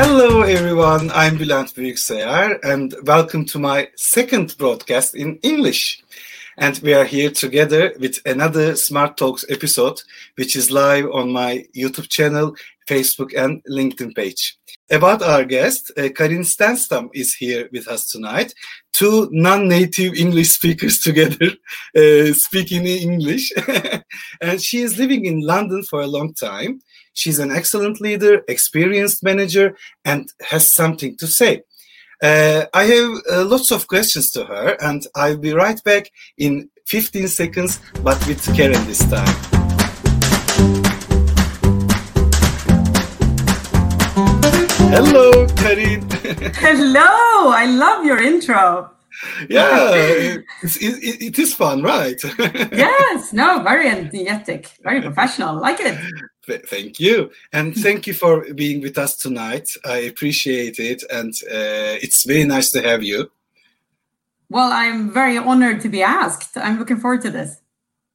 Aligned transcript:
Hello, 0.00 0.42
everyone. 0.42 1.10
I'm 1.12 1.38
Bülent 1.38 1.76
Büyükseyer, 1.76 2.60
and 2.62 2.94
welcome 3.02 3.44
to 3.46 3.58
my 3.58 3.88
second 3.96 4.56
broadcast 4.56 5.16
in 5.16 5.40
English. 5.42 6.04
And 6.60 6.76
we 6.80 6.92
are 6.92 7.04
here 7.04 7.30
together 7.30 7.94
with 8.00 8.18
another 8.26 8.74
Smart 8.74 9.16
Talks 9.16 9.44
episode, 9.48 10.00
which 10.34 10.56
is 10.56 10.72
live 10.72 11.06
on 11.12 11.30
my 11.30 11.64
YouTube 11.74 12.08
channel, 12.08 12.56
Facebook, 12.88 13.32
and 13.36 13.62
LinkedIn 13.70 14.16
page. 14.16 14.58
About 14.90 15.22
our 15.22 15.44
guest, 15.44 15.92
uh, 15.96 16.08
Karin 16.08 16.42
Stenstam 16.42 17.10
is 17.14 17.34
here 17.34 17.68
with 17.72 17.86
us 17.86 18.10
tonight. 18.10 18.54
Two 18.92 19.28
non-native 19.30 20.14
English 20.14 20.48
speakers 20.48 20.98
together, 21.02 21.50
uh, 21.96 22.32
speaking 22.32 22.84
in 22.86 23.12
English. 23.12 23.52
and 24.40 24.60
she 24.60 24.78
is 24.78 24.98
living 24.98 25.26
in 25.26 25.40
London 25.42 25.84
for 25.84 26.00
a 26.00 26.08
long 26.08 26.34
time. 26.34 26.80
She's 27.12 27.38
an 27.38 27.52
excellent 27.52 28.00
leader, 28.00 28.42
experienced 28.48 29.22
manager, 29.22 29.76
and 30.04 30.28
has 30.50 30.72
something 30.72 31.16
to 31.18 31.28
say. 31.28 31.62
Uh, 32.20 32.64
I 32.74 32.84
have 32.84 33.10
uh, 33.30 33.44
lots 33.44 33.70
of 33.70 33.86
questions 33.86 34.32
to 34.32 34.44
her, 34.44 34.76
and 34.80 35.06
I'll 35.14 35.36
be 35.38 35.52
right 35.52 35.82
back 35.84 36.10
in 36.36 36.68
15 36.86 37.28
seconds, 37.28 37.80
but 38.02 38.18
with 38.26 38.44
Karin 38.56 38.84
this 38.86 38.98
time. 39.08 39.26
Hello, 44.90 45.46
Karin. 45.54 46.08
Hello, 46.56 47.50
I 47.50 47.66
love 47.66 48.04
your 48.04 48.20
intro. 48.20 48.90
Yeah, 49.48 49.90
it's, 50.62 50.76
it, 50.76 51.22
it 51.22 51.38
is 51.38 51.54
fun, 51.54 51.82
right? 51.82 52.20
yes, 52.38 53.32
no, 53.32 53.62
very 53.62 53.88
energetic, 53.88 54.70
very 54.82 55.00
professional. 55.00 55.60
Like 55.60 55.80
it. 55.80 55.98
Thank 56.66 56.98
you. 56.98 57.30
And 57.52 57.74
thank 57.86 58.06
you 58.06 58.14
for 58.14 58.52
being 58.54 58.80
with 58.80 58.98
us 58.98 59.16
tonight. 59.16 59.68
I 59.84 59.98
appreciate 59.98 60.78
it. 60.78 61.02
And 61.10 61.32
uh, 61.50 61.98
it's 62.02 62.24
very 62.24 62.44
nice 62.44 62.70
to 62.70 62.82
have 62.82 63.02
you. 63.02 63.30
Well, 64.50 64.72
I'm 64.72 65.12
very 65.12 65.36
honored 65.36 65.80
to 65.82 65.88
be 65.88 66.02
asked. 66.02 66.56
I'm 66.56 66.78
looking 66.78 66.96
forward 66.96 67.22
to 67.22 67.30
this. 67.30 67.60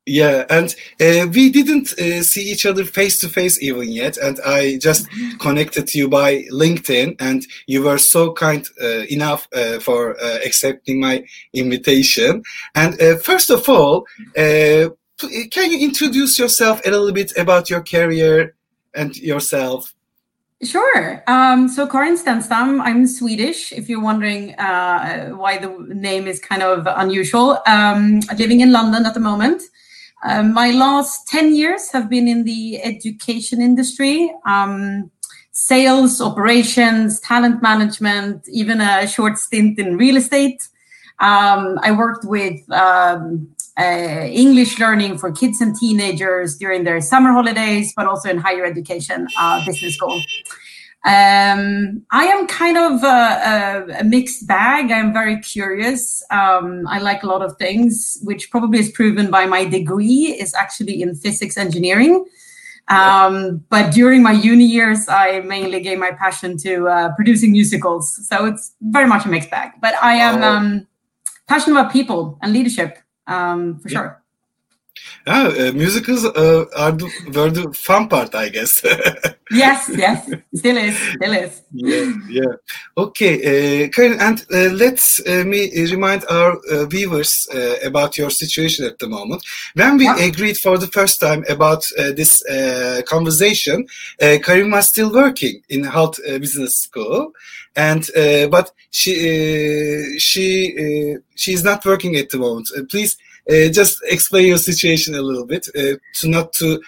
Yeah, 0.05 0.45
and 0.49 0.75
uh, 0.99 1.27
we 1.33 1.49
didn't 1.49 1.93
uh, 1.93 2.23
see 2.23 2.41
each 2.41 2.65
other 2.65 2.83
face 2.83 3.19
to 3.19 3.29
face 3.29 3.61
even 3.61 3.89
yet, 3.89 4.17
and 4.17 4.37
I 4.45 4.77
just 4.77 5.09
mm-hmm. 5.09 5.37
connected 5.37 5.95
you 5.95 6.09
by 6.09 6.43
LinkedIn, 6.51 7.15
and 7.21 7.45
you 7.67 7.83
were 7.83 7.97
so 7.97 8.33
kind 8.33 8.67
uh, 8.81 9.05
enough 9.09 9.47
uh, 9.55 9.79
for 9.79 10.19
uh, 10.21 10.39
accepting 10.45 10.99
my 10.99 11.23
invitation. 11.53 12.43
And 12.75 13.01
uh, 13.01 13.15
first 13.15 13.49
of 13.49 13.69
all, 13.69 14.05
can 14.35 15.71
you 15.71 15.79
introduce 15.79 16.37
yourself 16.37 16.81
a 16.85 16.91
little 16.91 17.13
bit 17.13 17.31
about 17.37 17.69
your 17.69 17.81
career 17.81 18.55
and 18.93 19.15
yourself? 19.15 19.93
Sure. 20.63 21.23
Um, 21.27 21.67
so 21.67 21.87
Karin 21.87 22.17
Stenstam, 22.17 22.81
I'm 22.81 23.05
Swedish. 23.05 23.71
If 23.71 23.89
you're 23.89 24.01
wondering 24.01 24.53
uh, 24.55 25.29
why 25.29 25.57
the 25.57 25.69
name 25.89 26.27
is 26.27 26.39
kind 26.39 26.63
of 26.63 26.87
unusual, 26.87 27.59
um, 27.67 28.21
living 28.37 28.61
in 28.61 28.71
London 28.71 29.05
at 29.05 29.13
the 29.13 29.19
moment. 29.19 29.61
Um, 30.25 30.53
my 30.53 30.71
last 30.71 31.27
10 31.27 31.55
years 31.55 31.91
have 31.91 32.09
been 32.09 32.27
in 32.27 32.43
the 32.43 32.81
education 32.81 33.61
industry, 33.61 34.33
um, 34.45 35.11
sales, 35.51 36.21
operations, 36.21 37.19
talent 37.19 37.61
management, 37.61 38.47
even 38.47 38.79
a 38.79 39.05
short 39.05 39.37
stint 39.37 39.77
in 39.79 39.97
real 39.97 40.15
estate. 40.15 40.61
Um, 41.19 41.77
I 41.81 41.91
worked 41.91 42.25
with 42.25 42.59
um, 42.71 43.53
uh, 43.77 44.27
English 44.29 44.79
learning 44.79 45.17
for 45.17 45.31
kids 45.31 45.59
and 45.59 45.75
teenagers 45.75 46.57
during 46.57 46.85
their 46.85 47.01
summer 47.01 47.31
holidays, 47.31 47.93
but 47.95 48.07
also 48.07 48.29
in 48.29 48.37
higher 48.37 48.65
education 48.65 49.27
uh, 49.37 49.63
business 49.65 49.95
school. 49.95 50.21
Um, 51.05 52.05
I 52.11 52.25
am 52.27 52.47
kind 52.47 52.77
of 52.77 53.03
a, 53.03 53.07
a, 53.07 53.99
a, 53.99 54.03
mixed 54.05 54.47
bag. 54.47 54.89
I'm 54.89 55.11
very 55.11 55.37
curious. 55.41 56.23
Um, 56.31 56.87
I 56.87 56.99
like 56.99 57.23
a 57.23 57.27
lot 57.27 57.41
of 57.41 57.57
things, 57.57 58.17
which 58.21 58.49
probably 58.49 58.79
is 58.79 58.89
proven 58.89 59.29
by 59.29 59.45
my 59.45 59.65
degree 59.65 60.37
is 60.39 60.53
actually 60.53 61.01
in 61.01 61.13
physics 61.15 61.57
engineering. 61.57 62.23
Um, 62.87 63.65
but 63.69 63.93
during 63.93 64.23
my 64.23 64.31
uni 64.31 64.65
years, 64.65 65.09
I 65.09 65.41
mainly 65.41 65.81
gave 65.81 65.99
my 65.99 66.11
passion 66.11 66.57
to 66.59 66.87
uh, 66.87 67.15
producing 67.15 67.51
musicals. 67.51 68.17
So 68.27 68.45
it's 68.45 68.73
very 68.81 69.07
much 69.07 69.25
a 69.25 69.29
mixed 69.29 69.51
bag. 69.51 69.71
But 69.81 69.95
I 70.01 70.13
am 70.15 70.41
oh. 70.41 70.47
um, 70.47 70.87
passionate 71.49 71.79
about 71.79 71.91
people 71.91 72.39
and 72.41 72.53
leadership 72.53 72.97
um, 73.27 73.79
for 73.79 73.89
yeah. 73.89 73.97
sure. 73.97 74.22
Yeah, 75.25 75.47
uh, 75.47 75.71
musicals 75.71 76.25
uh, 76.25 76.65
are 76.75 76.91
the, 76.91 77.09
were 77.33 77.49
the 77.49 77.71
fun 77.73 78.09
part, 78.09 78.35
I 78.35 78.49
guess. 78.49 78.83
yes, 79.51 79.89
yes, 79.93 80.29
still 80.53 80.77
is, 80.77 80.97
still 80.97 81.33
is. 81.33 81.61
Yeah, 81.71 82.13
yeah. 82.29 82.53
Okay, 82.97 83.85
uh, 83.85 83.89
Karin, 83.89 84.19
and 84.19 84.45
uh, 84.53 84.73
let's 84.73 85.21
uh, 85.25 85.45
me 85.45 85.71
remind 85.89 86.25
our 86.29 86.57
uh, 86.69 86.85
viewers 86.85 87.47
uh, 87.53 87.75
about 87.85 88.17
your 88.17 88.29
situation 88.29 88.85
at 88.85 88.99
the 88.99 89.07
moment. 89.07 89.43
When 89.75 89.97
we 89.97 90.05
yeah. 90.05 90.17
agreed 90.17 90.57
for 90.57 90.77
the 90.77 90.87
first 90.87 91.21
time 91.21 91.45
about 91.47 91.83
this 91.97 92.43
conversation, 93.07 93.87
Karin 94.19 94.71
was 94.71 94.89
still 94.89 95.11
working 95.11 95.61
in 95.69 95.85
Hult 95.85 96.19
Business 96.25 96.75
School, 96.79 97.31
and 97.77 98.05
but 98.51 98.71
she 98.91 100.19
she 100.19 101.17
she 101.35 101.53
is 101.53 101.63
not 101.63 101.85
working 101.85 102.17
at 102.17 102.29
the 102.29 102.37
moment. 102.37 102.67
please 102.89 103.17
just 103.49 103.99
explain 104.05 104.47
your 104.47 104.57
situation 104.57 105.15
a 105.15 105.21
little 105.21 105.45
bit 105.45 105.67
uh, 105.75 105.97
to 106.15 106.27
not 106.29 106.53
to 106.53 106.79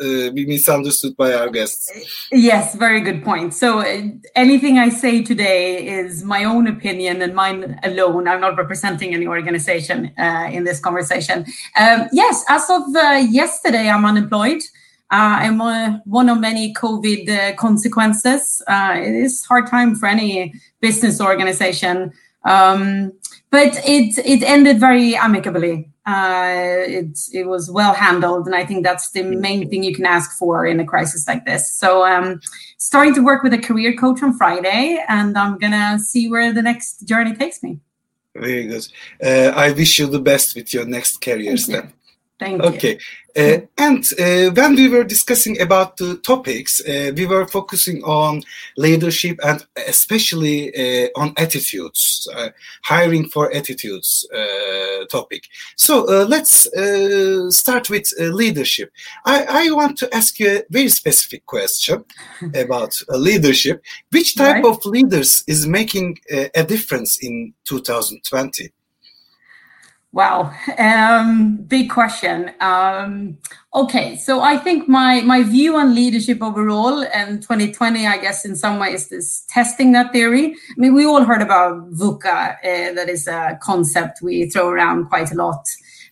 uh, 0.00 0.30
be 0.30 0.46
misunderstood 0.46 1.16
by 1.16 1.32
our 1.34 1.50
guests. 1.50 1.90
Yes, 2.32 2.74
very 2.74 3.00
good 3.00 3.22
point. 3.22 3.52
So 3.52 3.80
uh, 3.80 4.02
anything 4.34 4.78
I 4.78 4.88
say 4.88 5.22
today 5.22 5.86
is 5.86 6.24
my 6.24 6.44
own 6.44 6.66
opinion 6.66 7.20
and 7.20 7.34
mine 7.34 7.78
alone. 7.82 8.28
I'm 8.28 8.40
not 8.40 8.56
representing 8.56 9.14
any 9.14 9.26
organization 9.26 10.12
uh, 10.18 10.48
in 10.50 10.64
this 10.64 10.80
conversation. 10.80 11.44
Um, 11.78 12.08
yes, 12.12 12.44
as 12.48 12.68
of 12.70 12.82
uh, 12.96 13.26
yesterday, 13.28 13.88
I'm 13.90 14.04
unemployed. 14.04 14.62
I'm 15.10 15.58
one 16.04 16.28
of 16.28 16.38
many 16.38 16.74
COVID 16.74 17.56
consequences. 17.56 18.62
it 18.68 19.14
is 19.14 19.42
hard 19.46 19.66
time 19.66 19.94
for 19.94 20.06
any 20.06 20.52
business 20.82 21.18
organization. 21.18 22.12
Um, 22.44 23.12
but 23.50 23.76
it 23.84 24.18
it 24.18 24.42
ended 24.42 24.78
very 24.80 25.16
amicably. 25.16 25.90
Uh, 26.06 26.84
it 26.86 27.18
it 27.32 27.46
was 27.46 27.70
well 27.70 27.92
handled, 27.92 28.46
and 28.46 28.54
I 28.54 28.64
think 28.64 28.84
that's 28.84 29.10
the 29.10 29.22
main 29.22 29.68
thing 29.68 29.82
you 29.82 29.94
can 29.94 30.06
ask 30.06 30.38
for 30.38 30.66
in 30.66 30.80
a 30.80 30.84
crisis 30.84 31.28
like 31.28 31.44
this. 31.44 31.70
So, 31.72 32.04
um, 32.06 32.40
starting 32.78 33.14
to 33.14 33.20
work 33.22 33.42
with 33.42 33.52
a 33.52 33.58
career 33.58 33.94
coach 33.94 34.22
on 34.22 34.36
Friday, 34.36 35.04
and 35.08 35.36
I'm 35.36 35.58
gonna 35.58 35.98
see 35.98 36.28
where 36.28 36.52
the 36.52 36.62
next 36.62 37.06
journey 37.06 37.34
takes 37.34 37.62
me. 37.62 37.78
Very 38.34 38.66
good. 38.66 38.88
Uh, 39.22 39.52
I 39.54 39.72
wish 39.72 39.98
you 39.98 40.06
the 40.06 40.20
best 40.20 40.54
with 40.54 40.72
your 40.72 40.86
next 40.86 41.20
career 41.20 41.56
step. 41.56 41.92
Thank 42.38 42.62
okay. 42.62 42.92
you. 42.92 42.98
Uh, 43.36 43.60
and 43.76 44.04
uh, 44.18 44.50
when 44.52 44.74
we 44.74 44.88
were 44.88 45.04
discussing 45.04 45.60
about 45.60 45.96
the 45.96 46.16
topics, 46.18 46.80
uh, 46.80 47.12
we 47.16 47.26
were 47.26 47.46
focusing 47.46 48.02
on 48.02 48.42
leadership 48.76 49.38
and 49.44 49.64
especially 49.86 50.74
uh, 50.74 51.08
on 51.14 51.34
attitudes, 51.36 52.28
uh, 52.34 52.48
hiring 52.82 53.28
for 53.28 53.52
attitudes 53.54 54.26
uh, 54.34 55.04
topic. 55.06 55.44
So 55.76 56.02
let's 56.24 56.68
start 57.56 57.90
with 57.90 58.12
leadership. 58.18 58.90
I, 59.24 59.66
I, 59.66 59.70
want 59.70 59.98
to 59.98 60.14
ask 60.14 60.40
you 60.40 60.58
a 60.58 60.62
very 60.70 60.88
specific 60.88 61.46
question 61.46 62.04
about 62.54 62.92
leadership. 63.08 63.82
Which 64.10 64.36
type 64.36 64.64
right. 64.64 64.64
of 64.64 64.84
leaders 64.84 65.44
is 65.46 65.66
making 65.66 66.18
a 66.30 66.64
difference 66.64 67.18
in 67.22 67.54
2020? 67.68 68.72
Wow, 70.10 70.54
um, 70.78 71.58
big 71.66 71.90
question. 71.90 72.50
Um, 72.60 73.36
okay, 73.74 74.16
so 74.16 74.40
I 74.40 74.56
think 74.56 74.88
my 74.88 75.20
my 75.20 75.42
view 75.42 75.76
on 75.76 75.94
leadership 75.94 76.42
overall 76.42 77.04
and 77.12 77.42
2020, 77.42 78.06
I 78.06 78.16
guess, 78.16 78.46
in 78.46 78.56
some 78.56 78.78
ways, 78.78 79.12
is 79.12 79.44
testing 79.50 79.92
that 79.92 80.12
theory. 80.12 80.54
I 80.54 80.74
mean, 80.78 80.94
we 80.94 81.04
all 81.04 81.24
heard 81.24 81.42
about 81.42 81.92
VUCA. 81.92 82.24
Uh, 82.24 82.94
that 82.94 83.10
is 83.10 83.28
a 83.28 83.58
concept 83.62 84.22
we 84.22 84.48
throw 84.48 84.70
around 84.70 85.10
quite 85.10 85.30
a 85.30 85.34
lot. 85.34 85.62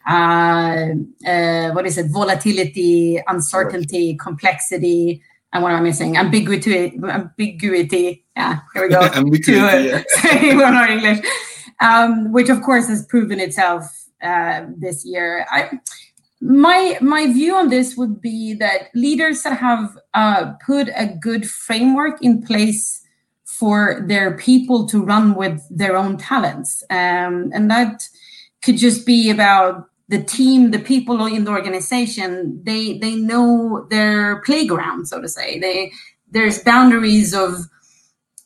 Uh, 0.06 0.88
uh, 1.26 1.70
what 1.70 1.86
is 1.86 1.96
it? 1.96 2.10
Volatility, 2.10 3.18
uncertainty, 3.26 4.14
complexity, 4.16 5.22
and 5.54 5.62
what 5.62 5.72
am 5.72 5.78
I 5.78 5.80
missing? 5.80 6.18
Ambiguity. 6.18 7.00
Ambiguity. 7.02 8.26
Yeah, 8.36 8.60
here 8.74 8.82
we 8.82 8.88
go. 8.90 9.00
ambiguity. 9.14 9.52
To, 9.54 9.86
yeah. 9.86 10.02
say 10.08 10.54
one 10.54 10.90
English 10.90 11.26
um, 11.80 12.32
which 12.32 12.48
of 12.48 12.62
course 12.62 12.88
has 12.88 13.06
proven 13.06 13.40
itself 13.40 13.84
uh, 14.22 14.66
this 14.76 15.04
year. 15.04 15.46
I, 15.50 15.78
my 16.40 16.98
my 17.00 17.32
view 17.32 17.54
on 17.54 17.70
this 17.70 17.96
would 17.96 18.20
be 18.20 18.54
that 18.54 18.88
leaders 18.94 19.42
that 19.42 19.58
have 19.58 19.96
uh, 20.14 20.52
put 20.64 20.88
a 20.94 21.06
good 21.06 21.48
framework 21.48 22.22
in 22.22 22.42
place 22.42 23.02
for 23.44 24.04
their 24.06 24.36
people 24.36 24.86
to 24.86 25.02
run 25.02 25.34
with 25.34 25.62
their 25.70 25.96
own 25.96 26.16
talents, 26.16 26.82
um, 26.90 27.50
and 27.54 27.70
that 27.70 28.02
could 28.62 28.76
just 28.76 29.06
be 29.06 29.30
about 29.30 29.88
the 30.08 30.22
team, 30.22 30.70
the 30.70 30.78
people 30.78 31.24
in 31.26 31.44
the 31.44 31.50
organization. 31.50 32.60
They 32.64 32.98
they 32.98 33.14
know 33.14 33.86
their 33.90 34.42
playground, 34.42 35.08
so 35.08 35.20
to 35.20 35.28
say. 35.28 35.58
They 35.58 35.92
there's 36.30 36.62
boundaries 36.62 37.32
of 37.34 37.66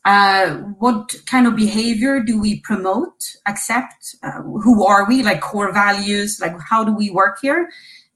uh, 0.03 0.55
what 0.79 1.15
kind 1.25 1.45
of 1.45 1.55
behavior 1.55 2.21
do 2.21 2.39
we 2.39 2.59
promote, 2.61 3.35
accept? 3.45 4.15
Uh, 4.23 4.41
who 4.41 4.85
are 4.85 5.07
we? 5.07 5.21
Like 5.23 5.41
core 5.41 5.71
values, 5.71 6.39
like 6.41 6.55
how 6.59 6.83
do 6.83 6.95
we 6.95 7.09
work 7.09 7.39
here? 7.41 7.69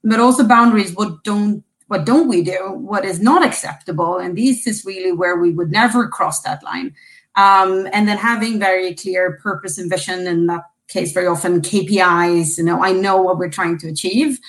But 0.04 0.20
also 0.20 0.48
boundaries. 0.48 0.96
What 0.96 1.24
don't 1.24 1.64
what 1.88 2.06
don't 2.06 2.28
we 2.28 2.42
do? 2.42 2.74
What 2.74 3.06
is 3.06 3.20
not 3.20 3.46
acceptable? 3.46 4.18
And 4.18 4.36
this 4.36 4.66
is 4.66 4.86
really 4.86 5.12
where 5.12 5.38
we 5.38 5.52
would 5.52 5.72
never 5.72 6.08
cross 6.08 6.42
that 6.42 6.64
line. 6.64 6.96
Um, 7.36 7.88
and 7.94 8.08
then 8.08 8.18
having 8.18 8.60
very 8.60 8.96
clear 8.96 9.40
purpose 9.44 9.78
and 9.78 9.90
vision 9.90 10.26
in 10.26 10.48
that 10.48 10.64
case, 10.88 11.12
very 11.12 11.28
often 11.28 11.62
KPIs. 11.62 12.58
You 12.58 12.64
know, 12.64 12.84
I 12.84 12.92
know 12.92 13.22
what 13.22 13.38
we're 13.38 13.50
trying 13.50 13.78
to 13.80 13.90
achieve. 13.90 14.40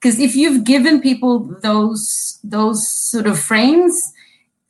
Because 0.00 0.20
if 0.20 0.36
you've 0.36 0.64
given 0.64 1.00
people 1.00 1.40
those 1.60 2.38
those 2.44 2.88
sort 2.88 3.26
of 3.26 3.38
frames, 3.38 4.12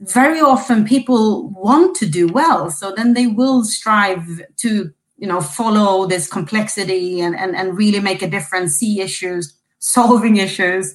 very 0.00 0.40
often 0.40 0.84
people 0.84 1.48
want 1.50 1.96
to 1.96 2.06
do 2.06 2.28
well 2.28 2.70
so 2.70 2.92
then 2.94 3.14
they 3.14 3.26
will 3.26 3.64
strive 3.64 4.42
to 4.56 4.92
you 5.16 5.26
know 5.26 5.40
follow 5.40 6.06
this 6.06 6.28
complexity 6.28 7.20
and 7.20 7.34
and, 7.36 7.56
and 7.56 7.76
really 7.76 8.00
make 8.00 8.22
a 8.22 8.30
difference 8.30 8.76
see 8.76 9.00
issues 9.00 9.54
solving 9.80 10.38
issues. 10.38 10.92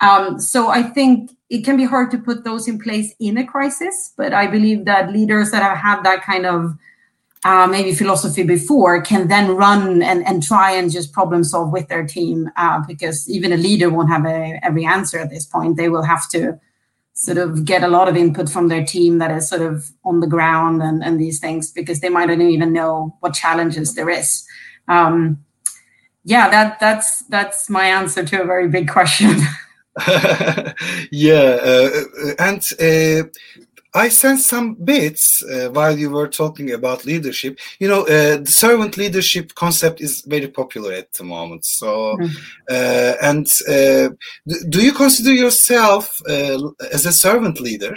Um, 0.00 0.38
so 0.38 0.68
i 0.68 0.82
think 0.82 1.30
it 1.50 1.64
can 1.64 1.76
be 1.76 1.84
hard 1.84 2.10
to 2.10 2.18
put 2.18 2.44
those 2.44 2.68
in 2.68 2.78
place 2.78 3.14
in 3.18 3.36
a 3.38 3.46
crisis 3.46 4.12
but 4.16 4.32
i 4.32 4.46
believe 4.46 4.84
that 4.84 5.12
leaders 5.12 5.50
that 5.50 5.62
have 5.62 5.78
had 5.78 6.02
that 6.04 6.22
kind 6.22 6.46
of 6.46 6.76
uh, 7.44 7.66
maybe 7.66 7.94
philosophy 7.94 8.42
before 8.42 9.00
can 9.00 9.28
then 9.28 9.56
run 9.56 10.02
and, 10.02 10.26
and 10.26 10.42
try 10.42 10.72
and 10.72 10.90
just 10.90 11.12
problem 11.12 11.44
solve 11.44 11.72
with 11.72 11.88
their 11.88 12.06
team 12.06 12.50
uh, 12.56 12.82
because 12.86 13.28
even 13.30 13.52
a 13.52 13.56
leader 13.56 13.90
won't 13.90 14.08
have 14.08 14.26
a, 14.26 14.58
every 14.62 14.84
answer 14.84 15.18
at 15.18 15.30
this 15.30 15.44
point. 15.44 15.76
They 15.76 15.88
will 15.88 16.02
have 16.02 16.28
to 16.30 16.58
sort 17.20 17.36
of 17.36 17.64
get 17.64 17.82
a 17.82 17.88
lot 17.88 18.06
of 18.06 18.16
input 18.16 18.48
from 18.48 18.68
their 18.68 18.84
team 18.84 19.18
that 19.18 19.32
is 19.32 19.48
sort 19.48 19.60
of 19.60 19.90
on 20.04 20.20
the 20.20 20.26
ground 20.26 20.80
and, 20.80 21.02
and 21.02 21.20
these 21.20 21.40
things 21.40 21.72
because 21.72 21.98
they 21.98 22.08
might 22.08 22.28
not 22.28 22.40
even 22.40 22.72
know 22.72 23.16
what 23.18 23.34
challenges 23.34 23.96
there 23.96 24.08
is. 24.08 24.46
Um, 24.86 25.44
yeah, 26.22 26.48
that 26.48 26.78
that's 26.78 27.24
that's 27.24 27.68
my 27.68 27.86
answer 27.86 28.24
to 28.24 28.42
a 28.42 28.46
very 28.46 28.68
big 28.68 28.88
question. 28.88 29.36
yeah, 31.10 31.58
uh, 31.60 31.90
and 32.38 32.62
uh, 32.78 33.28
I 33.94 34.08
sensed 34.10 34.46
some 34.46 34.74
bits 34.74 35.42
uh, 35.42 35.70
while 35.70 35.96
you 35.96 36.10
were 36.10 36.28
talking 36.28 36.72
about 36.72 37.06
leadership. 37.06 37.58
You 37.78 37.88
know, 37.88 38.02
uh, 38.02 38.36
the 38.38 38.50
servant 38.50 38.96
leadership 38.96 39.54
concept 39.54 40.00
is 40.00 40.22
very 40.26 40.48
popular 40.48 40.92
at 40.92 41.12
the 41.14 41.24
moment. 41.24 41.64
So, 41.64 42.16
mm. 42.16 42.30
uh, 42.70 43.14
and 43.22 43.46
uh, 43.68 44.14
do 44.68 44.84
you 44.84 44.92
consider 44.92 45.32
yourself 45.32 46.20
uh, 46.28 46.58
as 46.92 47.06
a 47.06 47.12
servant 47.12 47.60
leader? 47.60 47.94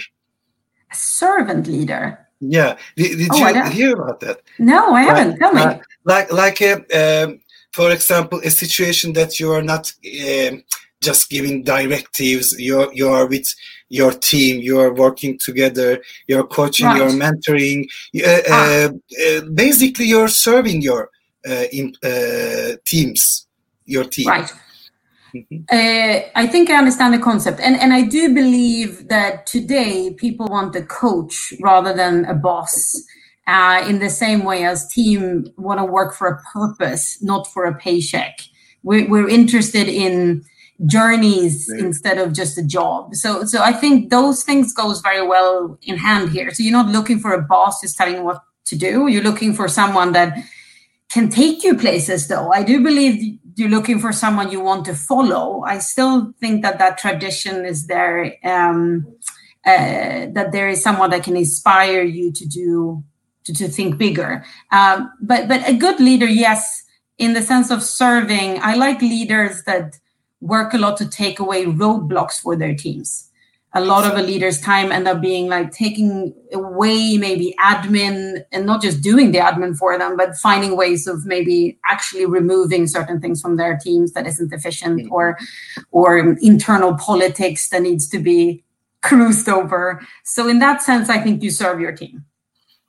A 0.92 0.96
servant 0.96 1.68
leader. 1.68 2.28
Yeah. 2.40 2.78
Did, 2.96 3.18
did 3.18 3.30
oh, 3.34 3.48
you 3.50 3.64
hear 3.70 3.94
about 3.94 4.20
that? 4.22 4.42
No, 4.60 4.94
I 4.94 5.04
haven't. 5.04 5.38
Tell 5.38 5.54
me. 5.54 5.82
Like, 6.06 6.32
like, 6.32 6.62
a, 6.62 7.24
um, 7.24 7.42
for 7.74 7.92
example, 7.92 8.40
a 8.44 8.50
situation 8.50 9.14
that 9.14 9.40
you 9.40 9.52
are 9.52 9.62
not 9.62 9.94
um, 10.06 10.64
just 11.02 11.30
giving 11.30 11.64
directives. 11.64 12.56
You're 12.58 12.94
you 12.94 13.10
are 13.10 13.28
with 13.28 13.48
your 13.92 14.14
team. 14.14 14.62
You 14.62 14.80
are 14.80 14.94
working 14.94 15.38
together. 15.38 16.02
You're 16.28 16.48
coaching. 16.48 16.86
Right. 16.86 16.98
You're 16.98 17.10
mentoring. 17.10 17.86
Uh, 18.16 18.42
ah. 18.50 18.56
uh, 18.56 18.90
uh, 19.28 19.42
basically, 19.54 20.06
you're 20.06 20.30
serving 20.30 20.82
your 20.82 21.10
uh, 21.48 21.66
in, 21.72 21.94
uh, 22.04 22.78
teams. 22.86 23.48
Your 23.86 24.06
team. 24.06 24.28
Right. 24.28 24.52
Mm-hmm. 25.36 25.58
Uh, 25.70 26.30
I 26.36 26.48
think 26.48 26.70
I 26.70 26.76
understand 26.76 27.14
the 27.14 27.20
concept, 27.20 27.60
and 27.60 27.76
and 27.80 27.94
I 27.94 28.02
do 28.04 28.34
believe 28.34 29.08
that 29.10 29.46
today 29.46 30.14
people 30.18 30.48
want 30.48 30.76
a 30.76 30.84
coach 30.84 31.54
rather 31.62 31.94
than 31.94 32.26
a 32.26 32.34
boss. 32.34 32.96
in 33.90 34.00
the 34.00 34.10
same 34.10 34.42
way 34.50 34.64
as 34.72 34.88
team 34.94 35.46
want 35.58 35.80
to 35.80 35.86
work 35.86 36.12
for 36.18 36.28
a 36.28 36.38
purpose, 36.54 37.22
not 37.22 37.44
for 37.54 37.66
a 37.66 37.76
paycheck. 37.86 38.34
We're, 38.84 39.08
we're 39.10 39.30
interested 39.30 39.88
in 39.88 40.44
journeys 40.86 41.70
instead 41.70 42.18
of 42.18 42.34
just 42.34 42.58
a 42.58 42.64
job. 42.64 43.16
So 43.16 43.46
so 43.46 43.62
I 43.62 43.74
think 43.74 44.10
those 44.10 44.44
things 44.44 44.74
goes 44.74 45.02
very 45.02 45.26
well 45.26 45.78
in 45.84 45.98
hand 45.98 46.30
here. 46.30 46.52
So 46.52 46.64
you're 46.64 46.72
not 46.72 46.90
looking 46.90 47.20
for 47.20 47.34
a 47.34 47.42
boss 47.42 47.82
who's 47.82 47.94
telling 47.94 48.16
you 48.16 48.24
what 48.24 48.42
to 48.66 48.76
do. 48.76 49.08
You're 49.08 49.24
looking 49.24 49.54
for 49.54 49.68
someone 49.68 50.14
that 50.14 50.38
can 51.10 51.30
take 51.30 51.64
you 51.64 51.76
places 51.76 52.28
though. 52.28 52.52
I 52.52 52.64
do 52.64 52.82
believe 52.82 53.38
you're 53.56 53.70
looking 53.70 54.00
for 54.00 54.12
someone 54.12 54.52
you 54.52 54.62
want 54.62 54.86
to 54.86 54.96
follow. 54.96 55.64
I 55.64 55.80
still 55.80 56.34
think 56.40 56.62
that 56.64 56.80
that 56.80 56.98
tradition 56.98 57.66
is 57.66 57.88
there 57.88 58.36
um, 58.44 59.06
uh, 59.66 60.28
that 60.34 60.52
there 60.52 60.70
is 60.70 60.82
someone 60.82 61.12
that 61.12 61.24
can 61.24 61.38
inspire 61.38 62.02
you 62.02 62.32
to 62.32 62.48
do 62.48 63.04
to, 63.44 63.54
to 63.54 63.68
think 63.68 63.98
bigger. 63.98 64.44
Um, 64.72 65.12
but 65.22 65.48
but 65.48 65.68
a 65.68 65.74
good 65.74 66.00
leader, 66.00 66.28
yes, 66.28 66.84
in 67.18 67.34
the 67.34 67.42
sense 67.42 67.70
of 67.70 67.84
serving. 67.84 68.60
I 68.62 68.76
like 68.76 69.02
leaders 69.02 69.64
that 69.64 70.00
work 70.42 70.74
a 70.74 70.78
lot 70.78 70.98
to 70.98 71.08
take 71.08 71.40
away 71.40 71.66
roadblocks 71.66 72.40
for 72.42 72.56
their 72.56 72.76
teams. 72.76 73.30
A 73.74 73.80
lot 73.80 74.06
of 74.06 74.18
a 74.18 74.22
leader's 74.22 74.60
time 74.60 74.92
end 74.92 75.08
up 75.08 75.22
being 75.22 75.48
like 75.48 75.72
taking 75.72 76.34
away 76.52 77.16
maybe 77.18 77.56
admin 77.58 78.44
and 78.52 78.66
not 78.66 78.82
just 78.82 79.02
doing 79.02 79.32
the 79.32 79.38
admin 79.38 79.78
for 79.78 79.98
them, 79.98 80.18
but 80.18 80.36
finding 80.36 80.76
ways 80.76 81.08
of 81.08 81.26
maybe 81.26 81.80
actually 81.86 82.26
removing 82.26 82.86
certain 82.86 83.22
things 83.22 83.42
from 83.42 83.56
their 83.56 83.78
teams 83.78 84.12
that 84.12 84.28
isn't 84.28 84.52
efficient 84.52 85.00
mm-hmm. 85.00 85.14
or 85.14 85.38
or 85.92 86.18
internal 86.42 86.96
politics 86.96 87.70
that 87.70 87.82
needs 87.82 88.10
to 88.10 88.20
be 88.20 88.62
cruised 89.02 89.48
over. 89.48 90.06
So 90.26 90.50
in 90.50 90.60
that 90.60 90.82
sense, 90.82 91.10
I 91.10 91.20
think 91.20 91.42
you 91.42 91.50
serve 91.50 91.80
your 91.80 91.94
team. 91.94 92.26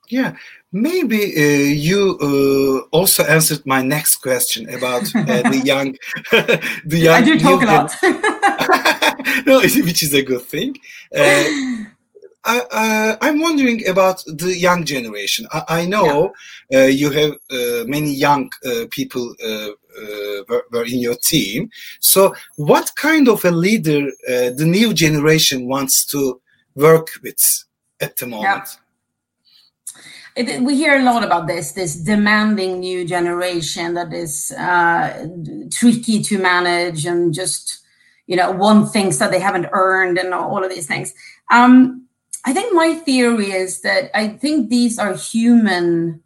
Yeah, 0.09 0.35
maybe 0.73 1.21
uh, 1.37 1.71
you 1.71 2.17
uh, 2.19 2.95
also 2.95 3.23
answered 3.23 3.65
my 3.65 3.81
next 3.81 4.17
question 4.17 4.67
about 4.73 5.03
uh, 5.15 5.49
the 5.49 5.61
young, 5.63 5.95
the 6.85 6.97
young. 6.97 7.15
I 7.15 7.21
do 7.21 7.39
talk 7.39 7.61
a 7.61 7.65
lot. 7.65 9.45
no, 9.45 9.59
which 9.59 10.03
is 10.03 10.13
a 10.13 10.23
good 10.23 10.41
thing. 10.41 10.75
Uh, 11.15 11.43
I, 12.45 13.17
am 13.21 13.39
wondering 13.39 13.87
about 13.87 14.21
the 14.25 14.53
young 14.57 14.83
generation. 14.83 15.47
I, 15.53 15.63
I 15.69 15.85
know 15.85 16.33
yeah. 16.69 16.83
Uh, 16.83 16.87
you 16.87 17.09
have 17.11 17.31
uh, 17.51 17.85
many 17.85 18.11
young 18.11 18.49
people 18.89 19.33
were, 20.49 20.63
were, 20.71 20.85
in 20.85 20.99
your 20.99 21.15
team. 21.15 21.69
So, 22.01 22.35
what 22.57 22.91
kind 22.95 23.29
of 23.29 23.45
a 23.45 23.51
leader 23.51 24.09
the 24.27 24.65
new 24.65 24.93
generation 24.93 25.67
wants 25.67 26.03
to 26.07 26.41
work 26.75 27.09
with 27.21 27.63
at 28.01 28.17
the 28.17 28.25
moment? 28.27 28.67
Yeah 28.75 28.82
it, 30.35 30.61
we 30.61 30.75
hear 30.75 30.99
a 30.99 31.03
lot 31.03 31.23
about 31.23 31.47
this 31.47 31.73
this 31.73 31.95
demanding 31.95 32.79
new 32.79 33.05
generation 33.05 33.93
that 33.93 34.13
is 34.13 34.51
uh, 34.57 35.27
tricky 35.71 36.21
to 36.23 36.37
manage 36.37 37.05
and 37.05 37.33
just 37.33 37.79
you 38.27 38.35
know 38.35 38.51
want 38.51 38.91
things 38.91 39.19
that 39.19 39.31
they 39.31 39.39
haven't 39.39 39.67
earned 39.71 40.17
and 40.17 40.33
all 40.33 40.63
of 40.63 40.69
these 40.69 40.87
things. 40.87 41.13
Um, 41.51 42.07
i 42.45 42.51
think 42.51 42.73
my 42.73 42.93
theory 42.93 43.51
is 43.51 43.81
that 43.81 44.11
i 44.13 44.27
think 44.27 44.69
these 44.69 44.99
are 44.99 45.15
human 45.15 46.21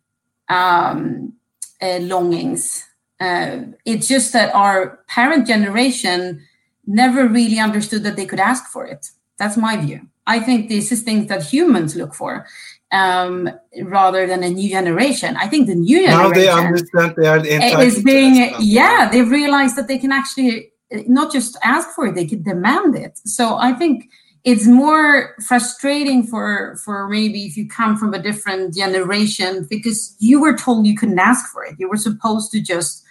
um, 0.50 1.34
uh, 1.82 2.00
longings. 2.00 2.86
Uh, 3.20 3.60
it's 3.86 4.08
just 4.08 4.34
that 4.34 4.54
our 4.54 5.00
parent 5.08 5.48
generation 5.48 6.46
never 6.86 7.28
really 7.28 7.60
understood 7.60 8.04
that 8.04 8.16
they 8.16 8.26
could 8.26 8.40
ask 8.40 8.66
for 8.68 8.86
it. 8.86 9.12
That's 9.38 9.58
my 9.58 9.78
view. 9.78 10.08
I 10.26 10.40
think 10.40 10.70
this 10.70 10.92
is 10.92 11.02
things 11.04 11.28
that 11.28 11.44
humans 11.44 11.96
look 11.96 12.14
for 12.14 12.46
um, 12.92 13.50
rather 13.84 14.26
than 14.28 14.44
a 14.44 14.50
new 14.50 14.70
generation. 14.70 15.36
I 15.38 15.48
think 15.48 15.68
the 15.68 15.76
new 15.76 16.06
generation 16.06 16.30
now 16.30 16.34
they 16.34 16.50
understand 16.50 17.16
they 17.18 17.28
are 17.28 17.84
is 17.84 18.04
being 18.04 18.54
yeah 18.60 19.10
they 19.12 19.22
realize 19.22 19.76
that 19.76 19.88
they 19.88 19.98
can 19.98 20.12
actually 20.12 20.72
uh, 20.94 21.00
not 21.08 21.32
just 21.32 21.58
ask 21.64 21.90
for 21.96 22.08
it 22.08 22.16
they 22.16 22.26
can 22.26 22.44
demand 22.44 22.96
it. 22.96 23.18
So 23.26 23.58
I 23.58 23.74
think 23.74 24.10
it's 24.44 24.68
more 24.68 25.36
frustrating 25.46 26.24
for 26.24 26.78
for 26.84 27.10
maybe 27.10 27.46
if 27.46 27.58
you 27.58 27.68
come 27.68 27.98
from 27.98 28.14
a 28.14 28.22
different 28.22 28.74
generation 28.74 29.68
because 29.70 30.16
you 30.20 30.40
were 30.40 30.56
told 30.56 30.88
you 30.88 30.96
couldn't 30.96 31.20
ask 31.20 31.52
for 31.52 31.66
it. 31.66 31.76
You 31.78 31.90
were 31.90 31.98
supposed 31.98 32.52
to 32.54 32.62
just 32.62 33.04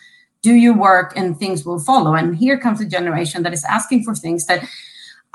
do 0.43 0.55
your 0.55 0.75
work 0.75 1.13
and 1.17 1.39
things 1.39 1.67
will 1.67 1.81
follow. 1.81 2.15
And 2.15 2.37
here 2.37 2.59
comes 2.59 2.81
a 2.81 2.87
generation 2.87 3.43
that 3.43 3.53
is 3.53 3.65
asking 3.65 4.05
for 4.05 4.15
things 4.15 4.47
that 4.47 4.67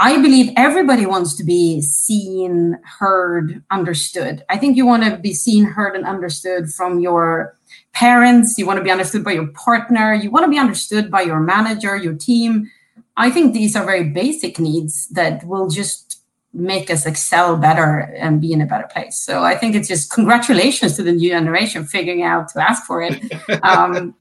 I 0.02 0.20
believe 0.20 0.52
everybody 0.58 1.06
wants 1.06 1.36
to 1.36 1.44
be 1.44 1.80
seen, 1.80 2.80
heard, 2.98 3.64
understood. 3.70 4.44
I 4.50 4.58
think 4.58 4.76
you 4.76 4.84
want 4.84 5.04
to 5.04 5.18
be 5.18 5.32
seen, 5.32 5.64
heard, 5.64 5.96
and 5.96 6.08
understood 6.08 6.72
from 6.72 7.00
your 7.00 7.56
parents. 7.94 8.58
You 8.58 8.66
want 8.66 8.78
to 8.78 8.84
be 8.84 8.90
understood 8.90 9.24
by 9.24 9.34
your 9.34 9.46
partner. 9.50 10.16
You 10.16 10.32
want 10.32 10.46
to 10.46 10.50
be 10.50 10.58
understood 10.58 11.12
by 11.12 11.22
your 11.22 11.40
manager, 11.40 11.96
your 11.96 12.16
team. 12.16 12.72
I 13.16 13.30
think 13.30 13.54
these 13.54 13.76
are 13.76 13.86
very 13.86 14.06
basic 14.10 14.58
needs 14.58 15.08
that 15.10 15.44
will 15.46 15.70
just 15.70 16.24
make 16.52 16.90
us 16.90 17.06
excel 17.06 17.56
better 17.56 18.00
and 18.18 18.42
be 18.42 18.54
in 18.54 18.62
a 18.62 18.66
better 18.66 18.88
place. 18.92 19.22
So 19.22 19.44
I 19.44 19.56
think 19.56 19.76
it's 19.76 19.88
just 19.88 20.12
congratulations 20.12 20.96
to 20.96 21.04
the 21.04 21.12
new 21.12 21.30
generation 21.30 21.86
figuring 21.86 22.24
out 22.24 22.50
to 22.54 22.60
ask 22.68 22.86
for 22.86 23.04
it. 23.04 23.22
Um, 23.64 24.16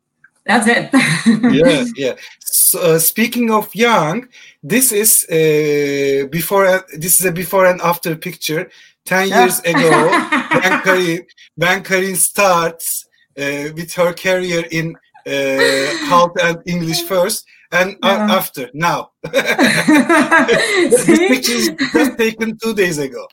That's 0.51 0.67
it. 0.67 0.91
yeah, 1.55 1.85
yeah. 1.95 2.15
So, 2.41 2.81
uh, 2.81 2.99
speaking 2.99 3.53
of 3.53 3.73
young, 3.73 4.27
this 4.65 4.91
is 4.91 5.25
uh, 5.31 6.27
before. 6.27 6.67
Uh, 6.67 6.83
this 6.99 7.21
is 7.21 7.27
a 7.27 7.31
before 7.31 7.67
and 7.67 7.81
after 7.83 8.17
picture. 8.17 8.69
Ten 9.05 9.29
yeah. 9.29 9.45
years 9.45 9.61
ago, 9.61 9.91
when 10.63 10.75
Karin, 10.83 11.83
Karin 11.85 12.17
starts 12.17 13.07
uh, 13.39 13.71
with 13.77 13.95
her 13.95 14.13
career 14.13 14.65
in 14.73 14.97
uh, 15.25 16.09
Hult 16.11 16.37
and 16.43 16.59
English 16.67 17.03
first, 17.03 17.47
and 17.71 17.97
yeah. 18.03 18.27
after 18.39 18.69
now. 18.75 19.13
this 19.23 21.07
picture 21.07 21.53
is 21.53 21.71
just 21.93 22.19
taken 22.19 22.59
two 22.59 22.75
days 22.75 22.99
ago. 22.99 23.29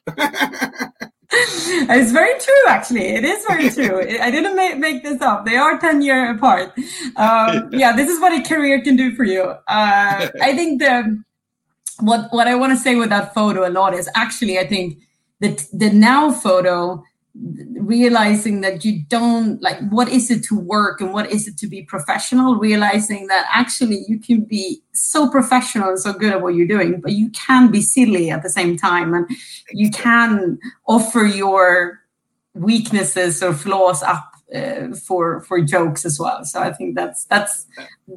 it's 1.32 2.12
very 2.12 2.40
true, 2.40 2.64
actually. 2.68 3.08
It 3.08 3.26
is 3.26 3.46
very 3.46 3.70
true. 3.78 4.00
I 4.22 4.32
didn't 4.32 4.56
make, 4.56 4.78
make 4.78 5.04
this 5.04 5.22
up. 5.22 5.46
They 5.46 5.58
are 5.58 5.78
10 5.78 6.02
year 6.02 6.32
apart. 6.32 6.74
Um, 7.18 7.70
yeah, 7.72 7.96
this 7.96 8.10
is 8.10 8.20
what 8.22 8.34
a 8.34 8.42
career 8.42 8.82
can 8.82 8.96
do 8.96 9.14
for 9.14 9.26
you. 9.26 9.42
Uh, 9.44 10.30
I 10.42 10.54
think 10.56 10.82
the, 10.82 11.22
what, 12.00 12.32
what 12.32 12.48
I 12.48 12.56
want 12.56 12.72
to 12.72 12.78
say 12.78 12.96
with 12.96 13.10
that 13.10 13.34
photo 13.34 13.68
a 13.68 13.72
lot 13.72 13.94
is 13.94 14.10
actually, 14.16 14.58
I 14.58 14.68
think 14.68 15.00
that 15.42 15.66
the 15.74 15.90
now 15.90 16.32
photo 16.32 17.04
realizing 17.80 18.62
that 18.62 18.84
you 18.84 19.02
don't 19.08 19.62
like 19.62 19.80
what 19.90 20.10
is 20.10 20.30
it 20.32 20.44
to 20.44 20.60
work 20.60 21.02
and 21.02 21.14
what 21.14 21.32
is 21.32 21.48
it 21.48 21.58
to 21.58 21.68
be 21.68 21.82
professional? 21.84 22.56
Realizing 22.56 23.28
that 23.28 23.48
actually 23.54 24.04
you 24.08 24.20
can 24.20 24.42
be 24.42 24.82
so 24.94 25.30
professional 25.30 25.90
and 25.90 26.00
so 26.00 26.14
good 26.14 26.34
at 26.34 26.42
what 26.42 26.56
you're 26.56 26.68
doing 26.68 27.00
but 27.00 27.14
you 27.14 27.30
can 27.32 27.72
be 27.72 27.82
silly 27.82 28.30
at 28.30 28.44
the 28.44 28.50
same 28.50 28.78
time. 28.78 29.14
And 29.14 29.30
you 29.72 29.90
can 29.92 30.60
offer 30.88 31.24
your 31.26 32.00
weaknesses 32.54 33.44
or 33.44 33.54
flaws 33.54 34.02
up 34.04 34.34
uh, 34.54 34.96
for 34.96 35.42
for 35.42 35.62
jokes 35.62 36.06
as 36.06 36.20
well. 36.20 36.44
So 36.46 36.62
i 36.62 36.72
think 36.72 36.96
that's 36.96 37.26
that's 37.26 37.66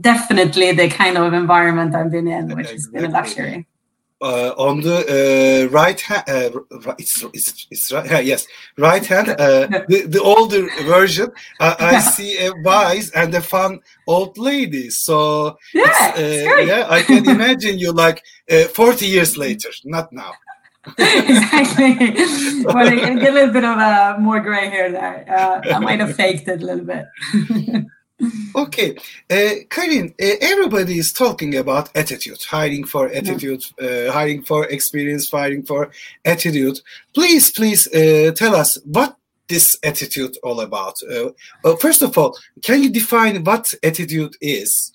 definitely 0.01 0.73
the 0.73 0.89
kind 0.89 1.19
of 1.19 1.33
environment 1.33 1.95
i've 1.95 2.13
been 2.13 2.29
in 2.29 2.55
which 2.55 2.71
has 2.71 2.87
been 2.87 3.05
a 3.05 3.09
luxury 3.09 3.67
uh, 4.21 4.55
on 4.57 4.81
the 4.81 5.67
uh, 5.69 5.71
right 5.71 6.01
hand, 6.01 6.23
uh, 6.29 6.95
it's, 6.99 7.25
it's, 7.33 7.67
it's 7.71 7.93
right, 7.93 8.25
yes, 8.25 8.47
right 8.77 9.05
hand, 9.05 9.29
uh, 9.31 9.35
the, 9.89 10.07
the 10.07 10.21
older 10.23 10.69
version, 10.85 11.31
I 11.59 12.01
see 12.01 12.39
a 12.45 12.53
wise 12.63 13.11
and 13.11 13.35
a 13.35 13.41
fun 13.41 13.81
old 14.07 14.37
lady. 14.39 14.91
So, 14.91 15.57
yeah, 15.73 16.15
uh, 16.17 16.21
yeah, 16.21 16.87
I 16.89 17.03
can 17.03 17.29
imagine 17.29 17.79
you 17.79 17.93
like 17.93 18.23
uh, 18.51 18.65
40 18.65 19.07
years 19.07 19.37
later, 19.37 19.71
not 19.85 20.13
now. 20.13 20.33
exactly. 20.99 21.95
well, 22.65 22.79
I 22.79 22.97
get 22.97 23.31
a 23.31 23.33
little 23.33 23.53
bit 23.53 23.65
of 23.65 23.77
a 23.79 24.17
more 24.19 24.41
gray 24.41 24.69
hair 24.69 24.91
there. 24.91 25.63
I 25.73 25.79
might 25.79 26.01
have 26.01 26.17
faked 26.17 26.49
it 26.49 26.63
a 26.63 26.65
little 26.65 26.85
bit. 26.85 27.85
Okay, 28.55 28.97
uh, 29.31 29.51
Karin, 29.69 30.15
uh, 30.21 30.35
everybody 30.41 30.99
is 30.99 31.13
talking 31.13 31.57
about 31.57 31.91
attitude, 31.95 32.43
hiring 32.43 32.85
for 32.85 33.09
attitude, 33.09 33.65
yeah. 33.81 34.09
uh, 34.09 34.13
hiring 34.13 34.43
for 34.43 34.67
experience, 34.67 35.31
hiring 35.31 35.63
for 35.63 35.91
attitude. 36.25 36.81
Please, 37.15 37.51
please 37.51 37.87
uh, 37.95 38.33
tell 38.33 38.55
us 38.55 38.79
what 38.85 39.17
this 39.49 39.77
attitude 39.83 40.37
all 40.43 40.61
about. 40.61 40.97
Uh, 41.03 41.31
uh, 41.65 41.77
first 41.77 42.03
of 42.03 42.17
all, 42.17 42.37
can 42.63 42.83
you 42.83 42.91
define 42.91 43.45
what 43.45 43.75
attitude 43.83 44.37
is? 44.41 44.93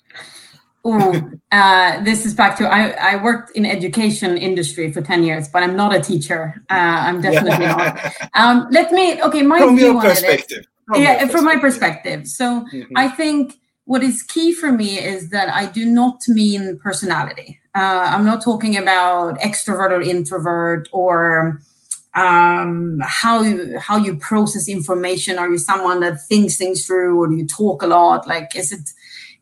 Oh, 0.88 1.20
uh, 1.50 2.02
this 2.04 2.24
is 2.24 2.32
back 2.32 2.56
to 2.58 2.64
I, 2.64 3.14
I 3.14 3.22
worked 3.22 3.50
in 3.56 3.66
education 3.66 4.38
industry 4.38 4.92
for 4.92 5.02
10 5.02 5.24
years, 5.24 5.48
but 5.48 5.64
I'm 5.64 5.74
not 5.74 5.92
a 5.92 6.00
teacher. 6.00 6.62
Uh, 6.70 6.74
I'm 6.74 7.20
definitely 7.20 7.66
not. 7.66 7.98
Um, 8.34 8.68
let 8.70 8.92
me, 8.92 9.20
okay, 9.22 9.42
my 9.42 9.58
From 9.58 9.76
view 9.76 9.92
your 9.92 10.00
perspective 10.00 10.66
yeah 10.94 11.26
from 11.26 11.44
my 11.44 11.56
perspective. 11.56 12.26
So 12.26 12.64
mm-hmm. 12.72 12.96
i 12.96 13.08
think 13.08 13.58
what 13.84 14.02
is 14.02 14.22
key 14.22 14.52
for 14.52 14.72
me 14.72 14.98
is 14.98 15.30
that 15.30 15.48
i 15.48 15.66
do 15.66 15.84
not 15.84 16.20
mean 16.28 16.78
personality. 16.78 17.60
Uh, 17.74 18.10
i'm 18.12 18.24
not 18.24 18.42
talking 18.42 18.76
about 18.76 19.38
extrovert 19.40 19.90
or 19.90 20.00
introvert 20.00 20.88
or 20.92 21.60
um, 22.14 22.98
how 23.04 23.42
you 23.42 23.78
how 23.78 23.98
you 23.98 24.16
process 24.16 24.68
information. 24.68 25.38
Are 25.38 25.50
you 25.50 25.58
someone 25.58 26.00
that 26.00 26.22
thinks 26.22 26.56
things 26.56 26.86
through 26.86 27.20
or 27.20 27.28
do 27.28 27.36
you 27.36 27.46
talk 27.46 27.82
a 27.82 27.86
lot? 27.86 28.26
Like 28.26 28.56
is 28.56 28.72
it 28.72 28.90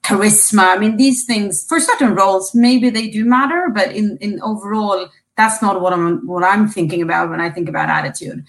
charisma? 0.03 0.75
I 0.75 0.79
mean 0.79 0.97
these 0.97 1.25
things 1.25 1.65
for 1.69 1.79
certain 1.79 2.15
roles 2.15 2.55
maybe 2.55 2.91
they 2.91 3.09
do 3.09 3.25
matter 3.25 3.71
but 3.73 3.93
in 3.93 4.19
in 4.21 4.43
overall 4.43 5.09
that's 5.37 5.61
not 5.61 5.81
what 5.81 5.93
i'm 5.93 6.27
what 6.27 6.45
i'm 6.45 6.69
thinking 6.69 7.03
about 7.03 7.31
when 7.31 7.41
i 7.41 7.51
think 7.51 7.69
about 7.69 7.89
attitude 7.89 8.45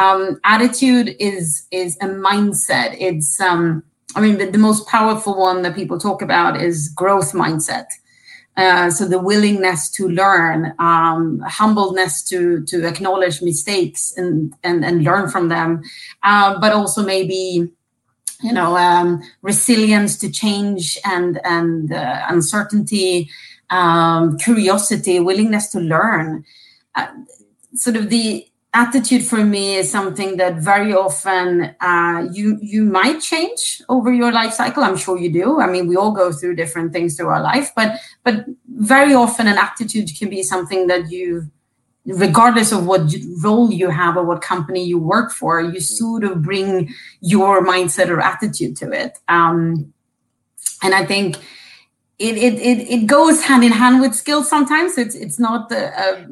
um, 0.00 0.40
attitude 0.44 1.14
is 1.18 1.66
is 1.70 1.96
a 2.00 2.06
mindset. 2.06 2.96
It's 2.98 3.38
um, 3.40 3.82
I 4.16 4.20
mean, 4.20 4.38
the, 4.38 4.46
the, 4.46 4.58
most 4.58 4.88
powerful 4.88 5.38
one 5.38 5.62
that 5.62 5.76
people 5.76 5.98
talk 5.98 6.20
about 6.22 6.60
is 6.60 6.88
growth 6.88 7.32
mindset. 7.32 7.86
Uh, 8.56 8.90
so 8.90 9.06
the 9.06 9.20
willingness 9.20 9.88
to 9.90 10.08
learn, 10.08 10.74
um, 10.78 11.40
humbleness 11.40 12.22
to 12.28 12.64
to 12.64 12.86
acknowledge 12.86 13.42
mistakes 13.42 14.12
and 14.16 14.54
and, 14.64 14.84
and 14.84 15.04
learn 15.04 15.28
from 15.28 15.48
them, 15.48 15.82
uh, 16.22 16.58
but 16.58 16.72
also 16.72 17.04
maybe 17.04 17.70
you 18.42 18.52
know 18.52 18.76
um, 18.76 19.22
resilience 19.42 20.18
to 20.18 20.30
change 20.30 20.98
and 21.04 21.40
and 21.44 21.92
uh, 21.92 22.24
uncertainty, 22.28 23.28
um, 23.68 24.38
curiosity, 24.38 25.20
willingness 25.20 25.68
to 25.70 25.78
learn. 25.78 26.44
Uh, 26.96 27.06
sort 27.74 27.94
of 27.94 28.10
the 28.10 28.49
attitude 28.72 29.24
for 29.24 29.44
me 29.44 29.76
is 29.76 29.90
something 29.90 30.36
that 30.36 30.56
very 30.56 30.92
often 30.92 31.74
uh, 31.80 32.28
you 32.32 32.58
you 32.62 32.84
might 32.84 33.20
change 33.20 33.82
over 33.88 34.12
your 34.12 34.30
life 34.30 34.52
cycle. 34.52 34.84
I'm 34.84 34.96
sure 34.96 35.18
you 35.18 35.32
do. 35.32 35.60
I 35.60 35.66
mean 35.66 35.88
we 35.88 35.96
all 35.96 36.12
go 36.12 36.32
through 36.32 36.54
different 36.56 36.92
things 36.92 37.16
through 37.16 37.28
our 37.28 37.42
life 37.42 37.72
but 37.74 37.98
but 38.22 38.44
very 38.68 39.14
often 39.14 39.48
an 39.48 39.58
attitude 39.58 40.10
can 40.16 40.30
be 40.30 40.42
something 40.42 40.86
that 40.86 41.10
you 41.10 41.50
regardless 42.06 42.72
of 42.72 42.86
what 42.86 43.02
role 43.42 43.70
you 43.72 43.90
have 43.90 44.16
or 44.16 44.24
what 44.24 44.40
company 44.40 44.84
you 44.84 44.98
work 44.98 45.30
for 45.32 45.60
you 45.60 45.80
sort 45.80 46.24
of 46.24 46.42
bring 46.42 46.88
your 47.20 47.64
mindset 47.64 48.08
or 48.08 48.20
attitude 48.20 48.76
to 48.76 48.90
it. 48.92 49.18
Um, 49.28 49.92
and 50.82 50.94
i 50.94 51.04
think 51.04 51.36
it, 52.20 52.36
it, 52.36 52.54
it, 52.60 52.90
it 52.90 53.06
goes 53.06 53.42
hand 53.42 53.64
in 53.64 53.72
hand 53.72 54.02
with 54.02 54.14
skills 54.14 54.48
sometimes. 54.48 54.98
It's 54.98 55.14
it's 55.14 55.38
not 55.38 55.72
a, 55.72 55.88
a 55.88 56.26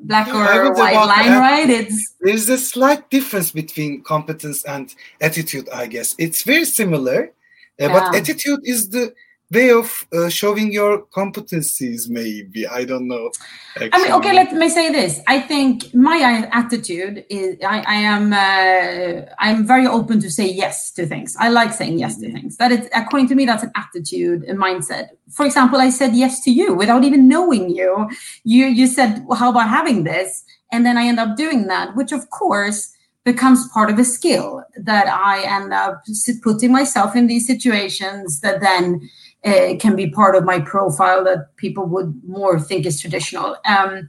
black 0.00 0.26
yeah, 0.26 0.58
or 0.58 0.74
white 0.74 0.94
line, 0.94 1.32
right? 1.38 1.70
It's 1.70 2.14
there's 2.20 2.50
a 2.50 2.58
slight 2.58 3.08
difference 3.08 3.50
between 3.50 4.02
competence 4.02 4.64
and 4.64 4.94
attitude, 5.22 5.66
I 5.70 5.86
guess. 5.86 6.14
It's 6.18 6.42
very 6.42 6.66
similar, 6.66 7.32
uh, 7.80 7.86
yeah. 7.86 7.88
but 7.88 8.14
attitude 8.14 8.60
is 8.64 8.90
the 8.90 9.14
way 9.50 9.70
of 9.70 10.06
uh, 10.12 10.28
showing 10.28 10.72
your 10.72 11.06
competencies 11.06 12.08
maybe. 12.08 12.66
I 12.66 12.84
don't 12.84 13.08
know. 13.08 13.30
Actually. 13.76 13.90
i 13.92 13.98
mean 13.98 14.12
okay 14.12 14.32
let 14.32 14.52
me 14.52 14.68
say 14.68 14.90
this. 14.92 15.20
I 15.26 15.40
think 15.40 15.92
my 15.94 16.48
attitude 16.52 17.24
is 17.28 17.56
i, 17.66 17.80
I 17.80 17.94
am 18.14 18.32
uh, 18.32 19.26
i'm 19.38 19.66
very 19.66 19.86
open 19.86 20.20
to 20.20 20.30
say 20.30 20.46
yes 20.48 20.92
to 20.92 21.06
things. 21.06 21.36
I 21.38 21.48
like 21.48 21.72
saying 21.72 21.98
yes 21.98 22.18
to 22.20 22.32
things. 22.32 22.56
That 22.58 22.72
is 22.72 22.88
according 22.94 23.28
to 23.28 23.34
me 23.34 23.44
that's 23.44 23.64
an 23.64 23.72
attitude 23.74 24.44
a 24.48 24.54
mindset. 24.54 25.08
For 25.30 25.44
example 25.44 25.80
i 25.80 25.90
said 25.90 26.14
yes 26.14 26.42
to 26.44 26.50
you 26.50 26.74
without 26.74 27.04
even 27.04 27.28
knowing 27.28 27.70
you. 27.70 28.08
You 28.44 28.66
you 28.66 28.86
said 28.86 29.24
well, 29.26 29.38
how 29.38 29.50
about 29.50 29.68
having 29.68 30.04
this? 30.04 30.44
And 30.72 30.86
then 30.86 30.96
i 30.96 31.04
end 31.06 31.18
up 31.18 31.36
doing 31.36 31.66
that 31.66 31.96
which 31.96 32.12
of 32.12 32.30
course 32.30 32.94
becomes 33.24 33.68
part 33.68 33.90
of 33.90 33.98
a 33.98 34.04
skill 34.04 34.62
that 34.76 35.06
i 35.08 35.42
end 35.42 35.74
up 35.74 36.02
putting 36.42 36.72
myself 36.72 37.14
in 37.14 37.26
these 37.26 37.46
situations 37.46 38.40
that 38.40 38.60
then 38.60 39.00
uh, 39.44 39.74
can 39.78 39.96
be 39.96 40.10
part 40.10 40.34
of 40.34 40.44
my 40.44 40.60
profile 40.60 41.24
that 41.24 41.56
people 41.56 41.86
would 41.86 42.20
more 42.26 42.60
think 42.60 42.86
is 42.86 43.00
traditional. 43.00 43.56
Um, 43.64 44.08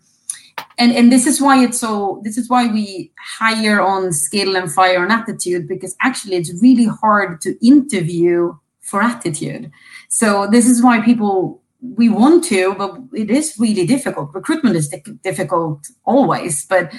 and 0.78 0.92
and 0.92 1.12
this 1.12 1.26
is 1.26 1.42
why 1.42 1.64
it's 1.64 1.80
so. 1.80 2.22
This 2.24 2.38
is 2.38 2.50
why 2.50 2.68
we 2.68 3.12
hire 3.40 3.82
on 3.82 4.12
skill 4.14 4.56
and 4.56 4.72
fire 4.72 5.02
on 5.04 5.12
attitude 5.12 5.68
because 5.68 5.96
actually 6.02 6.36
it's 6.36 6.62
really 6.62 6.86
hard 6.86 7.42
to 7.42 7.56
interview 7.66 8.54
for 8.82 9.02
attitude. 9.02 9.72
So 10.10 10.48
this 10.48 10.68
is 10.68 10.84
why 10.84 11.02
people 11.02 11.62
we 11.82 12.10
want 12.10 12.44
to, 12.46 12.76
but 12.76 12.98
it 13.14 13.32
is 13.32 13.56
really 13.58 13.86
difficult. 13.86 14.34
Recruitment 14.34 14.76
is 14.76 14.94
difficult 15.24 15.88
always, 16.06 16.66
but 16.66 16.94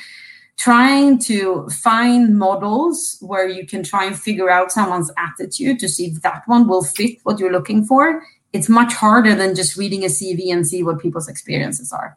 trying 0.58 1.18
to 1.18 1.68
find 1.68 2.38
models 2.38 3.18
where 3.20 3.48
you 3.48 3.66
can 3.66 3.82
try 3.82 4.04
and 4.04 4.18
figure 4.18 4.50
out 4.50 4.70
someone's 4.70 5.10
attitude 5.16 5.78
to 5.80 5.88
see 5.88 6.06
if 6.06 6.22
that 6.22 6.42
one 6.46 6.68
will 6.68 6.84
fit 6.84 7.18
what 7.24 7.38
you're 7.38 7.52
looking 7.52 7.84
for. 7.84 8.22
It's 8.52 8.68
much 8.68 8.92
harder 8.92 9.34
than 9.34 9.54
just 9.54 9.76
reading 9.76 10.04
a 10.04 10.08
cv 10.08 10.52
and 10.52 10.66
see 10.66 10.82
what 10.82 11.00
people's 11.00 11.28
experiences 11.28 11.92
are. 11.92 12.16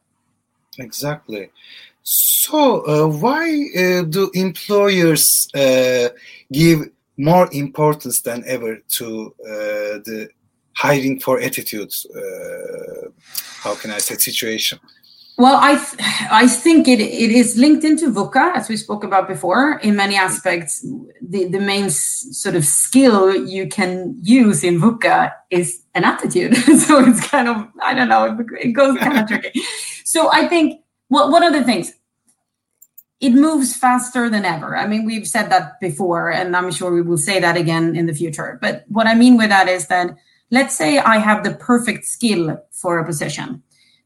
Exactly. 0.77 1.49
So 2.03 2.85
uh, 2.85 3.07
why 3.07 3.67
uh, 3.75 4.03
do 4.03 4.29
employers 4.33 5.47
uh, 5.55 6.09
give 6.51 6.81
more 7.17 7.49
importance 7.51 8.21
than 8.21 8.43
ever 8.45 8.77
to 8.89 9.33
uh, 9.43 10.03
the 10.05 10.29
hiring 10.75 11.19
for 11.19 11.39
attitudes 11.39 12.05
uh, 12.15 13.09
how 13.63 13.75
can 13.75 13.91
i 13.91 13.97
say 13.97 14.15
situation 14.15 14.77
Well, 15.37 15.57
I 15.61 15.75
th- 15.75 16.01
I 16.31 16.47
think 16.47 16.87
it 16.87 17.01
it 17.01 17.29
is 17.31 17.57
linked 17.57 17.83
into 17.83 18.09
VUCA 18.09 18.55
as 18.55 18.69
we 18.69 18.77
spoke 18.77 19.03
about 19.03 19.27
before. 19.27 19.79
In 19.79 19.95
many 19.97 20.15
aspects, 20.15 20.81
the 21.21 21.45
the 21.49 21.59
main 21.59 21.85
s- 21.85 22.27
sort 22.31 22.55
of 22.55 22.63
skill 22.65 23.35
you 23.45 23.67
can 23.67 24.15
use 24.21 24.63
in 24.63 24.79
VUCA 24.79 25.33
is 25.49 25.81
an 25.93 26.05
attitude. 26.05 26.55
so 26.79 27.03
it's 27.05 27.27
kind 27.27 27.49
of 27.49 27.67
I 27.83 27.93
don't 27.93 28.07
know 28.07 28.37
it 28.61 28.71
goes 28.71 28.97
kind 28.97 29.19
of 29.19 29.27
tricky. 29.31 29.61
So 30.05 30.31
I 30.31 30.47
think 30.47 30.79
what 31.09 31.29
what 31.31 31.43
are 31.43 31.51
the 31.51 31.65
things? 31.65 31.91
It 33.19 33.31
moves 33.31 33.75
faster 33.75 34.29
than 34.29 34.45
ever. 34.45 34.77
I 34.77 34.87
mean, 34.87 35.03
we've 35.05 35.27
said 35.27 35.49
that 35.49 35.79
before, 35.81 36.31
and 36.31 36.55
I'm 36.55 36.71
sure 36.71 36.93
we 36.93 37.01
will 37.01 37.17
say 37.17 37.39
that 37.41 37.57
again 37.57 37.95
in 37.95 38.05
the 38.05 38.13
future. 38.13 38.57
But 38.61 38.85
what 38.87 39.07
I 39.07 39.15
mean 39.15 39.35
with 39.35 39.49
that 39.49 39.67
is 39.67 39.87
that 39.87 40.15
let's 40.49 40.75
say 40.77 40.99
I 40.99 41.17
have 41.17 41.43
the 41.43 41.55
perfect 41.55 42.05
skill 42.05 42.57
for 42.71 42.99
a 42.99 43.05
position 43.05 43.63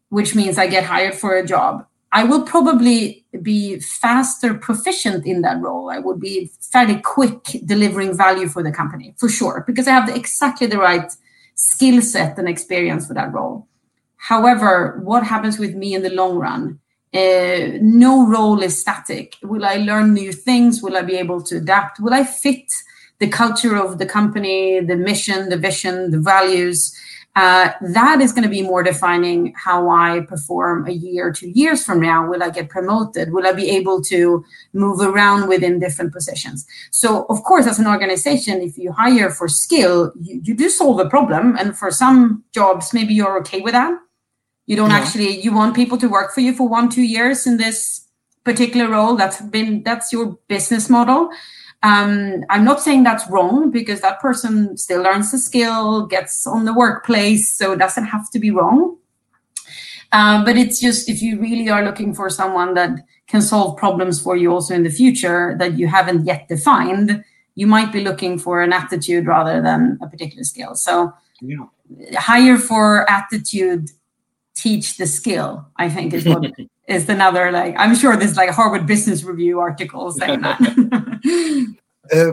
which 0.10 0.36
means 0.36 0.58
I 0.58 0.68
get 0.68 0.84
hired 0.84 1.16
for 1.16 1.36
a 1.36 1.46
job, 1.46 1.86
I 2.12 2.24
will 2.24 2.44
probably 2.44 3.25
be 3.42 3.80
faster 3.80 4.56
proficient 4.56 5.25
in 5.25 5.42
that 5.42 5.62
role. 5.62 5.89
I 5.92 6.00
would 6.00 6.20
be 6.20 6.50
fairly 6.60 7.00
quick 7.01 7.44
delivering 7.66 8.18
value 8.18 8.48
for 8.48 8.63
the 8.63 8.72
company, 8.72 9.13
for 9.18 9.30
sure, 9.30 9.63
because 9.68 9.88
I 9.88 9.92
have 9.92 10.10
exactly 10.10 10.68
the 10.68 10.80
right 10.80 11.12
skill 11.54 12.01
set 12.01 12.38
and 12.39 12.50
experience 12.50 13.08
for 13.08 13.13
that 13.13 13.32
role. 13.32 13.68
However, 14.18 15.00
what 15.04 15.24
happens 15.24 15.60
with 15.60 15.75
me 15.75 15.94
in 15.94 16.01
the 16.01 16.10
long 16.10 16.38
run? 16.38 16.80
Uh, 17.13 17.78
no 17.82 18.28
role 18.28 18.62
is 18.62 18.80
static. 18.80 19.36
Will 19.44 19.66
I 19.66 19.75
learn 19.75 20.13
new 20.13 20.32
things? 20.32 20.82
Will 20.82 20.98
I 20.98 21.01
be 21.04 21.16
able 21.16 21.42
to 21.44 21.58
adapt? 21.58 22.00
Will 22.00 22.13
I 22.13 22.24
fit 22.24 22.72
the 23.20 23.28
culture 23.28 23.75
of 23.75 23.98
the 23.98 24.06
company, 24.06 24.80
the 24.80 24.96
mission, 24.96 25.50
the 25.50 25.58
vision, 25.58 26.12
the 26.12 26.20
values? 26.20 26.96
Uh, 27.36 27.71
that 27.81 28.19
is 28.21 28.33
going 28.33 28.43
to 28.43 28.50
be 28.50 28.62
more 28.62 28.83
defining 28.83 29.53
how 29.55 29.89
I 29.89 30.21
perform 30.21 30.88
a 30.88 30.91
year 30.91 31.31
two 31.31 31.50
years 31.50 31.86
from 31.86 32.01
now. 32.01 32.27
Will 32.27 32.43
I 32.43 32.50
get 32.50 32.69
promoted? 32.69 33.31
Will 33.31 33.45
I 33.45 33.53
be 33.53 33.69
able 33.69 34.01
to 34.03 34.43
move 34.74 35.00
around 35.00 35.48
within 35.48 35.79
different 35.79 36.12
positions? 36.12 36.65
So, 36.91 37.25
of 37.29 37.43
course, 37.43 37.67
as 37.67 37.79
an 37.79 37.88
organization, 37.88 38.62
if 38.62 38.77
you 38.77 38.91
hire 38.91 39.29
for 39.29 39.48
skill, 39.48 40.12
you, 40.19 40.41
you 40.43 40.53
do 40.55 40.69
solve 40.69 41.00
a 41.00 41.07
problem. 41.07 41.55
And 41.57 41.77
for 41.77 41.91
some 41.91 42.43
jobs, 42.51 42.93
maybe 42.93 43.13
you're 43.13 43.39
okay 43.39 43.62
with 43.62 43.74
that. 43.74 43.98
You 44.65 44.75
don't 44.75 44.89
yeah. 44.89 44.98
actually, 44.98 45.39
you 45.39 45.53
want 45.53 45.75
people 45.75 45.98
to 46.00 46.09
work 46.09 46.33
for 46.33 46.41
you 46.41 46.53
for 46.53 46.67
one, 46.67 46.89
two 46.89 47.03
years 47.03 47.48
in 47.48 47.57
this 47.57 48.07
particular 48.43 48.89
role. 48.89 49.15
That's 49.15 49.39
been, 49.39 49.83
that's 49.83 50.12
your 50.12 50.38
business 50.48 50.89
model. 50.89 51.29
Um, 51.81 52.43
I'm 52.50 52.65
not 52.65 52.81
saying 52.81 53.03
that's 53.03 53.29
wrong 53.29 53.71
because 53.71 54.01
that 54.01 54.19
person 54.19 54.75
still 54.77 55.01
learns 55.01 55.31
the 55.31 55.38
skill, 55.38 56.05
gets 56.05 56.45
on 56.45 56.65
the 56.65 56.74
workplace, 56.74 57.53
so 57.53 57.71
it 57.71 57.79
doesn't 57.79 58.05
have 58.05 58.29
to 58.31 58.39
be 58.39 58.51
wrong. 58.51 58.98
Uh, 60.12 60.43
but 60.43 60.57
it's 60.57 60.79
just 60.79 61.07
if 61.07 61.21
you 61.21 61.39
really 61.39 61.69
are 61.69 61.86
looking 61.86 62.13
for 62.13 62.29
someone 62.29 62.74
that 62.74 63.00
can 63.27 63.41
solve 63.41 63.77
problems 63.77 64.19
for 64.21 64.36
you 64.36 64.51
also 64.51 64.74
in 64.74 64.83
the 64.83 64.89
future 64.89 65.55
that 65.59 65.77
you 65.77 65.88
haven't 65.88 66.25
yet 66.25 66.48
defined, 66.50 67.24
you 67.55 67.67
might 67.67 67.93
be 67.93 68.03
looking 68.03 68.39
for 68.39 68.62
an 68.62 68.74
attitude 68.74 69.27
rather 69.27 69.62
than 69.62 70.00
a 70.01 70.07
particular 70.07 70.43
skill. 70.43 70.75
So, 70.75 71.13
yeah. 71.41 71.65
hire 72.17 72.57
for 72.57 73.09
attitude, 73.09 73.91
teach 74.55 74.98
the 74.98 75.05
skill. 75.05 75.67
I 75.77 75.89
think 75.89 76.13
is 76.13 76.25
what 76.25 76.43
is 76.89 77.08
another 77.10 77.51
like 77.51 77.75
i'm 77.77 77.96
sure 77.96 78.15
there's 78.17 78.38
like 78.38 78.50
harvard 78.50 78.86
business 78.86 79.24
review 79.24 79.60
articles 79.60 80.17
saying 80.17 80.41
that. 80.41 80.60
Uh, 82.12 82.31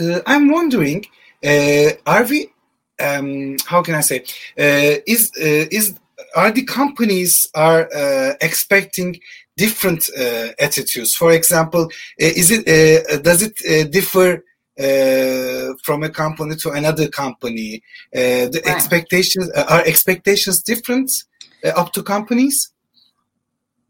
uh, 0.00 0.20
i'm 0.26 0.50
wondering 0.50 1.04
uh, 1.44 1.90
are 2.06 2.24
we 2.24 2.50
um, 2.98 3.56
how 3.66 3.82
can 3.82 3.94
i 3.94 4.00
say 4.00 4.20
uh, 4.58 4.96
is 5.06 5.30
uh, 5.36 5.68
is 5.70 5.94
are 6.34 6.50
the 6.50 6.64
companies 6.64 7.46
are 7.54 7.88
uh, 7.94 8.34
expecting 8.40 9.18
different 9.56 10.08
attitudes? 10.58 11.14
For 11.14 11.32
example 11.32 11.90
is 12.18 12.50
it 12.50 12.64
does 13.22 13.42
it 13.42 13.90
differ 13.90 14.42
from 15.84 16.02
a 16.02 16.10
company 16.10 16.56
to 16.56 16.70
another 16.70 17.08
company? 17.08 17.82
The 18.12 18.62
right. 18.64 18.74
expectations 18.74 19.50
are 19.50 19.82
expectations 19.84 20.62
different 20.62 21.10
up 21.74 21.92
to 21.92 22.02
companies 22.02 22.70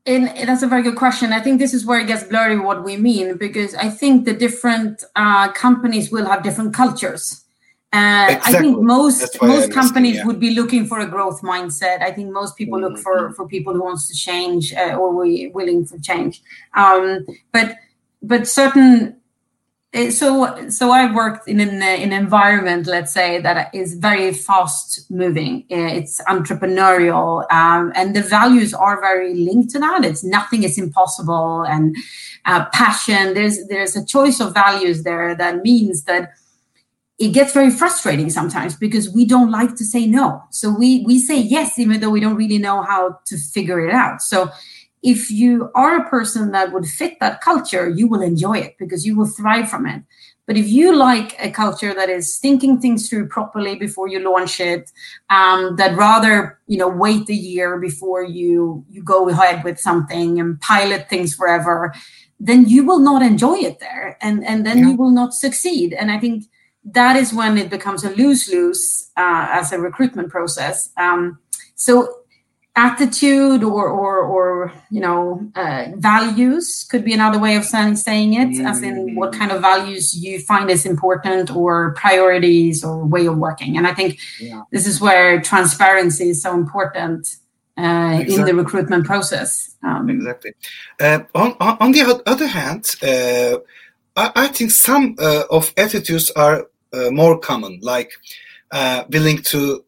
and 0.07 0.49
that's 0.49 0.63
a 0.63 0.67
very 0.67 0.83
good 0.83 0.97
question. 0.97 1.33
I 1.33 1.40
think 1.40 1.59
this 1.59 1.75
is 1.75 1.85
where 1.85 1.99
it 2.01 2.07
gets 2.07 2.25
blurry 2.25 2.59
what 2.59 2.85
we 2.85 2.97
mean 2.97 3.37
because 3.37 3.75
I 3.75 3.88
think 3.88 4.25
the 4.25 4.33
different 4.33 5.03
uh, 5.16 5.51
companies 5.53 6.11
will 6.11 6.27
have 6.27 6.42
different 6.42 6.75
cultures. 6.75 7.42
Uh, 7.92 8.27
exactly. 8.29 8.55
I 8.55 8.61
think 8.61 8.81
most 8.83 9.42
most 9.42 9.73
companies 9.73 10.16
yeah. 10.16 10.27
would 10.27 10.38
be 10.38 10.51
looking 10.51 10.87
for 10.87 11.01
a 11.01 11.07
growth 11.07 11.40
mindset. 11.42 12.03
I 12.03 12.11
think 12.12 12.31
most 12.31 12.57
people 12.57 12.79
mm-hmm. 12.79 12.95
look 12.95 13.03
for 13.03 13.16
mm-hmm. 13.16 13.35
for 13.35 13.49
people 13.49 13.73
who 13.73 13.83
wants 13.83 14.07
to 14.09 14.14
change 14.14 14.73
uh, 14.75 14.97
or 14.97 15.14
we 15.14 15.49
willing 15.49 15.85
for 15.87 15.99
change. 15.99 16.42
Um, 16.75 17.27
but 17.53 17.77
but 18.23 18.47
certain 18.47 19.16
so 20.11 20.68
so 20.68 20.90
I 20.90 21.12
worked 21.12 21.48
in 21.48 21.61
an, 21.61 21.82
an 21.82 22.12
environment, 22.12 22.87
let's 22.87 23.12
say, 23.12 23.40
that 23.40 23.74
is 23.74 23.94
very 23.94 24.32
fast 24.32 25.11
moving. 25.11 25.64
Eh, 25.70 25.88
it's 25.98 26.20
entrepreneurial, 26.22 27.50
um, 27.50 27.92
and 27.94 28.14
the 28.14 28.22
values 28.22 28.74
are 28.74 29.00
very 29.00 29.35
linked 29.35 29.70
to 29.70 29.78
that. 29.78 30.04
It's 30.04 30.22
nothing 30.22 30.64
is 30.64 30.78
impossible, 30.78 31.62
and 31.62 31.96
uh, 32.44 32.66
passion. 32.72 33.35
There's 33.35 33.66
there's 33.68 33.96
a 33.96 34.04
choice 34.04 34.40
of 34.40 34.52
values 34.52 35.02
there 35.02 35.35
that 35.35 35.62
means 35.62 36.04
that 36.04 36.32
it 37.18 37.28
gets 37.28 37.54
very 37.54 37.70
frustrating 37.70 38.28
sometimes 38.28 38.76
because 38.76 39.09
we 39.09 39.24
don't 39.24 39.50
like 39.50 39.74
to 39.76 39.85
say 39.85 40.06
no. 40.06 40.42
So 40.50 40.70
we 40.70 41.02
we 41.06 41.18
say 41.18 41.40
yes 41.40 41.78
even 41.78 42.00
though 42.00 42.11
we 42.11 42.20
don't 42.20 42.37
really 42.37 42.59
know 42.59 42.82
how 42.82 43.18
to 43.26 43.38
figure 43.38 43.80
it 43.87 43.94
out. 43.94 44.20
So 44.20 44.50
if 45.07 45.31
you 45.31 45.71
are 45.77 45.99
a 45.99 46.11
person 46.11 46.51
that 46.51 46.73
would 46.73 46.85
fit 46.85 47.21
that 47.21 47.40
culture, 47.40 47.88
you 47.88 48.09
will 48.09 48.23
enjoy 48.23 48.59
it 48.59 48.75
because 48.77 49.07
you 49.07 49.14
will 49.16 49.29
thrive 49.29 49.71
from 49.71 49.87
it. 49.87 50.03
But 50.49 50.57
if 50.57 50.66
you 50.69 50.97
like 50.97 51.37
a 51.38 51.51
culture 51.51 51.95
that 51.95 52.09
is 52.09 52.38
thinking 52.38 52.81
things 52.81 53.09
through 53.09 53.29
properly 53.29 53.77
before 53.77 54.09
you 54.09 54.19
launch 54.19 54.59
it, 54.59 54.90
um, 55.31 55.77
that 55.77 55.97
rather 55.97 56.59
you 56.66 56.77
know 56.77 56.88
wait 56.88 57.29
a 57.29 57.35
year 57.35 57.79
before 57.79 58.25
you 58.25 58.85
you 58.90 59.03
go 59.03 59.29
ahead 59.29 59.62
with 59.62 59.79
something 59.79 60.40
and 60.40 60.61
pilot 60.61 61.09
things 61.09 61.35
forever, 61.35 61.95
then 62.40 62.69
you 62.69 62.85
will 62.85 63.01
not 63.01 63.23
enjoy 63.23 63.59
it 63.59 63.79
there, 63.79 64.19
and 64.21 64.45
and 64.45 64.66
then 64.66 64.79
yeah. 64.79 64.88
you 64.88 64.97
will 64.97 65.11
not 65.11 65.35
succeed. 65.35 65.92
And 65.92 66.11
I 66.11 66.19
think 66.19 66.45
that 66.85 67.14
is 67.16 67.33
when 67.33 67.59
it 67.59 67.71
becomes 67.71 68.03
a 68.03 68.11
lose 68.11 68.49
lose 68.49 69.11
uh, 69.16 69.47
as 69.51 69.73
a 69.73 69.79
recruitment 69.79 70.31
process. 70.31 70.90
Um, 70.97 71.38
so 71.77 72.26
attitude 72.77 73.65
or 73.65 73.89
or 73.89 74.19
or 74.19 74.73
you 74.91 75.01
know 75.01 75.51
uh, 75.57 75.87
values 75.97 76.87
could 76.91 77.05
be 77.05 77.15
another 77.15 77.39
way 77.39 77.57
of 77.57 77.65
saying, 77.65 77.97
saying 77.97 78.35
it 78.35 78.49
mm. 78.49 78.69
as 78.69 78.83
in 78.83 79.15
what 79.15 79.33
kind 79.33 79.51
of 79.51 79.62
values 79.62 80.15
you 80.15 80.39
find 80.41 80.71
is 80.71 80.85
important 80.85 81.51
or 81.51 81.93
priorities 81.93 82.85
or 82.85 83.05
way 83.07 83.25
of 83.25 83.39
working 83.39 83.79
and 83.79 83.87
i 83.87 83.95
think 83.95 84.19
yeah. 84.39 84.62
this 84.73 84.87
is 84.87 85.01
where 85.01 85.41
transparency 85.41 86.29
is 86.29 86.43
so 86.43 86.53
important 86.55 87.37
uh, 87.79 88.19
exactly. 88.21 88.35
in 88.35 88.45
the 88.45 88.55
recruitment 88.55 89.07
process 89.07 89.75
um, 89.83 90.11
exactly 90.11 90.53
uh, 91.01 91.21
on, 91.35 91.57
on 91.61 91.93
the 91.93 92.23
other 92.27 92.47
hand 92.47 92.85
uh, 93.03 93.57
I, 94.17 94.45
I, 94.45 94.49
think 94.49 94.71
some 94.71 95.17
uh, 95.19 95.45
of 95.51 95.73
attitudes 95.79 96.31
are 96.33 96.67
uh, 96.93 97.11
more 97.11 97.39
common 97.39 97.81
like 97.83 98.12
willing 99.09 99.39
to 99.45 99.86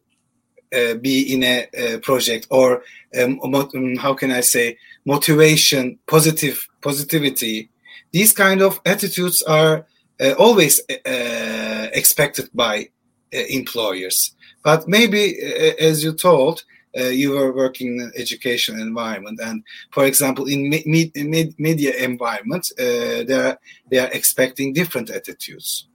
uh, 0.75 0.95
be 0.95 1.33
in 1.33 1.43
a, 1.43 1.67
a 1.73 1.97
project 1.99 2.47
or 2.49 2.83
um, 3.19 3.39
um, 3.41 3.95
how 3.97 4.13
can 4.13 4.31
I 4.31 4.41
say 4.41 4.77
motivation, 5.05 5.97
positive 6.07 6.67
positivity. 6.81 7.69
These 8.11 8.33
kind 8.33 8.61
of 8.61 8.79
attitudes 8.85 9.41
are 9.43 9.85
uh, 10.19 10.33
always 10.37 10.81
uh, 10.89 11.87
expected 11.93 12.49
by 12.53 12.89
uh, 13.33 13.39
employers. 13.49 14.35
But 14.63 14.87
maybe, 14.87 15.37
uh, 15.41 15.73
as 15.79 16.03
you 16.03 16.13
told, 16.13 16.63
uh, 16.97 17.03
you 17.03 17.31
were 17.31 17.53
working 17.53 17.95
in 17.95 18.01
an 18.01 18.11
education 18.15 18.79
environment, 18.79 19.39
and 19.39 19.63
for 19.91 20.05
example, 20.05 20.45
in 20.45 20.69
me- 20.69 20.83
me- 21.15 21.53
media 21.57 21.93
environment, 21.95 22.67
they 22.77 23.99
are 23.99 24.09
expecting 24.11 24.73
different 24.73 25.09
attitudes 25.11 25.87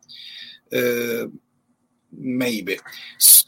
maybe. 2.17 2.79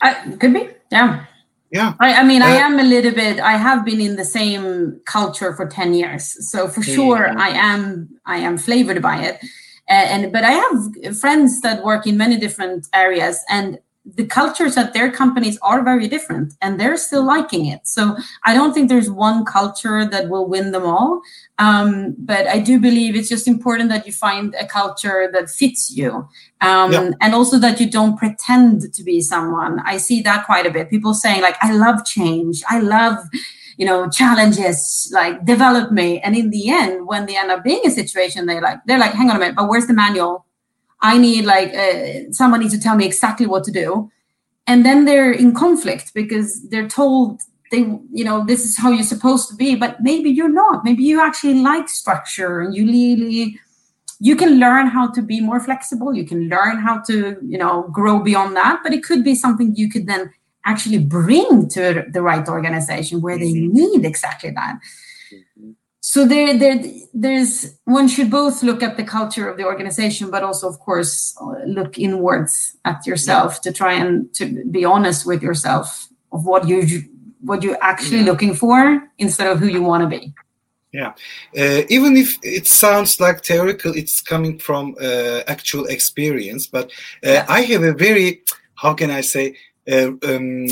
Uh, 0.01 0.15
could 0.39 0.53
be, 0.53 0.69
yeah. 0.91 1.25
Yeah. 1.71 1.95
I, 1.99 2.15
I 2.15 2.23
mean, 2.23 2.43
uh, 2.43 2.47
I 2.47 2.57
am 2.57 2.79
a 2.79 2.85
little 2.85 3.13
bit. 3.13 3.41
I 3.41 3.57
have 3.57 3.85
been 3.85 4.01
in 4.01 4.17
the 4.17 4.25
same 4.25 5.01
culture 5.05 5.55
for 5.55 5.67
ten 5.67 5.95
years, 5.95 6.49
so 6.51 6.69
for 6.69 6.83
sure, 6.83 7.27
yeah. 7.27 7.35
I 7.37 7.49
am. 7.49 8.09
I 8.25 8.37
am 8.37 8.57
flavored 8.57 9.03
by 9.03 9.21
it, 9.23 9.37
uh, 9.91 10.07
and 10.15 10.33
but 10.33 10.45
I 10.45 10.53
have 10.53 11.19
friends 11.19 11.61
that 11.63 11.83
work 11.83 12.07
in 12.07 12.17
many 12.17 12.37
different 12.39 12.87
areas, 12.95 13.41
and 13.51 13.81
the 14.15 14.25
cultures 14.25 14.77
at 14.77 14.95
their 14.95 15.11
companies 15.11 15.59
are 15.63 15.83
very 15.83 16.07
different 16.07 16.55
and 16.63 16.79
they're 16.79 16.97
still 16.97 17.25
liking 17.25 17.67
it. 17.67 17.87
So 17.87 18.17
i 18.45 18.55
don't 18.55 18.73
think 18.73 18.89
there's 18.89 19.11
one 19.11 19.45
culture 19.45 20.07
that 20.07 20.29
will 20.29 20.49
win 20.49 20.71
them 20.71 20.87
all. 20.87 21.21
Um, 21.59 22.15
but 22.19 22.47
i 22.47 22.59
do 22.59 22.79
believe 22.79 23.17
it's 23.17 23.29
just 23.29 23.49
important 23.49 23.89
that 23.91 24.07
you 24.07 24.13
find 24.13 24.55
a 24.55 24.67
culture 24.67 25.29
that 25.33 25.51
fits 25.51 25.91
you 25.91 26.29
um, 26.61 26.93
yeah. 26.93 27.11
and 27.21 27.35
also 27.35 27.59
that 27.59 27.81
you 27.81 27.91
don't 27.91 28.17
pretend 28.17 28.93
to 28.95 29.03
be 29.03 29.21
someone. 29.21 29.81
I 29.81 29.97
see 29.97 30.23
that 30.23 30.47
quite 30.47 30.67
a 30.67 30.71
bit. 30.71 30.91
People 30.91 31.15
saying 31.15 31.43
like 31.43 31.57
i 31.63 31.73
love 31.73 32.05
change. 32.05 32.63
I 32.69 32.79
love 32.81 33.19
you 33.77 33.87
know 33.87 34.09
challenges. 34.09 35.11
Like 35.13 35.45
develop 35.45 35.91
me. 35.91 36.21
And 36.21 36.37
in 36.37 36.51
the 36.51 36.71
end 36.71 37.07
when 37.07 37.27
they 37.27 37.37
end 37.37 37.51
up 37.51 37.65
being 37.65 37.83
a 37.85 37.91
situation 37.91 38.47
they 38.47 38.61
like 38.61 38.79
they're 38.87 38.99
like 38.99 39.13
hang 39.13 39.31
on 39.31 39.37
a 39.37 39.39
minute 39.41 39.57
but 39.57 39.69
where's 39.69 39.89
the 39.89 39.95
manual 39.95 40.46
I 41.07 41.19
need 41.19 41.45
like 41.45 41.73
uh, 41.73 42.33
somebody 42.33 42.69
to 42.69 42.81
tell 42.81 42.97
me 42.97 43.07
exactly 43.07 43.47
what 43.47 43.63
to 43.65 43.71
do. 43.71 44.11
And 44.67 44.85
then 44.85 45.05
they're 45.05 45.31
in 45.31 45.55
conflict 45.55 46.13
because 46.15 46.69
they're 46.71 46.89
told 46.89 47.41
they, 47.71 47.83
you 48.19 48.25
know, 48.25 48.45
this 48.45 48.65
is 48.65 48.77
how 48.77 48.91
you're 48.91 49.13
supposed 49.15 49.49
to 49.51 49.55
be, 49.57 49.77
but 49.77 50.01
maybe 50.01 50.31
you're 50.31 50.57
not. 50.65 50.85
Maybe 50.85 51.05
you 51.05 51.21
actually 51.21 51.55
like 51.55 51.89
structure 51.89 52.61
and 52.61 52.75
you 52.75 52.87
really, 52.87 53.61
you 54.19 54.35
can 54.35 54.59
learn 54.59 54.89
how 54.89 55.11
to 55.13 55.23
be 55.23 55.41
more 55.41 55.61
flexible. 55.61 56.13
You 56.13 56.27
can 56.27 56.49
learn 56.49 56.79
how 56.79 57.03
to, 57.03 57.37
you 57.41 57.59
know, 57.59 57.89
grow 57.93 58.19
beyond 58.19 58.57
that. 58.57 58.81
But 58.83 58.93
it 58.93 59.05
could 59.05 59.23
be 59.23 59.37
something 59.37 59.77
you 59.77 59.89
could 59.89 60.07
then 60.09 60.33
actually 60.65 60.99
bring 60.99 61.69
to 61.71 62.05
the 62.13 62.23
right 62.23 62.49
organization 62.49 63.21
where 63.21 63.39
they 63.39 63.53
mm-hmm. 63.53 63.77
need 63.77 64.05
exactly 64.05 64.51
that. 64.51 64.79
Mm-hmm 65.33 65.71
so 66.09 66.25
there, 66.25 66.57
there 66.57 66.81
there's 67.13 67.77
one 67.85 68.07
should 68.07 68.31
both 68.31 68.63
look 68.63 68.81
at 68.81 68.97
the 68.97 69.03
culture 69.03 69.49
of 69.49 69.57
the 69.57 69.65
organization 69.65 70.31
but 70.31 70.45
also 70.45 70.69
of 70.69 70.79
course 70.79 71.37
look 71.67 71.99
inwards 71.99 72.77
at 72.85 73.05
yourself 73.05 73.61
to 73.61 73.73
try 73.73 73.93
and 73.93 74.33
to 74.33 74.45
be 74.71 74.85
honest 74.85 75.27
with 75.27 75.43
yourself 75.43 76.07
of 76.31 76.47
what 76.47 76.69
you 76.69 77.03
what 77.41 77.61
you're 77.65 77.83
actually 77.83 78.21
yeah. 78.21 78.31
looking 78.31 78.55
for 78.55 79.03
instead 79.19 79.49
of 79.49 79.59
who 79.59 79.67
you 79.67 79.83
want 79.83 80.01
to 80.05 80.09
be 80.19 80.33
yeah 80.93 81.13
uh, 81.59 81.83
even 81.89 82.17
if 82.17 82.39
it 82.43 82.69
sounds 82.69 83.19
like 83.19 83.45
theoretical 83.45 83.93
it's 83.97 84.21
coming 84.21 84.61
from 84.61 84.95
uh, 85.01 85.41
actual 85.49 85.87
experience 85.87 86.69
but 86.69 86.87
uh, 87.27 87.31
yeah. 87.31 87.47
i 87.49 87.63
have 87.63 87.83
a 87.83 87.93
very 87.93 88.45
how 88.77 88.95
can 88.95 89.11
i 89.11 89.21
say 89.21 89.57
uh, 89.91 90.11
um, 90.25 90.67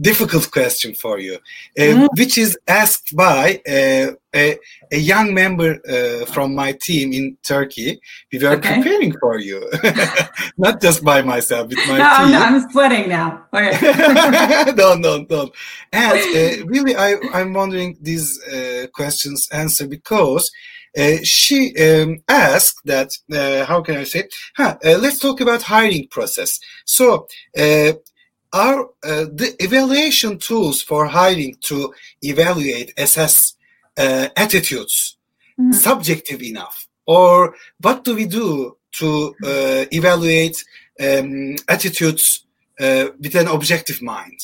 difficult 0.00 0.50
question 0.50 0.94
for 0.94 1.18
you, 1.18 1.34
uh, 1.34 1.82
mm. 1.82 2.08
which 2.16 2.38
is 2.38 2.58
asked 2.66 3.14
by 3.14 3.60
uh, 3.68 4.12
a, 4.34 4.58
a, 4.90 4.96
young 4.96 5.34
member 5.34 5.78
uh, 5.88 6.24
from 6.26 6.54
my 6.54 6.72
team 6.72 7.12
in 7.12 7.36
Turkey. 7.42 8.00
We 8.32 8.38
were 8.38 8.56
okay. 8.56 8.76
preparing 8.76 9.14
for 9.18 9.38
you, 9.38 9.70
not 10.58 10.80
just 10.80 11.04
by 11.04 11.22
myself, 11.22 11.68
with 11.68 11.78
my 11.88 11.98
no, 11.98 12.26
team. 12.26 12.36
I'm, 12.36 12.54
I'm 12.54 12.70
sweating 12.70 13.08
now. 13.08 13.44
no, 13.52 14.94
no, 14.94 15.26
no. 15.28 15.50
And 15.92 16.18
uh, 16.18 16.66
really, 16.66 16.96
I, 16.96 17.16
I'm 17.32 17.52
wondering 17.52 17.96
these 18.00 18.42
uh, 18.44 18.86
questions 18.92 19.48
answer 19.52 19.86
because. 19.86 20.50
Uh, 20.96 21.16
she 21.24 21.74
um, 21.78 22.18
asked 22.28 22.78
that 22.84 23.10
uh, 23.32 23.64
how 23.64 23.82
can 23.82 23.96
I 23.96 24.04
say? 24.04 24.28
Huh, 24.56 24.76
uh, 24.84 24.96
let's 24.98 25.18
talk 25.18 25.40
about 25.40 25.62
hiring 25.62 26.06
process. 26.06 26.56
So 26.84 27.26
are 28.54 28.84
uh, 29.02 29.26
the 29.40 29.54
evaluation 29.58 30.38
tools 30.38 30.80
for 30.80 31.06
hiring 31.06 31.56
to 31.62 31.92
evaluate, 32.22 32.94
assess 32.96 33.54
uh, 33.98 34.28
attitudes 34.36 35.18
mm-hmm. 35.60 35.72
subjective 35.72 36.40
enough? 36.42 36.86
Or 37.06 37.54
what 37.80 38.04
do 38.04 38.14
we 38.14 38.26
do 38.26 38.76
to 38.98 39.34
uh, 39.44 39.84
evaluate 39.90 40.56
um, 41.00 41.56
attitudes 41.68 42.46
uh, 42.80 43.08
with 43.20 43.34
an 43.34 43.48
objective 43.48 44.00
mind? 44.00 44.38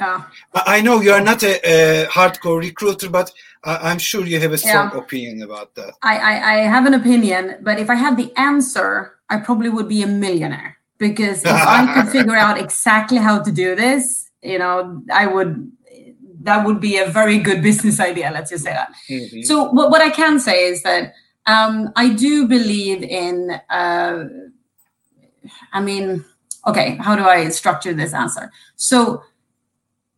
Yeah. 0.00 0.22
I 0.54 0.80
know 0.80 1.00
you 1.00 1.10
are 1.10 1.20
not 1.20 1.42
a, 1.42 1.58
a 1.64 2.06
hardcore 2.06 2.60
recruiter, 2.60 3.10
but 3.10 3.32
I'm 3.64 3.98
sure 3.98 4.24
you 4.24 4.38
have 4.38 4.52
a 4.52 4.58
strong 4.58 4.90
yeah. 4.92 4.98
opinion 4.98 5.42
about 5.42 5.74
that. 5.74 5.94
I, 6.02 6.16
I, 6.18 6.52
I 6.52 6.56
have 6.58 6.86
an 6.86 6.94
opinion, 6.94 7.56
but 7.62 7.80
if 7.80 7.90
I 7.90 7.96
had 7.96 8.16
the 8.16 8.32
answer, 8.36 9.18
I 9.28 9.38
probably 9.38 9.68
would 9.68 9.88
be 9.88 10.02
a 10.02 10.06
millionaire 10.06 10.77
because 10.98 11.44
if 11.44 11.52
I 11.52 11.94
could 11.94 12.12
figure 12.12 12.36
out 12.36 12.58
exactly 12.58 13.18
how 13.18 13.42
to 13.42 13.52
do 13.52 13.74
this, 13.74 14.30
you 14.42 14.58
know, 14.58 15.02
I 15.12 15.26
would 15.26 15.70
that 16.42 16.64
would 16.66 16.80
be 16.80 16.98
a 16.98 17.06
very 17.06 17.38
good 17.38 17.62
business 17.62 18.00
idea. 18.10 18.30
Let's 18.32 18.50
just 18.50 18.64
say 18.64 18.72
that. 18.72 18.90
Mm-hmm. 19.08 19.42
So, 19.42 19.64
what, 19.70 19.90
what 19.90 20.02
I 20.02 20.10
can 20.10 20.38
say 20.40 20.66
is 20.66 20.82
that 20.82 21.14
um, 21.46 21.90
I 21.96 22.10
do 22.10 22.46
believe 22.46 23.02
in. 23.02 23.60
Uh, 23.70 24.24
I 25.72 25.80
mean, 25.80 26.24
okay, 26.66 26.96
how 26.96 27.16
do 27.16 27.24
I 27.24 27.48
structure 27.48 27.94
this 27.94 28.12
answer? 28.12 28.50
So, 28.76 29.22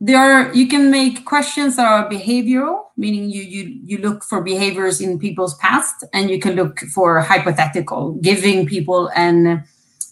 there 0.00 0.18
are 0.18 0.52
you 0.54 0.66
can 0.66 0.90
make 0.90 1.24
questions 1.24 1.76
that 1.76 1.86
are 1.86 2.08
behavioral, 2.08 2.84
meaning 2.96 3.30
you 3.30 3.42
you 3.42 3.80
you 3.84 3.98
look 3.98 4.24
for 4.24 4.42
behaviors 4.42 5.00
in 5.00 5.18
people's 5.18 5.54
past, 5.56 6.04
and 6.12 6.30
you 6.30 6.40
can 6.40 6.54
look 6.54 6.80
for 6.94 7.20
hypothetical, 7.20 8.12
giving 8.22 8.66
people 8.66 9.10
an 9.14 9.64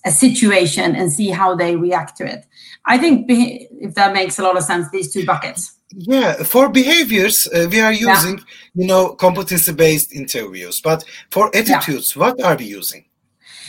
a 0.09 0.11
situation 0.11 0.97
and 0.97 1.13
see 1.13 1.31
how 1.31 1.55
they 1.55 1.77
react 1.77 2.17
to 2.17 2.25
it. 2.35 2.47
I 2.87 2.97
think 2.99 3.27
if 3.29 3.95
that 3.95 4.15
makes 4.15 4.39
a 4.39 4.43
lot 4.43 4.57
of 4.57 4.65
sense, 4.65 4.91
these 4.91 5.13
two 5.13 5.25
buckets. 5.25 5.63
Yeah, 5.91 6.43
for 6.43 6.69
behaviors, 6.69 7.47
uh, 7.47 7.69
we 7.71 7.81
are 7.81 7.93
using, 7.93 8.39
yeah. 8.39 8.45
you 8.75 8.87
know, 8.87 9.03
competency-based 9.15 10.15
interviews. 10.15 10.81
But 10.83 11.05
for 11.31 11.45
attitudes, 11.57 12.09
yeah. 12.15 12.21
what 12.21 12.43
are 12.43 12.57
we 12.57 12.67
using? 12.81 13.05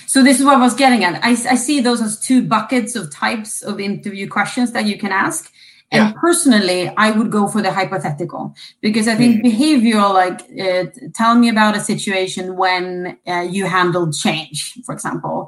So 0.08 0.24
this 0.24 0.40
is 0.40 0.46
what 0.46 0.56
I 0.56 0.62
was 0.68 0.76
getting 0.84 1.04
at. 1.04 1.24
I, 1.24 1.32
I 1.32 1.56
see 1.56 1.82
those 1.82 2.02
as 2.02 2.20
two 2.20 2.42
buckets 2.56 2.96
of 2.96 3.12
types 3.12 3.62
of 3.62 3.80
interview 3.80 4.28
questions 4.28 4.72
that 4.72 4.86
you 4.86 4.98
can 4.98 5.12
ask. 5.12 5.52
And 5.92 6.04
yeah. 6.04 6.14
personally, 6.20 6.82
I 6.98 7.12
would 7.12 7.32
go 7.32 7.48
for 7.48 7.62
the 7.62 7.72
hypothetical 7.72 8.54
because 8.82 9.08
I 9.08 9.16
think 9.16 9.32
mm. 9.38 9.46
behavioral, 9.50 10.14
like 10.24 10.40
uh, 10.66 10.84
tell 11.16 11.36
me 11.36 11.50
about 11.50 11.78
a 11.78 11.80
situation 11.80 12.58
when 12.58 13.18
uh, 13.28 13.46
you 13.56 13.66
handled 13.66 14.14
change, 14.14 14.78
for 14.86 14.94
example 14.94 15.39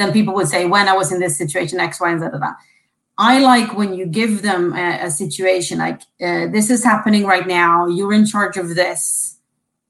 then 0.00 0.12
people 0.12 0.34
would 0.34 0.48
say, 0.48 0.66
when 0.66 0.88
I 0.88 0.94
was 0.94 1.12
in 1.12 1.20
this 1.20 1.36
situation, 1.36 1.78
X, 1.78 2.00
Y, 2.00 2.10
and 2.10 2.20
Z. 2.20 2.26
That. 2.32 2.56
I 3.18 3.38
like 3.40 3.76
when 3.76 3.94
you 3.94 4.06
give 4.06 4.42
them 4.42 4.72
a, 4.72 5.06
a 5.06 5.10
situation 5.10 5.78
like, 5.78 6.00
uh, 6.22 6.46
this 6.48 6.70
is 6.70 6.82
happening 6.82 7.26
right 7.26 7.46
now, 7.46 7.86
you're 7.86 8.14
in 8.14 8.24
charge 8.24 8.56
of 8.56 8.74
this. 8.74 9.38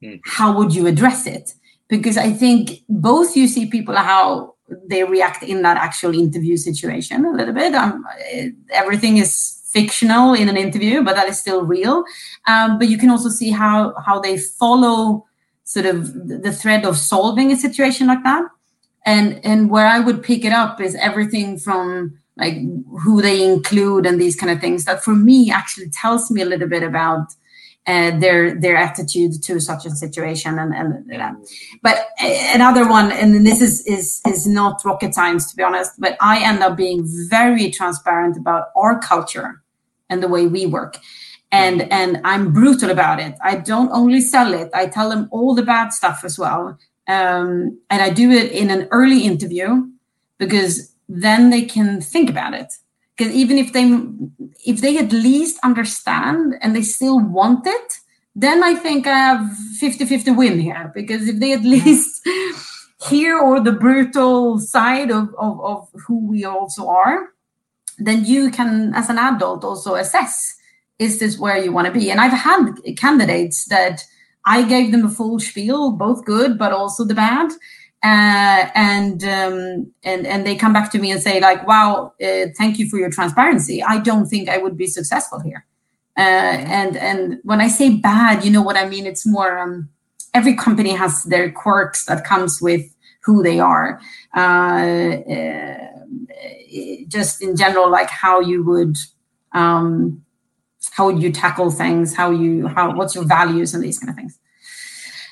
Mm. 0.02 0.20
How 0.24 0.56
would 0.56 0.74
you 0.74 0.86
address 0.86 1.26
it? 1.26 1.54
Because 1.88 2.16
I 2.16 2.32
think 2.32 2.82
both 2.88 3.36
you 3.36 3.46
see 3.46 3.66
people 3.66 3.94
how 3.94 4.54
they 4.88 5.04
react 5.04 5.42
in 5.42 5.62
that 5.62 5.76
actual 5.76 6.14
interview 6.14 6.56
situation 6.56 7.24
a 7.24 7.32
little 7.32 7.54
bit. 7.54 7.74
Um, 7.74 8.04
everything 8.72 9.18
is 9.18 9.60
fictional 9.72 10.34
in 10.34 10.48
an 10.48 10.56
interview, 10.56 11.02
but 11.02 11.14
that 11.16 11.28
is 11.28 11.38
still 11.38 11.64
real. 11.64 12.04
Um, 12.46 12.78
but 12.78 12.88
you 12.88 12.98
can 12.98 13.10
also 13.10 13.28
see 13.28 13.50
how 13.50 13.94
how 14.06 14.20
they 14.20 14.38
follow 14.38 15.26
sort 15.64 15.86
of 15.86 15.96
the 16.28 16.52
thread 16.52 16.84
of 16.84 16.96
solving 16.96 17.52
a 17.52 17.56
situation 17.56 18.06
like 18.08 18.22
that 18.24 18.44
and 19.06 19.40
and 19.44 19.70
where 19.70 19.86
i 19.86 19.98
would 19.98 20.22
pick 20.22 20.44
it 20.44 20.52
up 20.52 20.80
is 20.80 20.94
everything 20.96 21.58
from 21.58 22.16
like 22.36 22.54
who 23.02 23.20
they 23.20 23.44
include 23.44 24.06
and 24.06 24.20
these 24.20 24.36
kind 24.36 24.50
of 24.52 24.60
things 24.60 24.84
that 24.84 25.02
for 25.02 25.14
me 25.14 25.50
actually 25.50 25.90
tells 25.90 26.30
me 26.30 26.42
a 26.42 26.46
little 26.46 26.68
bit 26.68 26.82
about 26.82 27.26
uh, 27.86 28.16
their 28.18 28.60
their 28.60 28.76
attitude 28.76 29.42
to 29.42 29.58
such 29.58 29.86
a 29.86 29.90
situation 29.90 30.58
and 30.58 30.74
and 30.74 31.20
uh, 31.20 31.32
but 31.82 32.08
another 32.54 32.88
one 32.88 33.10
and 33.10 33.46
this 33.46 33.62
is 33.62 33.84
is 33.86 34.20
is 34.26 34.46
not 34.46 34.84
rocket 34.84 35.14
science 35.14 35.50
to 35.50 35.56
be 35.56 35.62
honest 35.62 35.92
but 35.98 36.16
i 36.20 36.44
end 36.44 36.62
up 36.62 36.76
being 36.76 37.02
very 37.28 37.70
transparent 37.70 38.36
about 38.36 38.68
our 38.76 38.98
culture 39.00 39.62
and 40.10 40.22
the 40.22 40.28
way 40.28 40.46
we 40.46 40.66
work. 40.66 40.98
And 41.52 41.90
and 41.90 42.20
i'm 42.22 42.52
brutal 42.52 42.90
about 42.90 43.18
it. 43.18 43.34
I 43.42 43.56
don't 43.56 43.90
only 43.90 44.20
sell 44.20 44.54
it. 44.54 44.70
I 44.72 44.86
tell 44.86 45.08
them 45.08 45.28
all 45.32 45.52
the 45.54 45.64
bad 45.64 45.92
stuff 45.92 46.22
as 46.22 46.38
well 46.38 46.78
um, 47.10 47.78
and 47.90 48.02
I 48.02 48.10
do 48.10 48.30
it 48.30 48.52
in 48.52 48.70
an 48.70 48.86
early 48.90 49.20
interview 49.22 49.68
because 50.38 50.92
then 51.08 51.50
they 51.50 51.62
can 51.62 52.00
think 52.00 52.30
about 52.30 52.54
it. 52.54 52.72
Because 53.16 53.34
even 53.34 53.58
if 53.58 53.72
they 53.72 53.84
if 54.64 54.80
they 54.80 54.96
at 54.96 55.12
least 55.12 55.58
understand 55.62 56.54
and 56.62 56.74
they 56.74 56.82
still 56.82 57.18
want 57.20 57.66
it, 57.66 57.98
then 58.34 58.62
I 58.62 58.74
think 58.74 59.06
I 59.06 59.18
have 59.18 59.50
50-50 59.82 60.36
win 60.36 60.60
here. 60.60 60.90
Because 60.94 61.28
if 61.28 61.40
they 61.40 61.52
at 61.52 61.64
least 61.64 62.26
hear 63.08 63.38
or 63.38 63.60
the 63.60 63.72
brutal 63.72 64.58
side 64.58 65.10
of, 65.10 65.34
of, 65.38 65.60
of 65.60 65.88
who 66.06 66.26
we 66.26 66.44
also 66.44 66.88
are, 66.88 67.30
then 67.98 68.24
you 68.24 68.50
can, 68.50 68.94
as 68.94 69.10
an 69.10 69.18
adult, 69.18 69.64
also 69.64 69.94
assess 69.94 70.56
is 71.00 71.18
this 71.18 71.38
where 71.38 71.56
you 71.56 71.72
want 71.72 71.86
to 71.86 71.92
be? 71.92 72.10
And 72.10 72.20
I've 72.20 72.32
had 72.32 72.74
candidates 72.98 73.64
that 73.68 74.04
I 74.46 74.62
gave 74.62 74.92
them 74.92 75.04
a 75.04 75.10
full 75.10 75.38
spiel, 75.38 75.92
both 75.92 76.24
good 76.24 76.58
but 76.58 76.72
also 76.72 77.04
the 77.04 77.14
bad. 77.14 77.50
Uh, 78.02 78.70
and 78.74 79.22
um, 79.24 79.92
and 80.04 80.26
and 80.26 80.46
they 80.46 80.56
come 80.56 80.72
back 80.72 80.90
to 80.92 80.98
me 80.98 81.10
and 81.10 81.20
say 81.20 81.38
like, 81.38 81.66
"Wow, 81.66 82.14
uh, 82.22 82.46
thank 82.56 82.78
you 82.78 82.88
for 82.88 82.98
your 82.98 83.10
transparency. 83.10 83.82
I 83.82 83.98
don't 83.98 84.26
think 84.26 84.48
I 84.48 84.56
would 84.56 84.76
be 84.78 84.86
successful 84.86 85.40
here." 85.40 85.66
Uh, 86.16 86.20
and 86.20 86.96
and 86.96 87.40
when 87.44 87.60
I 87.60 87.68
say 87.68 87.96
bad, 87.96 88.42
you 88.42 88.50
know 88.50 88.62
what 88.62 88.78
I 88.78 88.88
mean. 88.88 89.06
It's 89.06 89.26
more 89.26 89.58
um, 89.58 89.90
every 90.32 90.56
company 90.56 90.92
has 90.92 91.24
their 91.24 91.52
quirks 91.52 92.06
that 92.06 92.24
comes 92.24 92.62
with 92.62 92.86
who 93.22 93.42
they 93.42 93.60
are. 93.60 94.00
Uh, 94.34 94.40
uh, 94.40 95.88
just 97.08 97.42
in 97.42 97.54
general, 97.54 97.90
like 97.90 98.08
how 98.08 98.40
you 98.40 98.62
would 98.64 98.96
um, 99.52 100.24
how 100.92 101.06
would 101.06 101.22
you 101.22 101.30
tackle 101.32 101.70
things? 101.70 102.14
How 102.14 102.30
you 102.30 102.66
how 102.68 102.94
what's 102.94 103.14
your 103.14 103.24
values 103.24 103.74
and 103.74 103.82
these 103.84 103.98
kind 103.98 104.10
of 104.10 104.16
things. 104.16 104.38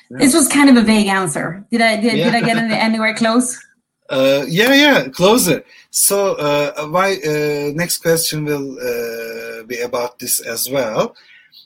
Yeah. 0.09 0.17
This 0.17 0.33
was 0.33 0.47
kind 0.47 0.69
of 0.69 0.77
a 0.77 0.81
vague 0.81 1.07
answer. 1.07 1.65
Did 1.71 1.81
I 1.81 1.97
did, 1.97 2.17
yeah. 2.17 2.25
did 2.25 2.35
I 2.35 2.41
get 2.41 2.57
anywhere 2.57 3.15
close? 3.15 3.59
Uh, 4.09 4.43
yeah, 4.47 4.73
yeah, 4.73 5.07
closer. 5.09 5.63
So 5.91 6.33
uh, 6.33 6.87
my 6.89 7.13
uh, 7.13 7.71
next 7.75 7.99
question 7.99 8.43
will 8.43 8.75
uh, 8.79 9.63
be 9.65 9.81
about 9.81 10.17
this 10.17 10.39
as 10.39 10.67
well. 10.67 11.15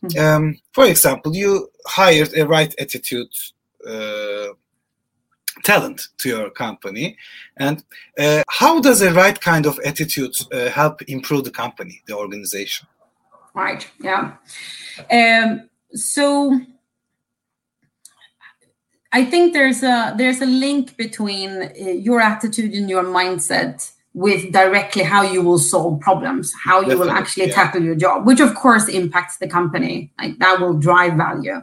Mm-hmm. 0.04 0.20
Um, 0.20 0.60
for 0.74 0.86
example, 0.86 1.34
you 1.34 1.70
hired 1.88 2.38
a 2.38 2.46
right 2.46 2.76
attitude 2.78 3.30
uh, 3.88 4.48
talent 5.64 6.10
to 6.18 6.28
your 6.28 6.50
company, 6.50 7.16
and 7.56 7.82
uh, 8.20 8.44
how 8.50 8.82
does 8.82 9.02
a 9.02 9.14
right 9.14 9.40
kind 9.40 9.66
of 9.66 9.80
attitude 9.86 10.36
help 10.74 11.02
improve 11.04 11.46
the 11.46 11.52
company, 11.52 12.02
the 12.08 12.18
organization? 12.18 12.88
Right. 13.54 13.88
Yeah. 14.02 14.36
Um, 15.12 15.70
so 15.94 16.60
I 19.12 19.24
think 19.24 19.54
there's 19.54 19.84
a 19.84 20.16
there's 20.18 20.42
a 20.42 20.46
link 20.48 20.98
between 20.98 21.50
uh, 21.64 21.70
your 21.78 22.20
attitude 22.20 22.74
and 22.74 22.90
your 22.90 23.04
mindset 23.04 23.92
with 24.16 24.52
directly 24.52 25.04
how 25.04 25.24
you 25.24 25.42
will 25.42 25.60
solve 25.60 26.00
problems, 26.00 26.54
how 26.64 26.80
you 26.82 26.90
Definitely, 26.90 27.08
will 27.08 27.18
actually 27.18 27.48
yeah. 27.48 27.54
tackle 27.54 27.82
your 27.82 27.96
job, 27.96 28.26
which 28.26 28.40
of 28.40 28.54
course 28.56 28.88
impacts 28.88 29.38
the 29.38 29.48
company. 29.48 30.12
Like 30.20 30.38
that 30.40 30.60
will 30.60 30.74
drive 30.74 31.14
value. 31.14 31.62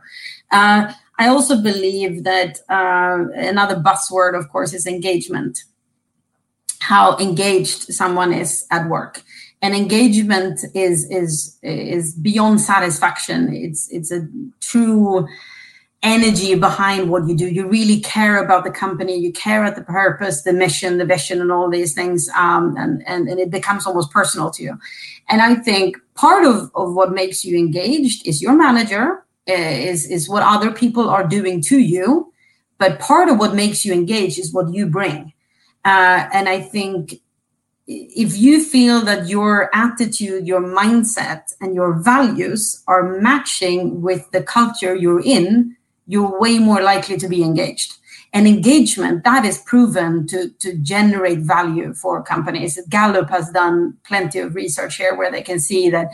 Uh, 0.51 0.93
I 1.19 1.29
also 1.29 1.61
believe 1.61 2.25
that 2.25 2.61
uh, 2.69 3.27
another 3.35 3.77
buzzword, 3.77 4.39
of 4.39 4.49
course, 4.49 4.73
is 4.73 4.87
engagement. 4.87 5.65
How 6.81 7.17
engaged 7.19 7.93
someone 7.93 8.33
is 8.33 8.67
at 8.71 8.89
work, 8.89 9.23
and 9.63 9.75
engagement 9.75 10.65
is 10.75 11.09
is 11.11 11.59
is 11.63 12.15
beyond 12.15 12.61
satisfaction. 12.61 13.53
It's 13.55 13.91
it's 13.91 14.11
a 14.11 14.27
true 14.61 15.27
energy 16.03 16.55
behind 16.55 17.11
what 17.11 17.29
you 17.29 17.37
do. 17.37 17.47
You 17.47 17.69
really 17.69 18.01
care 18.01 18.43
about 18.43 18.65
the 18.65 18.71
company, 18.71 19.19
you 19.19 19.33
care 19.33 19.63
about 19.63 19.77
the 19.77 19.85
purpose, 19.85 20.43
the 20.43 20.53
mission, 20.53 20.99
the 20.99 21.05
vision, 21.05 21.41
and 21.41 21.53
all 21.53 21.69
these 21.69 21.93
things. 21.93 22.29
Um, 22.31 22.75
and, 22.79 23.07
and, 23.07 23.29
and 23.29 23.39
it 23.39 23.51
becomes 23.51 23.87
almost 23.87 24.11
personal 24.11 24.51
to 24.53 24.63
you. 24.63 24.79
And 25.29 25.43
I 25.43 25.57
think 25.57 25.99
part 26.15 26.45
of, 26.45 26.71
of 26.75 26.95
what 26.95 27.13
makes 27.13 27.45
you 27.45 27.59
engaged 27.59 28.27
is 28.27 28.41
your 28.41 28.57
manager, 28.57 29.25
uh, 29.49 29.53
is, 29.53 30.11
is 30.11 30.29
what 30.29 30.43
other 30.43 30.71
people 30.71 31.09
are 31.11 31.27
doing 31.27 31.61
to 31.65 31.79
you. 31.79 32.33
But 32.79 32.99
part 32.99 33.29
of 33.29 33.39
what 33.39 33.55
makes 33.55 33.85
you 33.85 33.93
engaged 33.93 34.39
is 34.39 34.55
what 34.55 34.73
you 34.73 34.87
bring. 34.87 35.35
Uh, 35.85 36.29
and 36.33 36.49
I 36.49 36.61
think 36.63 37.21
if 37.93 38.39
you 38.39 38.63
feel 38.63 39.01
that 39.01 39.29
your 39.29 39.69
attitude, 39.75 40.47
your 40.47 40.63
mindset, 40.63 41.53
and 41.61 41.75
your 41.75 42.01
values 42.01 42.85
are 42.87 43.21
matching 43.21 44.01
with 44.01 44.31
the 44.31 44.43
culture 44.43 44.95
you're 44.95 45.23
in, 45.23 45.77
you're 46.07 46.39
way 46.39 46.59
more 46.61 46.83
likely 46.83 47.17
to 47.17 47.29
be 47.29 47.43
engaged. 47.43 47.97
And 48.33 48.47
engagement, 48.47 49.25
that 49.25 49.45
is 49.45 49.59
proven 49.59 50.29
to, 50.29 50.51
to 50.61 50.77
generate 50.79 51.41
value 51.41 51.93
for 51.95 52.23
companies. 52.23 52.79
Gallup 52.89 53.29
has 53.29 53.51
done 53.51 53.97
plenty 54.05 54.39
of 54.39 54.55
research 54.55 54.97
here 54.97 55.17
where 55.17 55.33
they 55.33 55.43
can 55.43 55.59
see 55.59 55.91
that 55.91 56.11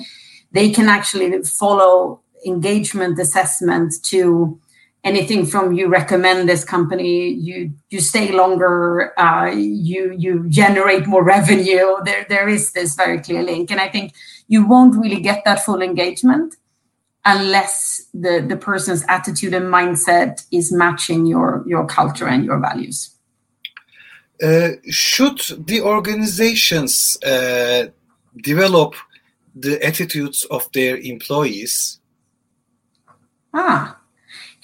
they 0.52 0.70
can 0.70 0.88
actually 0.88 1.42
follow 1.42 2.22
engagement 2.46 3.18
assessment 3.18 3.92
to 4.04 4.58
anything 5.04 5.46
from 5.46 5.72
you 5.72 5.88
recommend 5.88 6.48
this 6.48 6.64
company, 6.64 7.28
you 7.30 7.72
you 7.90 8.00
stay 8.00 8.32
longer, 8.32 9.18
uh, 9.18 9.46
you 9.54 10.14
you 10.16 10.48
generate 10.48 11.06
more 11.06 11.24
revenue. 11.24 11.96
There 12.04 12.26
there 12.28 12.48
is 12.48 12.72
this 12.72 12.94
very 12.94 13.18
clear 13.20 13.42
link, 13.42 13.70
and 13.70 13.80
I 13.80 13.88
think 13.88 14.12
you 14.48 14.66
won't 14.66 14.96
really 14.96 15.20
get 15.20 15.44
that 15.44 15.64
full 15.64 15.82
engagement 15.82 16.56
unless 17.26 18.06
the, 18.14 18.44
the 18.48 18.56
person's 18.56 19.04
attitude 19.08 19.52
and 19.52 19.66
mindset 19.66 20.46
is 20.52 20.72
matching 20.72 21.26
your, 21.26 21.64
your 21.66 21.84
culture 21.84 22.28
and 22.28 22.44
your 22.44 22.58
values. 22.58 23.10
Uh, 24.40 24.70
should 24.88 25.40
the 25.66 25.80
organizations 25.80 27.18
uh, 27.24 27.86
develop 28.42 28.94
the 29.54 29.84
attitudes 29.84 30.44
of 30.50 30.70
their 30.72 30.96
employees? 30.98 31.98
Ah, 33.52 33.98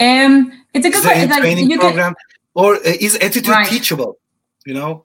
um, 0.02 0.52
it's 0.74 0.86
a 0.86 0.90
good 0.90 1.02
question. 1.02 1.28
Training 1.30 1.78
program, 1.78 2.14
can, 2.14 2.24
or 2.54 2.74
uh, 2.76 2.80
is 2.84 3.16
attitude 3.16 3.48
right. 3.48 3.68
teachable? 3.68 4.18
You 4.66 4.74
know, 4.74 5.04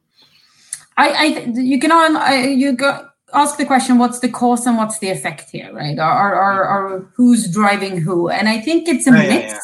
I, 0.98 1.10
I, 1.10 1.26
you 1.54 1.80
can 1.80 1.92
on, 1.92 2.16
uh, 2.16 2.32
you 2.32 2.74
go 2.74 3.08
ask 3.34 3.58
the 3.58 3.66
question 3.66 3.98
what's 3.98 4.20
the 4.20 4.30
cause 4.30 4.66
and 4.66 4.78
what's 4.78 5.00
the 5.00 5.10
effect 5.10 5.50
here 5.50 5.74
right 5.74 6.00
or, 6.00 6.36
or, 6.36 6.68
or 6.68 7.12
who's 7.16 7.52
driving 7.52 8.00
who 8.00 8.30
and 8.30 8.48
i 8.48 8.60
think 8.60 8.88
it's 8.88 9.06
a 9.06 9.12
mix 9.12 9.30
yeah, 9.30 9.50
yeah. 9.50 9.60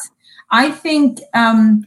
i 0.50 0.70
think 0.70 1.20
um, 1.32 1.86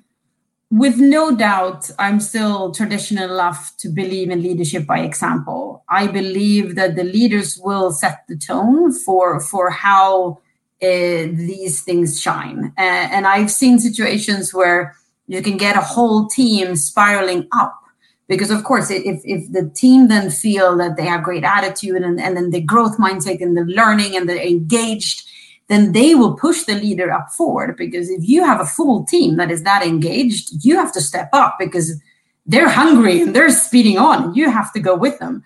with 0.72 0.98
no 0.98 1.36
doubt 1.36 1.90
i'm 2.00 2.20
still 2.20 2.74
traditional 2.74 3.32
enough 3.32 3.76
to 3.78 3.90
believe 3.90 4.30
in 4.30 4.42
leadership 4.42 4.88
by 4.88 5.00
example 5.00 5.84
i 5.88 6.08
believe 6.08 6.76
that 6.76 6.96
the 6.96 7.04
leaders 7.04 7.60
will 7.60 7.92
set 7.92 8.24
the 8.28 8.36
tone 8.36 8.92
for 8.92 9.40
for 9.40 9.70
how 9.70 10.40
uh, 10.82 11.32
these 11.34 11.82
things 11.82 12.22
shine. 12.22 12.74
Uh, 12.78 13.08
and 13.16 13.28
i've 13.28 13.52
seen 13.52 13.80
situations 13.80 14.54
where 14.54 14.96
you 15.28 15.42
can 15.42 15.58
get 15.58 15.76
a 15.76 15.82
whole 15.82 16.28
team 16.28 16.76
spiraling 16.76 17.48
up 17.54 17.80
because 18.28 18.52
of 18.52 18.64
course 18.64 18.90
if, 18.92 19.22
if 19.24 19.52
the 19.52 19.70
team 19.76 20.08
then 20.08 20.30
feel 20.30 20.78
that 20.78 20.98
they 20.98 21.06
have 21.06 21.24
great 21.24 21.44
attitude 21.44 22.02
and, 22.02 22.20
and 22.20 22.36
then 22.36 22.52
the 22.52 22.62
growth 22.62 22.98
mindset 22.98 23.42
and 23.42 23.56
the 23.58 23.66
learning 23.66 24.16
and 24.16 24.28
they're 24.28 24.42
engaged 24.46 25.24
then 25.68 25.92
they 25.92 26.16
will 26.16 26.34
push 26.36 26.64
the 26.64 26.76
leader 26.76 27.12
up 27.12 27.30
forward 27.32 27.76
because 27.76 28.10
if 28.10 28.28
you 28.28 28.44
have 28.44 28.62
a 28.62 28.66
full 28.66 29.04
team 29.06 29.36
that 29.36 29.52
is 29.52 29.64
that 29.64 29.86
engaged 29.86 30.64
you 30.64 30.76
have 30.76 30.92
to 30.92 31.02
step 31.02 31.30
up 31.34 31.56
because 31.60 32.00
they're 32.48 32.70
hungry 32.70 33.22
and 33.22 33.36
they're 33.36 33.50
speeding 33.50 33.98
on. 33.98 34.34
You 34.34 34.50
have 34.50 34.72
to 34.74 34.80
go 34.80 34.96
with 34.96 35.20
them. 35.20 35.44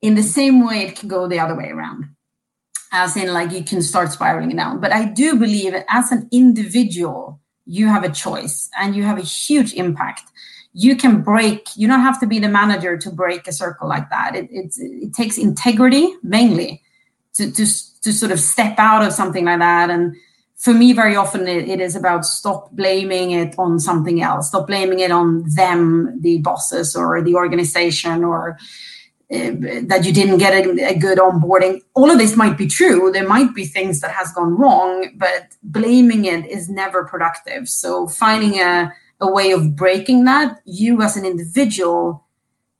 In 0.00 0.14
the 0.14 0.22
same 0.22 0.64
way 0.64 0.86
it 0.86 0.96
can 0.96 1.08
go 1.08 1.26
the 1.26 1.40
other 1.40 1.56
way 1.56 1.70
around 1.70 2.08
as 2.92 3.16
in 3.16 3.32
like 3.32 3.52
you 3.52 3.62
can 3.62 3.82
start 3.82 4.12
spiraling 4.12 4.54
down. 4.56 4.80
But 4.80 4.92
i 4.92 5.04
do 5.04 5.36
believe 5.36 5.74
as 5.88 6.12
an 6.12 6.28
individual 6.30 7.40
you 7.66 7.86
have 7.86 8.02
a 8.02 8.10
choice 8.10 8.70
and 8.78 8.96
you 8.96 9.02
have 9.02 9.18
a 9.18 9.22
huge 9.22 9.74
impact. 9.74 10.22
You 10.72 10.96
can 10.96 11.22
break 11.22 11.68
you 11.76 11.86
don't 11.86 12.00
have 12.00 12.20
to 12.20 12.26
be 12.26 12.38
the 12.38 12.48
manager 12.48 12.96
to 12.96 13.10
break 13.10 13.46
a 13.46 13.52
circle 13.52 13.88
like 13.88 14.08
that. 14.10 14.34
It, 14.34 14.48
it 14.50 15.14
takes 15.14 15.38
integrity 15.38 16.08
mainly 16.22 16.82
to, 17.34 17.50
to, 17.52 17.66
to 18.02 18.12
sort 18.12 18.32
of 18.32 18.40
step 18.40 18.78
out 18.78 19.04
of 19.04 19.12
something 19.12 19.44
like 19.44 19.60
that. 19.60 19.90
And 19.90 20.16
for 20.56 20.74
me 20.74 20.92
very 20.92 21.14
often 21.14 21.46
it, 21.46 21.68
it 21.68 21.80
is 21.80 21.94
about 21.94 22.24
stop 22.24 22.70
blaming 22.72 23.30
it 23.30 23.54
on 23.58 23.78
something 23.78 24.22
else. 24.22 24.48
Stop 24.48 24.66
blaming 24.66 25.00
it 25.00 25.10
on 25.10 25.44
them 25.54 26.18
the 26.20 26.38
bosses 26.38 26.96
or 26.96 27.22
the 27.22 27.34
organization 27.34 28.24
or 28.24 28.58
Uh, 29.30 29.82
that 29.82 30.04
you 30.06 30.12
didn't 30.12 30.38
get 30.38 30.54
a, 30.54 30.86
a, 30.86 30.98
good 30.98 31.18
onboarding. 31.18 31.82
All 31.92 32.10
of 32.10 32.16
this 32.16 32.34
might 32.34 32.56
be 32.56 32.66
true. 32.66 33.12
There 33.12 33.28
might 33.28 33.54
be 33.54 33.66
things 33.66 34.00
that 34.00 34.10
has 34.10 34.32
gone 34.32 34.56
wrong 34.56 35.10
but 35.16 35.54
blaming 35.62 36.24
it 36.24 36.46
is 36.46 36.70
never 36.70 37.04
productive. 37.04 37.68
So 37.68 38.08
finding 38.08 38.58
a 38.58 38.90
a 39.20 39.30
way 39.30 39.50
of 39.50 39.74
breaking 39.74 40.24
that, 40.24 40.60
you 40.64 41.02
as 41.02 41.16
an 41.16 41.24
individual 41.24 42.24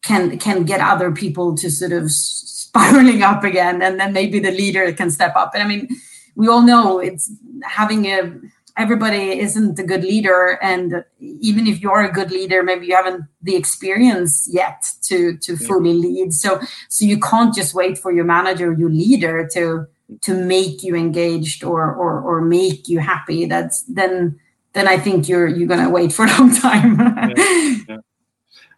can 0.03 0.39
can 0.39 0.65
get 0.65 0.81
other 0.81 1.11
people 1.11 1.57
to 1.57 1.71
sort 1.71 1.93
of 1.93 2.11
spiraling 2.11 3.23
up 3.23 3.45
again, 3.45 3.83
and 3.83 3.99
then 3.99 4.13
maybe 4.13 4.39
the 4.39 4.53
leader 4.53 4.93
can 4.93 5.11
step 5.11 5.35
up. 5.37 5.53
And 5.55 5.63
I 5.63 5.67
mean, 5.67 5.89
we 6.37 6.49
all 6.49 6.63
know 6.63 6.99
it's 6.99 7.31
having 7.65 8.07
a 8.07 8.33
everybody 8.79 9.39
isn't 9.41 9.79
a 9.79 9.83
good 9.83 10.03
leader 10.03 10.59
and 10.63 11.05
even 11.21 11.67
if 11.67 11.81
you're 11.81 12.05
a 12.05 12.13
good 12.13 12.31
leader 12.31 12.63
maybe 12.63 12.87
you 12.87 12.95
haven't 12.95 13.25
the 13.43 13.57
experience 13.57 14.49
yet 14.51 14.87
to 15.03 15.37
to 15.39 15.57
fully 15.57 15.93
lead 15.93 16.33
so 16.33 16.61
so 16.89 17.05
you 17.05 17.19
can't 17.19 17.55
just 17.55 17.75
wait 17.75 17.99
for 17.99 18.13
your 18.13 18.25
manager 18.25 18.73
your 18.73 18.91
leader 18.91 19.49
to 19.53 19.87
to 20.23 20.33
make 20.33 20.83
you 20.83 20.95
engaged 20.95 21.65
or 21.65 21.93
or 21.93 22.21
or 22.21 22.41
make 22.41 22.89
you 22.89 22.99
happy 22.99 23.45
that's 23.45 23.83
then 23.83 24.39
then 24.79 24.89
I 24.89 24.99
think 24.99 25.29
you're 25.29 25.49
you're 25.49 25.69
gonna 25.69 25.91
wait 25.91 26.13
for 26.13 26.25
a 26.25 26.39
long 26.39 26.55
time. 26.55 26.99
yeah, 26.99 27.75
yeah. 27.89 27.97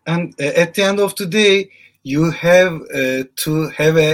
And 0.07 0.35
uh, 0.41 0.45
at 0.45 0.75
the 0.75 0.83
end 0.83 1.01
of 1.01 1.15
the 1.17 1.27
day, 1.27 1.71
you 2.03 2.31
have 2.31 2.73
uh, 2.95 3.25
to 3.45 3.69
have 3.77 3.97
a 3.97 4.13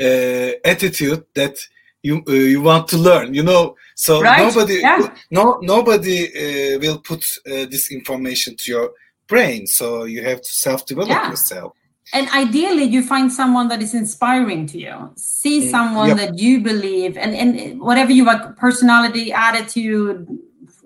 uh, 0.00 0.52
attitude 0.64 1.24
that 1.34 1.56
you 2.02 2.22
uh, 2.26 2.32
you 2.32 2.60
want 2.62 2.88
to 2.88 2.98
learn. 2.98 3.34
You 3.34 3.44
know, 3.44 3.76
so 4.04 4.22
right? 4.22 4.46
nobody 4.46 4.76
yeah. 4.80 5.14
no 5.30 5.58
nobody 5.74 6.18
uh, 6.42 6.78
will 6.82 7.00
put 7.10 7.22
uh, 7.46 7.66
this 7.72 7.84
information 7.92 8.56
to 8.60 8.66
your 8.74 8.86
brain. 9.26 9.66
So 9.66 10.04
you 10.04 10.24
have 10.24 10.40
to 10.40 10.52
self 10.64 10.86
develop 10.86 11.18
yourself 11.30 11.72
and 12.12 12.28
ideally 12.30 12.84
you 12.84 13.02
find 13.02 13.32
someone 13.32 13.68
that 13.68 13.82
is 13.82 13.94
inspiring 13.94 14.66
to 14.66 14.78
you 14.78 14.96
see 15.16 15.60
mm, 15.60 15.70
someone 15.70 16.08
yep. 16.08 16.16
that 16.16 16.38
you 16.38 16.60
believe 16.60 17.16
and 17.16 17.34
and 17.34 17.80
whatever 17.80 18.12
you 18.12 18.24
like 18.24 18.56
personality 18.56 19.32
attitude 19.32 20.26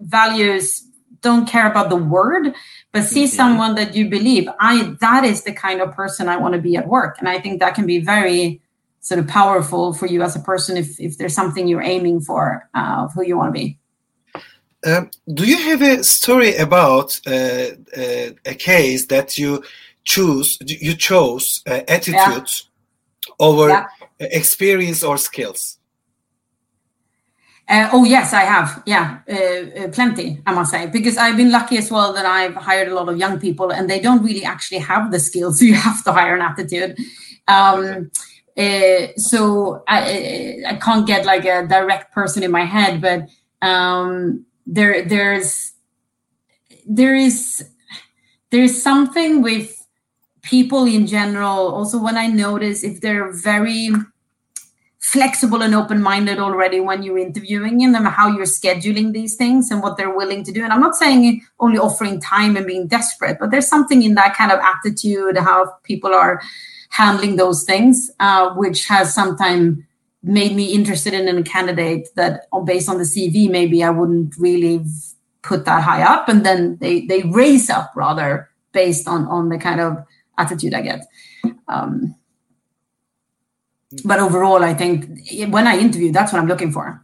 values 0.00 0.86
don't 1.22 1.46
care 1.48 1.66
about 1.70 1.88
the 1.88 1.96
word 1.96 2.52
but 2.92 3.04
see 3.04 3.24
Mhm. 3.24 3.36
someone 3.40 3.74
that 3.76 3.94
you 3.94 4.08
believe 4.08 4.48
i 4.60 4.74
that 5.00 5.24
is 5.24 5.42
the 5.42 5.52
kind 5.52 5.80
of 5.80 5.92
person 5.92 6.28
i 6.28 6.36
want 6.36 6.54
to 6.54 6.60
be 6.60 6.76
at 6.76 6.86
work 6.86 7.16
and 7.18 7.28
i 7.28 7.38
think 7.38 7.60
that 7.60 7.74
can 7.74 7.86
be 7.86 7.98
very 8.14 8.60
sort 9.04 9.20
of 9.20 9.26
powerful 9.28 9.92
for 9.98 10.06
you 10.12 10.22
as 10.22 10.34
a 10.36 10.40
person 10.40 10.76
if 10.76 10.88
if 10.98 11.12
there's 11.18 11.34
something 11.34 11.68
you're 11.68 11.88
aiming 11.94 12.20
for 12.28 12.44
uh, 12.78 13.04
of 13.04 13.12
who 13.14 13.22
you 13.28 13.36
want 13.36 13.54
to 13.54 13.58
be 13.60 13.68
Um, 14.86 15.10
do 15.38 15.44
you 15.44 15.58
have 15.68 15.82
a 15.82 16.02
story 16.04 16.52
about 16.66 17.08
uh, 17.26 17.68
uh, 18.02 18.30
a 18.52 18.54
case 18.70 19.02
that 19.14 19.28
you 19.40 19.62
choose 20.12 20.58
you 20.86 20.94
chose 21.08 21.62
uh, 21.66 21.80
attitude 21.96 22.48
over 23.38 23.68
Yeah. 23.68 23.86
experience 24.18 25.00
or 25.08 25.16
skills? 25.18 25.78
Uh, 27.66 27.88
oh 27.92 28.04
yes, 28.04 28.32
I 28.34 28.44
have. 28.54 28.82
Yeah, 28.84 29.06
uh, 29.28 29.34
uh, 29.80 29.88
plenty. 29.88 30.42
I 30.46 30.52
must 30.52 30.70
say 30.70 30.86
because 30.86 31.16
I've 31.16 31.36
been 31.36 31.50
lucky 31.50 31.78
as 31.78 31.90
well 31.90 32.12
that 32.12 32.26
I've 32.26 32.54
hired 32.54 32.88
a 32.88 32.94
lot 32.94 33.08
of 33.08 33.16
young 33.16 33.40
people, 33.40 33.70
and 33.72 33.88
they 33.88 34.00
don't 34.00 34.22
really 34.22 34.44
actually 34.44 34.80
have 34.80 35.10
the 35.10 35.18
skills. 35.18 35.58
So 35.58 35.64
you 35.70 35.74
have 35.74 36.04
to 36.04 36.12
hire 36.12 36.36
an 36.36 36.42
attitude. 36.42 36.98
Um, 37.48 38.10
uh, 38.56 39.08
so 39.16 39.82
I, 39.88 40.62
I 40.66 40.74
can't 40.76 41.06
get 41.06 41.26
like 41.26 41.44
a 41.44 41.66
direct 41.66 42.12
person 42.12 42.42
in 42.42 42.50
my 42.50 42.64
head, 42.64 43.00
but 43.00 43.28
um, 43.66 44.46
there 44.66 45.04
there's 45.04 45.72
there 46.86 47.14
is 47.14 47.68
there's 48.50 48.80
something 48.80 49.42
with 49.42 49.84
people 50.42 50.84
in 50.84 51.06
general. 51.06 51.74
Also, 51.74 52.00
when 52.00 52.16
I 52.16 52.28
notice 52.28 52.84
if 52.84 53.00
they're 53.00 53.32
very 53.32 53.90
flexible 55.00 55.62
and 55.62 55.74
open-minded 55.74 56.38
already 56.38 56.80
when 56.80 57.02
you're 57.02 57.18
interviewing 57.18 57.82
in 57.82 57.92
them 57.92 58.06
how 58.06 58.26
you're 58.26 58.46
scheduling 58.46 59.12
these 59.12 59.36
things 59.36 59.70
and 59.70 59.82
what 59.82 59.98
they're 59.98 60.16
willing 60.16 60.42
to 60.42 60.50
do 60.50 60.64
and 60.64 60.72
i'm 60.72 60.80
not 60.80 60.94
saying 60.94 61.42
only 61.60 61.76
offering 61.76 62.18
time 62.18 62.56
and 62.56 62.66
being 62.66 62.86
desperate 62.86 63.36
but 63.38 63.50
there's 63.50 63.68
something 63.68 64.02
in 64.02 64.14
that 64.14 64.34
kind 64.34 64.50
of 64.50 64.58
attitude 64.60 65.36
how 65.36 65.70
people 65.82 66.14
are 66.14 66.40
handling 66.96 67.36
those 67.36 67.64
things 67.64 68.10
uh, 68.20 68.54
which 68.54 68.86
has 68.86 69.14
sometimes 69.14 69.78
made 70.22 70.54
me 70.56 70.72
interested 70.72 71.12
in 71.12 71.28
a 71.28 71.42
candidate 71.42 72.08
that 72.16 72.46
uh, 72.52 72.60
based 72.60 72.88
on 72.88 72.98
the 72.98 73.08
cv 73.12 73.50
maybe 73.50 73.82
i 73.82 73.90
wouldn't 73.90 74.32
really 74.38 74.76
put 75.44 75.66
that 75.66 75.82
high 75.82 76.02
up. 76.02 76.28
And 76.28 76.44
then 76.44 76.78
they 76.80 77.06
they 77.06 77.22
raise 77.22 77.70
up 77.70 77.92
rather 77.94 78.50
based 78.72 79.06
on 79.06 79.26
on 79.26 79.50
the 79.50 79.58
kind 79.58 79.80
of 79.80 80.04
attitude 80.36 80.74
i 80.74 80.80
get. 80.80 81.06
Um, 81.68 82.16
but 84.04 84.18
overall, 84.18 84.64
I 84.64 84.74
think 84.74 85.06
when 85.50 85.68
I 85.68 85.78
interview, 85.78 86.10
that's 86.10 86.32
what 86.32 86.40
I'm 86.40 86.48
looking 86.48 86.72
for. 86.72 87.03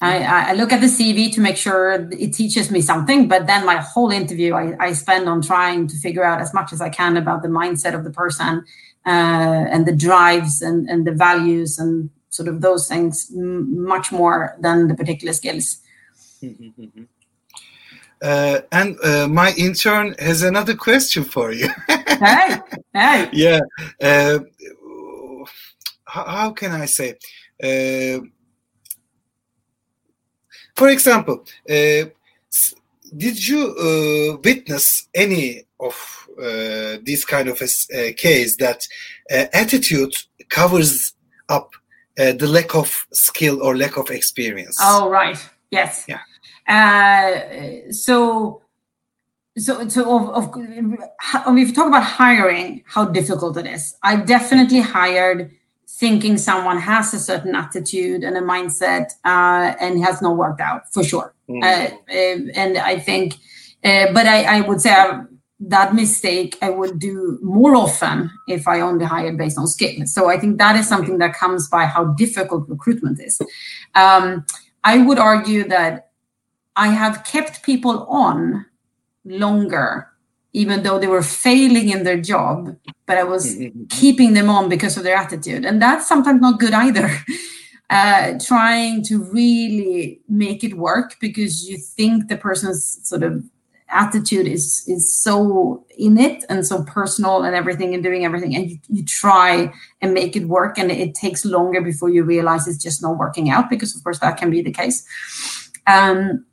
I, 0.00 0.50
I 0.50 0.52
look 0.54 0.72
at 0.72 0.80
the 0.80 0.86
CV 0.86 1.32
to 1.34 1.40
make 1.40 1.58
sure 1.58 1.92
it 2.10 2.32
teaches 2.32 2.70
me 2.70 2.80
something, 2.80 3.28
but 3.28 3.46
then 3.46 3.66
my 3.66 3.76
whole 3.76 4.10
interview 4.10 4.54
I, 4.54 4.74
I 4.80 4.92
spend 4.94 5.28
on 5.28 5.42
trying 5.42 5.88
to 5.88 5.96
figure 5.98 6.24
out 6.24 6.40
as 6.40 6.54
much 6.54 6.72
as 6.72 6.80
I 6.80 6.88
can 6.88 7.18
about 7.18 7.42
the 7.42 7.48
mindset 7.48 7.94
of 7.94 8.04
the 8.04 8.10
person 8.10 8.64
uh, 9.06 9.10
and 9.10 9.86
the 9.86 9.94
drives 9.94 10.62
and, 10.62 10.88
and 10.88 11.06
the 11.06 11.12
values 11.12 11.78
and 11.78 12.08
sort 12.30 12.48
of 12.48 12.62
those 12.62 12.88
things 12.88 13.30
m- 13.36 13.84
much 13.84 14.10
more 14.10 14.56
than 14.60 14.88
the 14.88 14.94
particular 14.94 15.34
skills. 15.34 15.82
Uh, 18.22 18.60
and 18.72 18.96
uh, 19.04 19.28
my 19.28 19.52
intern 19.58 20.14
has 20.18 20.42
another 20.42 20.74
question 20.74 21.24
for 21.24 21.52
you. 21.52 21.68
hey, 21.88 22.58
hey. 22.94 23.28
yeah. 23.32 23.60
Uh, 24.00 24.40
how, 26.04 26.24
how 26.24 26.50
can 26.52 26.72
I 26.72 26.86
say? 26.86 27.16
For 30.74 30.88
example, 30.88 31.44
uh, 31.68 32.06
did 33.16 33.48
you 33.48 33.74
uh, 33.76 34.38
witness 34.44 35.08
any 35.14 35.64
of 35.78 36.28
uh, 36.38 36.98
this 37.02 37.24
kind 37.24 37.48
of 37.48 37.60
a 37.92 38.12
case 38.12 38.56
that 38.56 38.86
uh, 39.30 39.46
attitude 39.52 40.14
covers 40.48 41.14
up 41.48 41.74
uh, 42.18 42.32
the 42.32 42.46
lack 42.46 42.74
of 42.74 43.06
skill 43.12 43.62
or 43.62 43.76
lack 43.76 43.96
of 43.96 44.10
experience? 44.10 44.78
Oh, 44.80 45.08
right. 45.08 45.38
Yes. 45.70 46.06
Yeah. 46.08 46.20
Uh, 46.68 47.92
so, 47.92 48.62
so, 49.58 49.88
so 49.88 50.18
of, 50.18 50.54
of, 50.54 51.56
if 51.58 51.68
you 51.68 51.74
talk 51.74 51.88
about 51.88 52.04
hiring, 52.04 52.82
how 52.86 53.04
difficult 53.04 53.56
it 53.56 53.66
is, 53.66 53.96
I've 54.02 54.26
definitely 54.26 54.80
hired 54.80 55.50
thinking 55.98 56.38
someone 56.38 56.78
has 56.78 57.12
a 57.12 57.18
certain 57.18 57.54
attitude 57.54 58.22
and 58.22 58.36
a 58.36 58.40
mindset 58.40 59.12
uh, 59.24 59.74
and 59.80 60.02
has 60.04 60.22
not 60.22 60.36
worked 60.36 60.60
out 60.60 60.82
for 60.92 61.02
sure. 61.02 61.34
Mm. 61.48 61.62
Uh, 61.62 61.94
uh, 62.08 62.50
and 62.54 62.78
I 62.78 62.98
think, 62.98 63.34
uh, 63.84 64.12
but 64.12 64.26
I, 64.26 64.58
I 64.58 64.60
would 64.62 64.80
say 64.80 64.90
I, 64.90 65.22
that 65.60 65.94
mistake 65.94 66.56
I 66.62 66.70
would 66.70 66.98
do 66.98 67.38
more 67.42 67.74
often 67.76 68.30
if 68.48 68.66
I 68.66 68.80
only 68.80 69.04
hired 69.04 69.36
based 69.36 69.58
on 69.58 69.66
skill. 69.66 70.06
So 70.06 70.30
I 70.30 70.38
think 70.38 70.58
that 70.58 70.76
is 70.76 70.88
something 70.88 71.18
that 71.18 71.34
comes 71.34 71.68
by 71.68 71.84
how 71.84 72.04
difficult 72.14 72.68
recruitment 72.68 73.20
is. 73.20 73.40
Um, 73.94 74.46
I 74.84 74.98
would 74.98 75.18
argue 75.18 75.68
that 75.68 76.10
I 76.76 76.88
have 76.88 77.24
kept 77.24 77.62
people 77.62 78.06
on 78.08 78.64
longer, 79.24 80.08
even 80.52 80.82
though 80.82 80.98
they 80.98 81.06
were 81.06 81.22
failing 81.22 81.90
in 81.90 82.02
their 82.02 82.20
job, 82.20 82.76
but 83.06 83.16
I 83.16 83.24
was 83.24 83.56
keeping 83.88 84.32
them 84.32 84.50
on 84.50 84.68
because 84.68 84.96
of 84.96 85.04
their 85.04 85.16
attitude. 85.16 85.64
And 85.64 85.80
that's 85.80 86.08
sometimes 86.08 86.40
not 86.40 86.60
good 86.60 86.72
either. 86.72 87.10
Uh, 87.92 88.38
trying 88.38 89.02
to 89.02 89.20
really 89.32 90.20
make 90.28 90.62
it 90.62 90.74
work 90.74 91.16
because 91.20 91.68
you 91.68 91.76
think 91.76 92.28
the 92.28 92.36
person's 92.36 93.00
sort 93.02 93.24
of 93.24 93.42
attitude 93.90 94.46
is 94.46 94.84
is 94.86 95.12
so 95.12 95.84
in 95.98 96.16
it 96.16 96.44
and 96.48 96.64
so 96.66 96.84
personal 96.84 97.42
and 97.42 97.54
everything 97.54 97.92
and 97.92 98.02
doing 98.02 98.24
everything 98.24 98.54
and 98.54 98.70
you, 98.70 98.78
you 98.88 99.04
try 99.04 99.72
and 100.00 100.14
make 100.14 100.36
it 100.36 100.46
work 100.46 100.78
and 100.78 100.90
it 100.90 101.14
takes 101.14 101.44
longer 101.44 101.80
before 101.80 102.08
you 102.08 102.22
realize 102.22 102.68
it's 102.68 102.82
just 102.82 103.02
not 103.02 103.18
working 103.18 103.50
out 103.50 103.68
because 103.68 103.96
of 103.96 104.02
course 104.04 104.20
that 104.20 104.36
can 104.36 104.50
be 104.50 104.62
the 104.62 104.72
case 104.72 105.04
um, 105.88 106.44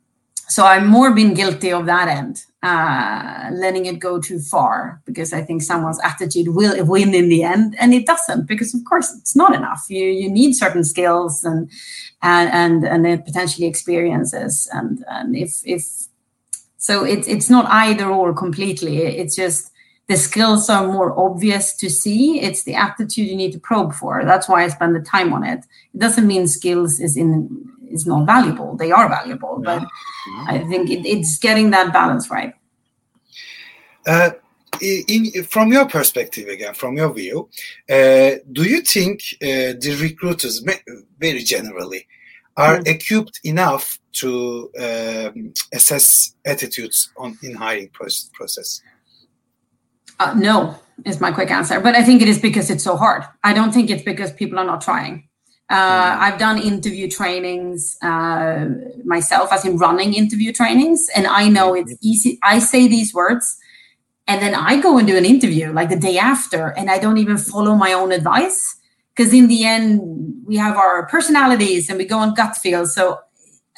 so 0.48 0.64
i've 0.64 0.86
more 0.86 1.14
been 1.14 1.34
guilty 1.34 1.72
of 1.72 1.86
that 1.86 2.08
end 2.08 2.42
uh, 2.62 3.50
letting 3.52 3.86
it 3.86 4.00
go 4.00 4.20
too 4.20 4.40
far 4.40 5.00
because 5.06 5.32
i 5.32 5.40
think 5.40 5.62
someone's 5.62 6.00
attitude 6.02 6.48
will 6.48 6.74
win 6.86 7.14
in 7.14 7.28
the 7.28 7.44
end 7.44 7.76
and 7.78 7.94
it 7.94 8.04
doesn't 8.04 8.46
because 8.48 8.74
of 8.74 8.84
course 8.84 9.14
it's 9.16 9.36
not 9.36 9.54
enough. 9.54 9.86
You 9.88 10.06
you 10.06 10.30
need 10.30 10.54
certain 10.54 10.84
skills 10.84 11.44
and 11.44 11.70
and 12.22 12.84
and, 12.84 13.06
and 13.06 13.24
potentially 13.24 13.66
experiences 13.66 14.68
and 14.72 15.04
and 15.08 15.36
if 15.36 15.62
if 15.64 15.84
so 16.78 17.04
it's 17.04 17.28
it's 17.28 17.50
not 17.50 17.66
either 17.66 18.06
or 18.06 18.32
completely. 18.34 18.98
It's 18.98 19.36
just 19.36 19.70
the 20.08 20.16
skills 20.16 20.70
are 20.70 20.86
more 20.86 21.18
obvious 21.18 21.76
to 21.76 21.90
see. 21.90 22.40
It's 22.40 22.64
the 22.64 22.74
attitude 22.74 23.28
you 23.28 23.36
need 23.36 23.52
to 23.52 23.60
probe 23.60 23.92
for. 23.92 24.24
That's 24.24 24.48
why 24.48 24.64
i 24.64 24.68
spend 24.68 24.96
the 24.96 25.00
time 25.00 25.32
on 25.32 25.44
it. 25.44 25.60
It 25.94 25.98
doesn't 25.98 26.26
mean 26.26 26.48
skills 26.48 26.98
is 26.98 27.16
in 27.16 27.70
is 27.90 28.06
not 28.06 28.26
valuable. 28.26 28.76
They 28.76 28.92
are 28.92 29.08
valuable 29.08 29.60
but 29.64 29.82
i 30.46 30.58
think 30.70 30.90
it, 30.90 31.06
it's 31.06 31.38
getting 31.38 31.70
that 31.70 31.92
balance 31.92 32.30
right. 32.30 32.54
Uh, 34.06 34.30
in, 34.80 35.42
from 35.44 35.72
your 35.72 35.86
perspective 35.86 36.48
again, 36.48 36.72
from 36.72 36.96
your 36.96 37.12
view, 37.12 37.48
uh, 37.90 38.30
do 38.52 38.62
you 38.62 38.80
think 38.80 39.20
uh, 39.42 39.74
the 39.80 39.98
recruiters, 40.00 40.64
very 41.18 41.40
generally, 41.40 42.06
are 42.56 42.78
Mm. 42.78 42.88
equipped 42.88 43.40
enough 43.44 43.98
to 44.12 44.70
um, 44.80 45.52
assess 45.72 46.34
attitudes 46.44 47.10
on 47.16 47.38
in 47.42 47.54
hiring 47.54 47.90
process? 47.90 48.82
uh, 50.20 50.34
no 50.34 50.74
is 51.04 51.20
my 51.20 51.30
quick 51.30 51.50
answer 51.50 51.80
but 51.80 51.94
i 51.94 52.02
think 52.02 52.20
it 52.22 52.28
is 52.28 52.40
because 52.40 52.70
it's 52.70 52.84
so 52.84 52.96
hard. 52.96 53.22
I 53.44 53.52
don't 53.52 53.72
think 53.72 53.90
it's 53.90 54.02
because 54.02 54.32
people 54.32 54.58
are 54.58 54.64
not 54.64 54.80
trying 54.80 55.27
uh, 55.70 56.16
I've 56.18 56.38
done 56.38 56.58
interview 56.58 57.10
trainings 57.10 57.96
uh, 58.02 58.66
myself, 59.04 59.52
as 59.52 59.66
in 59.66 59.76
running 59.76 60.14
interview 60.14 60.52
trainings, 60.52 61.08
and 61.14 61.26
I 61.26 61.48
know 61.48 61.74
it's 61.74 61.94
easy. 62.00 62.38
I 62.42 62.58
say 62.58 62.88
these 62.88 63.12
words, 63.12 63.58
and 64.26 64.40
then 64.40 64.54
I 64.54 64.80
go 64.80 64.98
and 64.98 65.06
do 65.06 65.16
an 65.16 65.26
interview 65.26 65.72
like 65.72 65.90
the 65.90 65.98
day 65.98 66.16
after, 66.18 66.68
and 66.68 66.90
I 66.90 66.98
don't 66.98 67.18
even 67.18 67.36
follow 67.36 67.74
my 67.74 67.92
own 67.92 68.12
advice 68.12 68.76
because 69.18 69.34
in 69.34 69.48
the 69.48 69.64
end 69.64 70.00
we 70.46 70.56
have 70.56 70.76
our 70.76 71.06
personalities 71.06 71.88
and 71.90 71.98
we 71.98 72.04
go 72.04 72.18
on 72.18 72.34
gut 72.34 72.56
feel. 72.56 72.86
So 72.86 73.18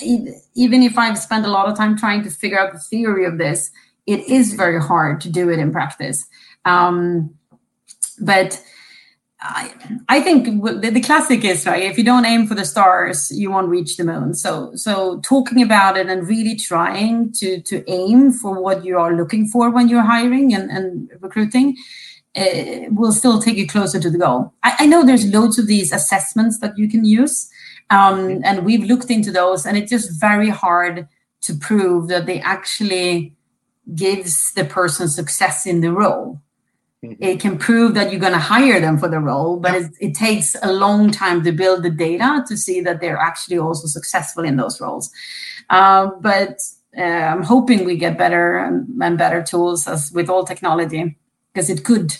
even 0.02 0.82
if 0.82 0.98
I've 0.98 1.18
spent 1.18 1.46
a 1.46 1.50
lot 1.50 1.68
of 1.68 1.76
time 1.76 1.96
trying 1.96 2.22
to 2.24 2.30
figure 2.30 2.58
out 2.58 2.72
the 2.72 2.78
theory 2.78 3.24
of 3.24 3.38
this, 3.38 3.70
it 4.06 4.20
is 4.28 4.52
very 4.52 4.80
hard 4.80 5.20
to 5.22 5.30
do 5.30 5.48
it 5.50 5.58
in 5.58 5.72
practice. 5.72 6.26
Um, 6.64 7.34
but 8.20 8.62
I, 9.42 9.72
I 10.08 10.20
think 10.20 10.44
the, 10.44 10.90
the 10.90 11.00
classic 11.00 11.44
is 11.44 11.64
right. 11.64 11.82
If 11.82 11.96
you 11.96 12.04
don't 12.04 12.26
aim 12.26 12.46
for 12.46 12.54
the 12.54 12.64
stars, 12.64 13.30
you 13.30 13.50
won't 13.50 13.68
reach 13.68 13.96
the 13.96 14.04
moon. 14.04 14.34
So, 14.34 14.74
so 14.74 15.20
talking 15.20 15.62
about 15.62 15.96
it 15.96 16.08
and 16.08 16.28
really 16.28 16.56
trying 16.56 17.32
to 17.32 17.60
to 17.62 17.82
aim 17.90 18.32
for 18.32 18.60
what 18.60 18.84
you 18.84 18.98
are 18.98 19.16
looking 19.16 19.46
for 19.46 19.70
when 19.70 19.88
you're 19.88 20.02
hiring 20.02 20.52
and, 20.52 20.70
and 20.70 21.10
recruiting 21.20 21.76
uh, 22.36 22.90
will 22.90 23.12
still 23.12 23.40
take 23.40 23.56
you 23.56 23.66
closer 23.66 23.98
to 23.98 24.10
the 24.10 24.18
goal. 24.18 24.52
I, 24.62 24.76
I 24.80 24.86
know 24.86 25.04
there's 25.04 25.26
loads 25.26 25.58
of 25.58 25.66
these 25.66 25.90
assessments 25.90 26.58
that 26.60 26.76
you 26.76 26.88
can 26.88 27.04
use, 27.04 27.48
um, 27.88 28.42
and 28.44 28.66
we've 28.66 28.84
looked 28.84 29.10
into 29.10 29.32
those, 29.32 29.64
and 29.64 29.76
it's 29.78 29.90
just 29.90 30.20
very 30.20 30.50
hard 30.50 31.08
to 31.42 31.54
prove 31.54 32.08
that 32.08 32.26
they 32.26 32.40
actually 32.40 33.34
gives 33.94 34.52
the 34.52 34.64
person 34.64 35.08
success 35.08 35.66
in 35.66 35.80
the 35.80 35.92
role. 35.92 36.40
Mm-hmm. 37.04 37.22
It 37.22 37.40
can 37.40 37.56
prove 37.56 37.94
that 37.94 38.10
you're 38.10 38.20
going 38.20 38.34
to 38.34 38.38
hire 38.38 38.78
them 38.78 38.98
for 38.98 39.08
the 39.08 39.20
role, 39.20 39.56
but 39.56 39.74
it, 39.74 39.90
it, 40.00 40.14
takes 40.14 40.54
a 40.62 40.70
long 40.70 41.10
time 41.10 41.42
to 41.44 41.52
build 41.52 41.82
the 41.82 41.90
data 41.90 42.44
to 42.46 42.58
see 42.58 42.82
that 42.82 43.00
they're 43.00 43.16
actually 43.16 43.56
also 43.56 43.86
successful 43.86 44.44
in 44.44 44.56
those 44.56 44.82
roles. 44.82 45.10
Uh, 45.70 46.10
but 46.20 46.60
uh, 46.98 47.00
I'm 47.00 47.42
hoping 47.42 47.84
we 47.84 47.96
get 47.96 48.18
better 48.18 48.58
and, 48.58 48.86
and 49.02 49.16
better 49.16 49.42
tools 49.42 49.88
as 49.88 50.12
with 50.12 50.28
all 50.28 50.44
technology 50.44 51.16
because 51.52 51.70
it 51.70 51.84
could 51.84 52.16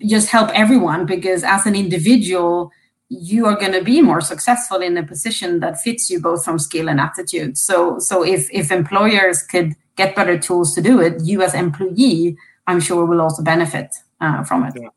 just 0.00 0.28
help 0.28 0.50
everyone 0.54 1.06
because 1.06 1.42
as 1.42 1.66
an 1.66 1.74
individual 1.74 2.70
you 3.10 3.46
are 3.46 3.56
going 3.56 3.72
to 3.72 3.82
be 3.82 4.02
more 4.02 4.20
successful 4.20 4.78
in 4.78 4.96
a 4.98 5.02
position 5.02 5.60
that 5.60 5.80
fits 5.80 6.10
you 6.10 6.20
both 6.20 6.44
from 6.44 6.58
skill 6.58 6.88
and 6.88 7.00
attitude 7.00 7.56
so 7.56 7.98
so 7.98 8.24
if 8.24 8.48
if 8.52 8.72
employers 8.72 9.42
could 9.42 9.74
get 9.96 10.16
better 10.16 10.36
tools 10.36 10.74
to 10.74 10.82
do 10.82 11.00
it 11.00 11.22
you 11.22 11.40
as 11.42 11.54
employee 11.54 12.36
i'm 12.68 12.80
sure 12.80 13.04
will 13.04 13.20
also 13.20 13.42
benefit 13.42 13.90
uh, 14.20 14.44
from 14.44 14.64
it 14.64 14.74
yeah. 14.76 14.88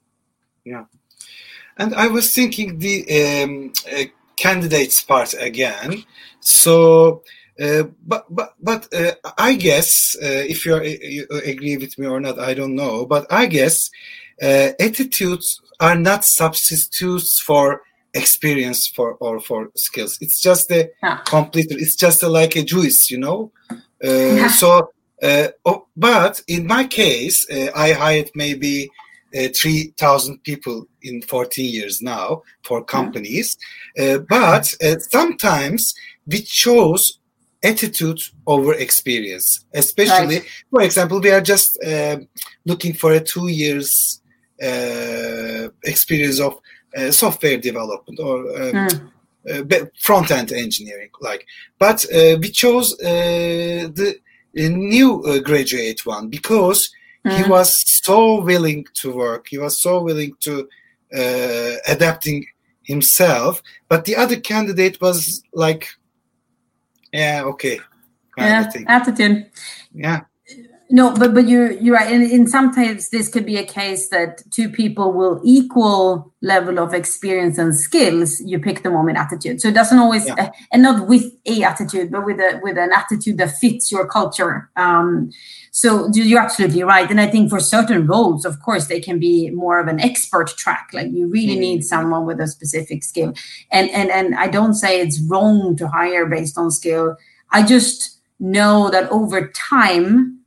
yeah 0.63 0.85
and 1.77 1.95
i 1.95 2.07
was 2.07 2.31
thinking 2.31 2.77
the 2.77 2.97
um, 3.43 3.73
uh, 3.91 4.03
candidates 4.37 5.01
part 5.01 5.33
again 5.39 6.03
so 6.39 7.23
uh, 7.61 7.83
but 8.07 8.25
but 8.29 8.55
but 8.61 8.93
uh, 8.93 9.13
I 9.37 9.53
guess 9.53 10.15
uh, 10.21 10.43
if 10.49 10.65
you 10.65 10.75
agree 10.75 11.77
with 11.77 11.97
me 11.99 12.07
or 12.07 12.19
not, 12.19 12.39
I 12.39 12.53
don't 12.53 12.75
know. 12.75 13.05
But 13.05 13.27
I 13.31 13.45
guess 13.45 13.89
uh, 14.41 14.69
attitudes 14.79 15.61
are 15.79 15.95
not 15.95 16.25
substitutes 16.25 17.39
for 17.45 17.81
experience 18.13 18.87
for 18.87 19.13
or 19.15 19.39
for 19.39 19.69
skills. 19.75 20.17
It's 20.21 20.41
just 20.41 20.71
a 20.71 20.89
yeah. 21.03 21.17
complete. 21.25 21.67
It's 21.69 21.95
just 21.95 22.23
a, 22.23 22.29
like 22.29 22.55
a 22.55 22.63
juice, 22.63 23.11
you 23.11 23.19
know. 23.19 23.51
Yeah. 24.01 24.47
So, 24.47 24.91
oh, 25.21 25.87
but 25.95 26.41
in 26.47 26.67
my 26.67 26.85
case, 26.85 27.45
I 27.75 27.93
hired 27.93 28.31
maybe 28.35 28.89
three 29.55 29.93
thousand 29.97 30.43
people 30.43 30.87
in 31.01 31.21
fourteen 31.21 31.73
years 31.73 32.01
now 32.01 32.43
for 32.63 32.83
companies. 32.83 33.57
but 34.29 34.73
sometimes 35.09 35.93
we 36.27 36.41
chose 36.41 37.19
attitude 37.63 38.19
over 38.47 38.73
experience 38.73 39.65
especially 39.73 40.39
right. 40.39 40.49
for 40.69 40.81
example 40.81 41.19
we 41.19 41.29
are 41.31 41.41
just 41.41 41.81
uh, 41.83 42.17
looking 42.65 42.93
for 42.93 43.11
a 43.13 43.19
two 43.19 43.47
years 43.47 44.21
uh, 44.63 45.67
experience 45.83 46.39
of 46.39 46.59
uh, 46.97 47.11
software 47.11 47.57
development 47.57 48.19
or 48.19 48.39
um, 48.61 48.89
mm. 49.47 49.91
front 49.99 50.31
end 50.31 50.51
engineering 50.51 51.09
like 51.19 51.45
but 51.77 52.03
uh, 52.13 52.35
we 52.41 52.49
chose 52.49 52.99
uh, 53.01 53.87
the 54.53 54.69
new 54.69 55.41
graduate 55.43 56.05
one 56.05 56.27
because 56.27 56.89
mm. 57.25 57.31
he 57.37 57.49
was 57.49 57.83
so 58.03 58.41
willing 58.41 58.85
to 58.93 59.15
work 59.15 59.47
he 59.49 59.57
was 59.57 59.81
so 59.81 60.01
willing 60.01 60.33
to 60.39 60.67
adapting 61.87 62.45
himself 62.83 63.61
but 63.87 64.05
the 64.05 64.15
other 64.15 64.39
candidate 64.39 64.99
was 65.01 65.43
like 65.53 65.87
yeah, 67.11 67.43
okay. 67.45 67.79
Yeah, 68.37 68.71
attitude. 68.87 69.49
Yeah. 69.93 70.21
No, 70.93 71.13
but 71.15 71.33
but 71.33 71.47
you're 71.47 71.71
you're 71.71 71.95
right. 71.95 72.11
And 72.11 72.29
in 72.29 72.47
sometimes 72.47 73.09
this 73.09 73.29
could 73.29 73.45
be 73.45 73.55
a 73.55 73.65
case 73.65 74.09
that 74.09 74.43
two 74.51 74.67
people 74.67 75.13
will 75.13 75.39
equal 75.41 76.33
level 76.41 76.79
of 76.79 76.93
experience 76.93 77.57
and 77.57 77.73
skills. 77.73 78.41
You 78.41 78.59
pick 78.59 78.83
the 78.83 78.89
moment 78.89 79.17
attitude, 79.17 79.61
so 79.61 79.69
it 79.69 79.73
doesn't 79.73 79.97
always 79.97 80.27
yeah. 80.27 80.35
uh, 80.37 80.49
and 80.73 80.81
not 80.81 81.07
with 81.07 81.31
a 81.45 81.63
attitude, 81.63 82.11
but 82.11 82.25
with 82.25 82.39
a 82.39 82.59
with 82.61 82.77
an 82.77 82.91
attitude 82.93 83.37
that 83.37 83.57
fits 83.57 83.89
your 83.89 84.05
culture. 84.05 84.69
Um, 84.75 85.31
so 85.71 86.09
you're 86.13 86.41
absolutely 86.41 86.83
right. 86.83 87.09
And 87.09 87.21
I 87.21 87.27
think 87.27 87.49
for 87.49 87.61
certain 87.61 88.05
roles, 88.05 88.43
of 88.43 88.61
course, 88.61 88.87
they 88.87 88.99
can 88.99 89.17
be 89.17 89.49
more 89.51 89.79
of 89.79 89.87
an 89.87 90.01
expert 90.01 90.49
track. 90.57 90.89
Like 90.91 91.09
you 91.13 91.29
really 91.29 91.53
mm-hmm. 91.53 91.61
need 91.61 91.85
someone 91.85 92.25
with 92.25 92.41
a 92.41 92.47
specific 92.47 93.05
skill. 93.05 93.33
And 93.71 93.89
and 93.91 94.11
and 94.11 94.35
I 94.35 94.49
don't 94.49 94.73
say 94.73 94.99
it's 94.99 95.21
wrong 95.21 95.77
to 95.77 95.87
hire 95.87 96.25
based 96.25 96.57
on 96.57 96.69
skill. 96.69 97.15
I 97.49 97.63
just 97.63 98.19
know 98.41 98.89
that 98.89 99.09
over 99.09 99.47
time 99.49 100.40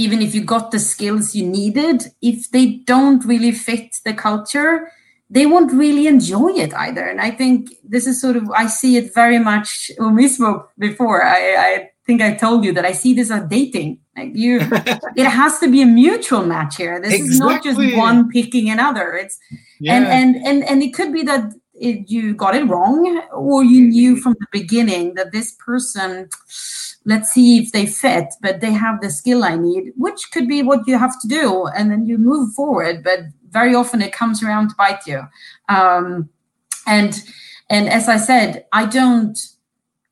even 0.00 0.22
if 0.22 0.34
you 0.34 0.42
got 0.42 0.70
the 0.70 0.78
skills 0.78 1.34
you 1.34 1.46
needed, 1.46 2.06
if 2.22 2.50
they 2.50 2.66
don't 2.92 3.22
really 3.24 3.52
fit 3.52 3.96
the 4.04 4.14
culture, 4.14 4.90
they 5.28 5.44
won't 5.44 5.72
really 5.72 6.06
enjoy 6.06 6.50
it 6.64 6.72
either. 6.74 7.04
And 7.06 7.20
I 7.20 7.30
think 7.30 7.70
this 7.84 8.06
is 8.06 8.20
sort 8.20 8.36
of 8.36 8.50
I 8.50 8.66
see 8.66 8.96
it 8.96 9.12
very 9.14 9.38
much 9.38 9.90
when 9.98 10.14
we 10.14 10.26
spoke 10.26 10.70
before. 10.78 11.22
I, 11.22 11.40
I 11.68 11.90
think 12.06 12.22
I 12.22 12.34
told 12.34 12.64
you 12.64 12.72
that 12.72 12.86
I 12.86 12.92
see 12.92 13.12
this 13.14 13.30
as 13.30 13.44
dating. 13.48 14.00
Like 14.16 14.32
you, 14.34 14.60
it 15.16 15.28
has 15.28 15.58
to 15.60 15.70
be 15.70 15.82
a 15.82 15.86
mutual 15.86 16.44
match 16.44 16.76
here. 16.76 16.98
This 17.00 17.14
exactly. 17.14 17.34
is 17.34 17.40
not 17.40 17.62
just 17.62 17.96
one 17.96 18.30
picking 18.30 18.70
another. 18.70 19.12
It's 19.12 19.38
yeah. 19.80 19.96
and 19.96 20.06
and 20.06 20.46
and 20.46 20.64
and 20.64 20.82
it 20.82 20.94
could 20.94 21.12
be 21.12 21.22
that 21.24 21.52
it, 21.80 22.10
you 22.10 22.34
got 22.34 22.54
it 22.54 22.66
wrong, 22.66 23.22
or 23.32 23.64
you 23.64 23.88
knew 23.88 24.16
from 24.16 24.36
the 24.38 24.46
beginning 24.52 25.14
that 25.14 25.32
this 25.32 25.56
person 25.58 26.28
let's 27.04 27.32
see 27.32 27.58
if 27.58 27.72
they 27.72 27.86
fit, 27.86 28.26
but 28.42 28.60
they 28.60 28.72
have 28.72 29.00
the 29.00 29.10
skill 29.10 29.44
I 29.44 29.56
need, 29.56 29.92
which 29.96 30.30
could 30.32 30.46
be 30.46 30.62
what 30.62 30.86
you 30.86 30.98
have 30.98 31.20
to 31.22 31.28
do. 31.28 31.66
And 31.68 31.90
then 31.90 32.06
you 32.06 32.18
move 32.18 32.52
forward. 32.54 33.02
But 33.02 33.20
very 33.50 33.74
often 33.74 34.02
it 34.02 34.12
comes 34.12 34.42
around 34.42 34.68
to 34.68 34.74
bite 34.76 35.06
you. 35.06 35.22
Um, 35.68 36.28
and 36.86 37.22
and 37.68 37.88
as 37.88 38.08
I 38.08 38.16
said, 38.16 38.66
I 38.72 38.86
don't 38.86 39.38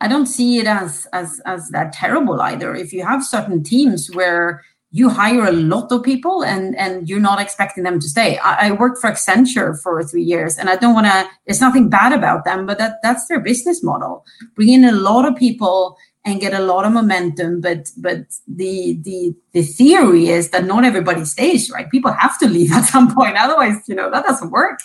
I 0.00 0.08
don't 0.08 0.26
see 0.26 0.58
it 0.58 0.66
as 0.66 1.06
as 1.12 1.40
as 1.44 1.70
that 1.70 1.92
terrible 1.92 2.40
either. 2.40 2.74
If 2.74 2.92
you 2.92 3.04
have 3.04 3.24
certain 3.24 3.62
teams 3.62 4.10
where 4.14 4.64
you 4.90 5.10
hire 5.10 5.44
a 5.44 5.52
lot 5.52 5.92
of 5.92 6.02
people 6.02 6.42
and 6.42 6.74
and 6.76 7.08
you're 7.08 7.20
not 7.20 7.40
expecting 7.40 7.84
them 7.84 8.00
to 8.00 8.08
stay. 8.08 8.38
I, 8.38 8.68
I 8.68 8.72
worked 8.72 8.98
for 9.00 9.10
Accenture 9.10 9.80
for 9.82 10.02
three 10.02 10.22
years, 10.22 10.56
and 10.56 10.70
I 10.70 10.76
don't 10.76 10.94
want 10.94 11.06
to. 11.06 11.28
There's 11.46 11.60
nothing 11.60 11.88
bad 11.90 12.12
about 12.12 12.44
them, 12.44 12.64
but 12.66 12.78
that 12.78 13.00
that's 13.02 13.26
their 13.28 13.40
business 13.40 13.82
model. 13.82 14.24
Bring 14.54 14.70
in 14.70 14.84
a 14.84 14.92
lot 14.92 15.26
of 15.26 15.36
people 15.36 15.96
and 16.24 16.40
get 16.40 16.52
a 16.52 16.60
lot 16.60 16.84
of 16.84 16.92
momentum 16.92 17.60
but 17.60 17.90
but 17.96 18.18
the 18.46 18.98
the 19.02 19.34
the 19.52 19.62
theory 19.62 20.28
is 20.28 20.50
that 20.50 20.64
not 20.64 20.84
everybody 20.84 21.24
stays 21.24 21.70
right 21.70 21.90
people 21.90 22.12
have 22.12 22.38
to 22.38 22.48
leave 22.48 22.72
at 22.78 22.82
some 22.82 23.14
point 23.14 23.36
otherwise 23.36 23.76
you 23.86 23.94
know 23.94 24.10
that 24.10 24.24
doesn't 24.24 24.50
work 24.50 24.80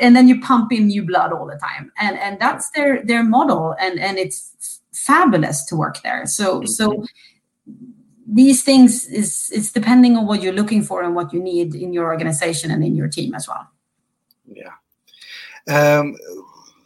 and 0.00 0.16
then 0.16 0.26
you 0.28 0.40
pump 0.40 0.72
in 0.72 0.86
new 0.86 1.04
blood 1.04 1.32
all 1.32 1.46
the 1.46 1.58
time 1.58 1.92
and 1.98 2.18
and 2.18 2.40
that's 2.40 2.70
their 2.70 3.04
their 3.04 3.22
model 3.22 3.76
and 3.78 4.00
and 4.00 4.18
it's 4.18 4.80
fabulous 4.92 5.64
to 5.64 5.76
work 5.76 6.02
there 6.02 6.26
so 6.26 6.64
so 6.64 6.90
mm-hmm. 6.90 7.04
These 8.26 8.62
things 8.62 9.06
is 9.06 9.50
it's 9.52 9.72
depending 9.72 10.16
on 10.16 10.26
what 10.26 10.42
you're 10.42 10.52
looking 10.52 10.82
for 10.82 11.02
and 11.02 11.14
what 11.14 11.32
you 11.32 11.42
need 11.42 11.74
in 11.74 11.92
your 11.92 12.06
organization 12.06 12.70
and 12.70 12.84
in 12.84 12.94
your 12.94 13.08
team 13.08 13.34
as 13.34 13.48
well 13.48 13.66
yeah 14.46 14.74
um, 15.68 16.16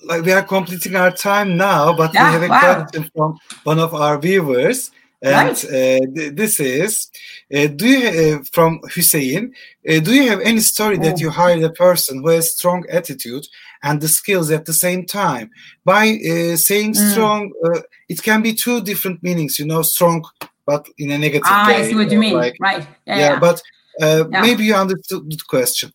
like 0.07 0.23
we 0.23 0.33
are 0.33 0.43
completing 0.43 0.97
our 0.97 1.11
time 1.11 1.57
now, 1.57 1.95
but 1.95 2.15
yeah, 2.15 2.27
we 2.27 2.33
have 2.33 2.43
a 2.43 2.49
wow. 2.49 2.83
question 2.83 3.11
from 3.15 3.39
one 3.65 3.79
of 3.79 3.95
our 3.95 4.19
viewers. 4.19 4.91
And 5.23 5.49
right. 5.49 5.65
uh, 5.65 6.07
th 6.15 6.37
this 6.37 6.61
is, 6.61 7.11
uh, 7.55 7.69
do 7.69 7.87
you 7.89 8.09
uh, 8.09 8.45
from 8.53 8.81
Hussein? 8.95 9.55
Uh, 9.89 10.01
do 10.01 10.13
you 10.15 10.29
have 10.29 10.41
any 10.41 10.61
story 10.61 10.99
oh. 10.99 11.03
that 11.05 11.19
you 11.21 11.31
hired 11.31 11.63
a 11.65 11.71
person 11.71 12.21
who 12.21 12.29
has 12.29 12.55
strong 12.55 12.85
attitude 12.91 13.47
and 13.83 14.01
the 14.01 14.09
skills 14.09 14.51
at 14.51 14.67
the 14.67 14.75
same 14.75 15.07
time? 15.07 15.51
By 15.85 16.05
uh, 16.33 16.57
saying 16.57 16.93
mm. 16.93 17.11
strong, 17.11 17.51
uh, 17.65 17.81
it 18.09 18.23
can 18.23 18.43
be 18.43 18.53
two 18.53 18.83
different 18.83 19.23
meanings. 19.23 19.59
You 19.59 19.67
know, 19.67 19.83
strong, 19.83 20.23
but 20.67 20.89
in 20.99 21.11
a 21.13 21.19
negative 21.19 21.47
ah, 21.47 21.67
way. 21.69 21.77
I 21.77 21.89
see 21.89 21.95
what 21.95 22.11
you 22.11 22.19
mean. 22.19 22.35
Like, 22.35 22.57
right. 22.61 22.87
Yeah, 23.07 23.19
yeah, 23.19 23.33
yeah. 23.33 23.39
but 23.39 23.63
yeah. 24.01 24.25
maybe 24.29 24.65
you 24.65 24.75
understood 24.75 25.31
the 25.31 25.39
question. 25.49 25.93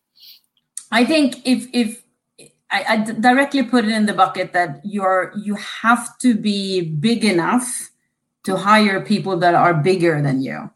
I 0.90 1.04
think 1.04 1.46
if 1.46 1.68
if 1.72 2.02
I, 2.70 2.84
I 2.88 2.96
directly 2.96 3.62
put 3.62 3.84
it 3.84 3.90
in 3.90 4.06
the 4.06 4.14
bucket 4.14 4.52
that 4.54 4.80
you're 4.84 5.32
you 5.36 5.54
have 5.56 6.18
to 6.18 6.34
be 6.34 6.80
big 6.82 7.24
enough 7.24 7.90
to 8.44 8.56
hire 8.56 9.00
people 9.00 9.36
that 9.38 9.54
are 9.54 9.74
bigger 9.74 10.20
than 10.20 10.42
you. 10.42 10.70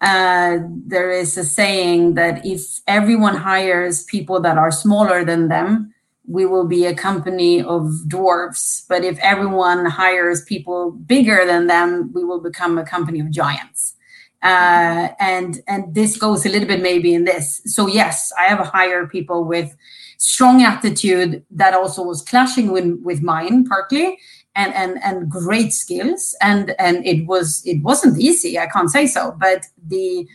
Uh, 0.00 0.58
there 0.86 1.10
is 1.10 1.36
a 1.36 1.44
saying 1.44 2.14
that 2.14 2.46
if 2.46 2.80
everyone 2.86 3.36
hires 3.36 4.04
people 4.04 4.40
that 4.40 4.56
are 4.56 4.70
smaller 4.70 5.24
than 5.24 5.48
them, 5.48 5.92
we 6.30 6.46
will 6.46 6.66
be 6.66 6.86
a 6.86 6.94
company 6.94 7.60
of 7.60 8.08
dwarfs. 8.08 8.84
But 8.88 9.04
if 9.04 9.18
everyone 9.18 9.84
hires 9.84 10.44
people 10.44 10.92
bigger 10.92 11.44
than 11.44 11.66
them, 11.66 12.12
we 12.14 12.24
will 12.24 12.40
become 12.40 12.78
a 12.78 12.84
company 12.84 13.18
of 13.18 13.30
giants. 13.30 13.96
Uh, 14.42 15.08
and 15.18 15.60
and 15.66 15.94
this 15.94 16.16
goes 16.16 16.46
a 16.46 16.48
little 16.48 16.68
bit 16.68 16.80
maybe 16.80 17.12
in 17.12 17.24
this. 17.24 17.60
So 17.66 17.88
yes, 17.88 18.32
I 18.38 18.44
have 18.44 18.60
hired 18.60 19.10
people 19.10 19.44
with 19.44 19.76
strong 20.18 20.62
attitude 20.62 21.44
that 21.50 21.74
also 21.74 22.02
was 22.02 22.22
clashing 22.22 22.70
with, 22.70 22.98
with 23.02 23.22
mine 23.22 23.66
partly 23.66 24.18
and, 24.54 24.74
and 24.74 25.02
and 25.02 25.30
great 25.30 25.72
skills 25.72 26.36
and 26.42 26.74
and 26.78 27.06
it 27.06 27.26
was 27.26 27.62
it 27.64 27.80
wasn't 27.82 28.18
easy 28.18 28.58
i 28.58 28.66
can't 28.66 28.90
say 28.90 29.06
so 29.06 29.34
but 29.38 29.64
the 29.86 30.26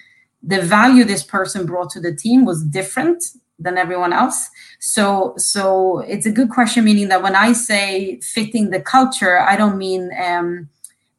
the 0.41 0.62
value 0.62 1.04
this 1.04 1.22
person 1.22 1.66
brought 1.66 1.89
to 1.89 2.00
the 2.00 2.16
team 2.16 2.46
was 2.46 2.64
different 2.64 3.22
than 3.58 3.78
everyone 3.78 4.12
else 4.12 4.49
so 4.80 5.34
so 5.38 5.99
it's 5.99 6.26
a 6.26 6.32
good 6.32 6.49
question 6.49 6.84
meaning 6.84 7.08
that 7.08 7.24
when 7.24 7.36
i 7.36 7.53
say 7.53 8.20
fitting 8.22 8.70
the 8.70 8.82
culture 8.82 9.39
i 9.39 9.56
don't 9.56 9.78
mean 9.78 10.10
um, 10.22 10.70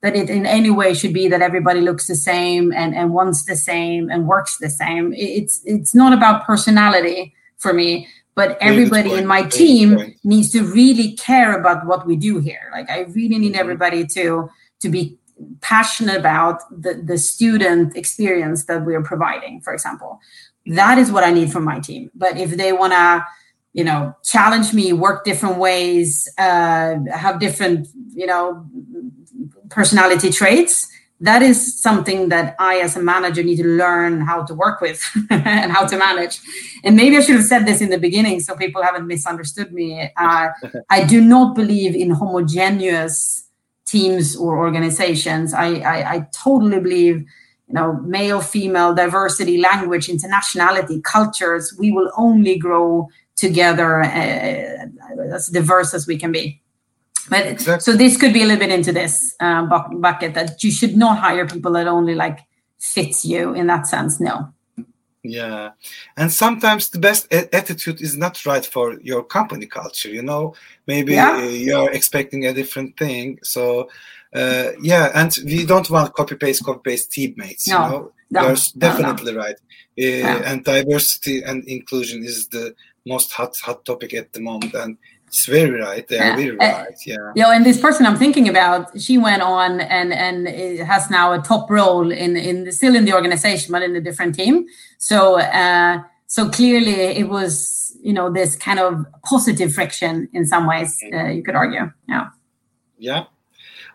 that 0.06 0.14
it 0.14 0.30
in 0.30 0.46
any 0.46 0.70
way 0.70 0.94
should 0.94 1.12
be 1.12 1.28
that 1.28 1.42
everybody 1.42 1.80
looks 1.80 2.06
the 2.06 2.14
same 2.14 2.72
and, 2.72 2.94
and 2.94 3.12
wants 3.12 3.44
the 3.44 3.56
same 3.56 4.08
and 4.08 4.28
works 4.28 4.58
the 4.58 4.70
same. 4.70 5.12
It's 5.14 5.60
it's 5.64 5.94
not 5.94 6.12
about 6.12 6.46
personality 6.46 7.34
for 7.58 7.72
me, 7.72 8.06
but 8.36 8.56
everybody 8.60 9.12
in 9.14 9.26
my 9.26 9.42
team 9.42 10.14
needs 10.22 10.50
to 10.50 10.62
really 10.62 11.12
care 11.12 11.58
about 11.58 11.86
what 11.86 12.06
we 12.06 12.14
do 12.14 12.38
here. 12.38 12.70
Like 12.70 12.88
I 12.90 13.00
really 13.00 13.38
need 13.38 13.52
mm-hmm. 13.52 13.60
everybody 13.60 14.06
to 14.08 14.48
to 14.80 14.88
be 14.88 15.18
passionate 15.60 16.16
about 16.16 16.60
the, 16.70 16.94
the 16.94 17.18
student 17.18 17.96
experience 17.96 18.66
that 18.66 18.86
we're 18.86 19.02
providing, 19.02 19.60
for 19.60 19.72
example. 19.74 20.20
That 20.66 20.98
is 20.98 21.10
what 21.12 21.24
I 21.24 21.30
need 21.30 21.52
from 21.52 21.64
my 21.64 21.80
team. 21.80 22.10
But 22.14 22.36
if 22.38 22.50
they 22.50 22.72
want 22.72 22.92
to 22.92 23.24
you 23.72 23.84
know 23.84 24.16
challenge 24.24 24.72
me 24.72 24.92
work 24.94 25.24
different 25.24 25.58
ways 25.58 26.28
uh, 26.38 26.94
have 27.12 27.38
different 27.38 27.86
you 28.14 28.26
know 28.26 28.66
personality 29.68 30.30
traits 30.30 30.88
that 31.20 31.42
is 31.42 31.78
something 31.80 32.30
that 32.30 32.56
i 32.58 32.76
as 32.78 32.96
a 32.96 33.02
manager 33.02 33.42
need 33.42 33.56
to 33.56 33.64
learn 33.64 34.22
how 34.22 34.42
to 34.42 34.54
work 34.54 34.80
with 34.80 35.02
and 35.30 35.72
how 35.72 35.86
to 35.86 35.96
manage. 35.96 36.40
And 36.84 36.96
maybe 36.96 37.16
i 37.16 37.20
should 37.20 37.36
have 37.36 37.44
said 37.44 37.66
this 37.66 37.80
in 37.80 37.90
the 37.90 37.98
beginning 37.98 38.40
so 38.40 38.54
people 38.54 38.82
haven't 38.82 39.06
misunderstood 39.06 39.72
me. 39.72 40.10
Uh, 40.16 40.48
i 40.90 41.04
do 41.04 41.20
not 41.20 41.54
believe 41.54 41.94
in 41.94 42.10
homogeneous 42.10 43.46
teams 43.86 44.36
or 44.36 44.58
organizations. 44.58 45.54
I, 45.54 45.76
I, 45.76 46.14
I 46.14 46.28
totally 46.32 46.80
believe 46.80 47.24
you 47.68 47.74
know 47.74 47.94
male 48.02 48.40
female 48.40 48.94
diversity 48.94 49.58
language 49.58 50.06
internationality 50.06 51.02
cultures 51.02 51.74
we 51.78 51.90
will 51.90 52.10
only 52.16 52.56
grow 52.56 53.08
together 53.36 54.02
uh, 54.02 54.86
as 55.34 55.48
diverse 55.48 55.94
as 55.94 56.06
we 56.06 56.18
can 56.18 56.32
be. 56.32 56.60
But 57.28 57.46
exactly. 57.46 57.82
so 57.82 57.96
this 57.96 58.16
could 58.16 58.32
be 58.32 58.42
a 58.42 58.46
little 58.46 58.60
bit 58.60 58.70
into 58.70 58.92
this 58.92 59.34
uh, 59.40 59.66
bucket 59.66 60.34
that 60.34 60.62
you 60.62 60.70
should 60.70 60.96
not 60.96 61.18
hire 61.18 61.46
people 61.46 61.72
that 61.72 61.86
only 61.86 62.14
like 62.14 62.38
fits 62.78 63.24
you 63.24 63.52
in 63.52 63.66
that 63.66 63.86
sense. 63.86 64.20
No. 64.20 64.52
Yeah, 65.22 65.72
and 66.16 66.32
sometimes 66.32 66.90
the 66.90 67.00
best 67.00 67.32
attitude 67.32 68.00
is 68.00 68.16
not 68.16 68.46
right 68.46 68.64
for 68.64 69.00
your 69.00 69.24
company 69.24 69.66
culture. 69.66 70.08
You 70.08 70.22
know, 70.22 70.54
maybe 70.86 71.14
yeah. 71.14 71.42
you're 71.42 71.90
expecting 71.90 72.46
a 72.46 72.54
different 72.54 72.96
thing. 72.96 73.40
So, 73.42 73.90
uh, 74.36 74.72
yeah, 74.82 75.10
and 75.14 75.36
we 75.44 75.64
don't 75.64 75.88
want 75.90 76.12
copy 76.14 76.36
paste, 76.36 76.64
copy 76.64 76.80
paste 76.84 77.12
teammates. 77.12 77.66
No. 77.68 77.84
You 77.84 77.90
know, 77.90 78.12
no. 78.30 78.46
you're 78.48 78.56
definitely 78.78 79.32
no, 79.32 79.38
right. 79.38 79.56
Uh, 79.98 80.42
and 80.44 80.64
diversity 80.64 81.42
and 81.42 81.64
inclusion 81.64 82.22
is 82.22 82.48
the 82.48 82.74
most 83.06 83.32
hot 83.32 83.56
hot 83.58 83.84
topic 83.84 84.12
at 84.12 84.32
the 84.32 84.40
moment 84.40 84.74
and 84.74 84.98
it's 85.26 85.46
very 85.46 85.80
right 85.80 86.06
they 86.08 86.18
are 86.18 86.36
very 86.36 86.58
uh, 86.58 86.84
right 86.84 86.94
yeah 87.06 87.32
you 87.34 87.42
know 87.42 87.50
and 87.50 87.64
this 87.64 87.80
person 87.80 88.04
i'm 88.04 88.16
thinking 88.16 88.48
about 88.48 89.00
she 89.00 89.16
went 89.16 89.42
on 89.42 89.80
and 89.80 90.12
and 90.12 90.48
has 90.80 91.08
now 91.08 91.32
a 91.32 91.38
top 91.40 91.70
role 91.70 92.10
in 92.10 92.36
in 92.36 92.70
still 92.72 92.94
in 92.94 93.04
the 93.04 93.14
organization 93.14 93.72
but 93.72 93.82
in 93.82 93.94
a 93.96 94.00
different 94.00 94.34
team 94.34 94.66
so 94.98 95.40
uh 95.40 96.02
so 96.26 96.48
clearly 96.50 96.92
it 96.92 97.28
was 97.28 97.96
you 98.02 98.12
know 98.12 98.30
this 98.30 98.56
kind 98.56 98.78
of 98.78 99.06
positive 99.24 99.72
friction 99.72 100.28
in 100.32 100.46
some 100.46 100.66
ways 100.66 100.98
uh, 101.14 101.26
you 101.26 101.42
could 101.42 101.54
argue 101.54 101.90
yeah 102.08 102.26
yeah 102.98 103.24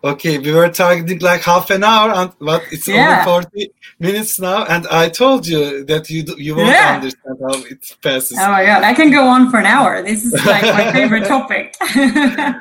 okay, 0.04 0.38
we 0.38 0.52
were 0.52 0.70
targeting 0.70 1.20
like 1.20 1.42
half 1.42 1.70
an 1.70 1.84
hour, 1.84 2.12
and 2.12 2.32
but 2.40 2.64
it's 2.72 2.88
yeah. 2.88 3.24
only 3.28 3.44
40 3.44 3.72
minutes 4.00 4.40
now. 4.40 4.66
And 4.66 4.88
I 4.88 5.10
told 5.10 5.48
you 5.48 5.84
that 5.86 6.10
you 6.10 6.24
you 6.38 6.56
won't 6.56 6.70
yeah. 6.70 6.96
understand 6.96 7.38
how 7.42 7.60
it 7.66 7.96
passes. 8.02 8.38
Oh 8.40 8.52
my 8.52 8.66
god, 8.66 8.84
I 8.84 8.94
can 8.94 9.12
go 9.12 9.28
on 9.28 9.50
for 9.50 9.58
an 9.58 9.66
hour. 9.66 10.02
This 10.02 10.26
is 10.26 10.34
like 10.46 10.64
my 10.64 10.92
favorite 10.98 11.28
topic. 11.28 11.76
uh, 11.96 12.56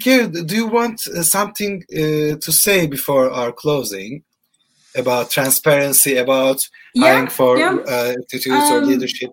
do 0.00 0.54
you 0.54 0.66
want 0.66 1.06
uh, 1.08 1.22
something 1.22 1.84
uh, 1.92 2.36
to 2.36 2.52
say 2.52 2.86
before 2.86 3.30
our 3.30 3.52
closing 3.52 4.22
about 4.96 5.30
transparency, 5.30 6.16
about 6.16 6.58
yeah, 6.94 7.12
hiring 7.12 7.28
for 7.28 7.58
yeah. 7.58 7.76
uh, 7.86 8.14
um, 8.50 8.72
or 8.72 8.80
leadership? 8.84 9.30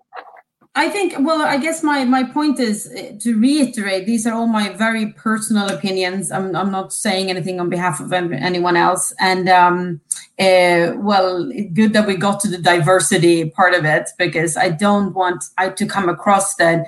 I 0.78 0.90
think, 0.90 1.16
well, 1.18 1.42
I 1.42 1.58
guess 1.58 1.82
my, 1.82 2.06
my 2.06 2.24
point 2.24 2.60
is 2.60 2.86
uh, 2.86 3.18
to 3.22 3.36
reiterate 3.36 4.06
these 4.06 4.28
are 4.28 4.34
all 4.36 4.46
my 4.46 4.70
very 4.70 5.08
personal 5.14 5.68
opinions. 5.70 6.32
I'm, 6.32 6.56
I'm 6.56 6.70
not 6.70 6.94
saying 6.94 7.32
anything 7.32 7.60
on 7.60 7.68
behalf 7.68 8.00
of 8.00 8.14
anyone 8.14 8.78
else. 8.78 9.12
And, 9.20 9.50
um, 9.50 10.02
uh, 10.40 10.94
well, 10.98 11.52
good 11.74 11.94
that 11.94 12.06
we 12.06 12.16
got 12.16 12.40
to 12.42 12.48
the 12.48 12.60
diversity 12.60 13.50
part 13.50 13.74
of 13.74 13.86
it 13.86 14.10
because 14.20 14.56
I 14.56 14.70
don't 14.70 15.16
want 15.16 15.46
I, 15.58 15.70
to 15.70 15.88
come 15.88 16.10
across 16.10 16.54
that 16.58 16.86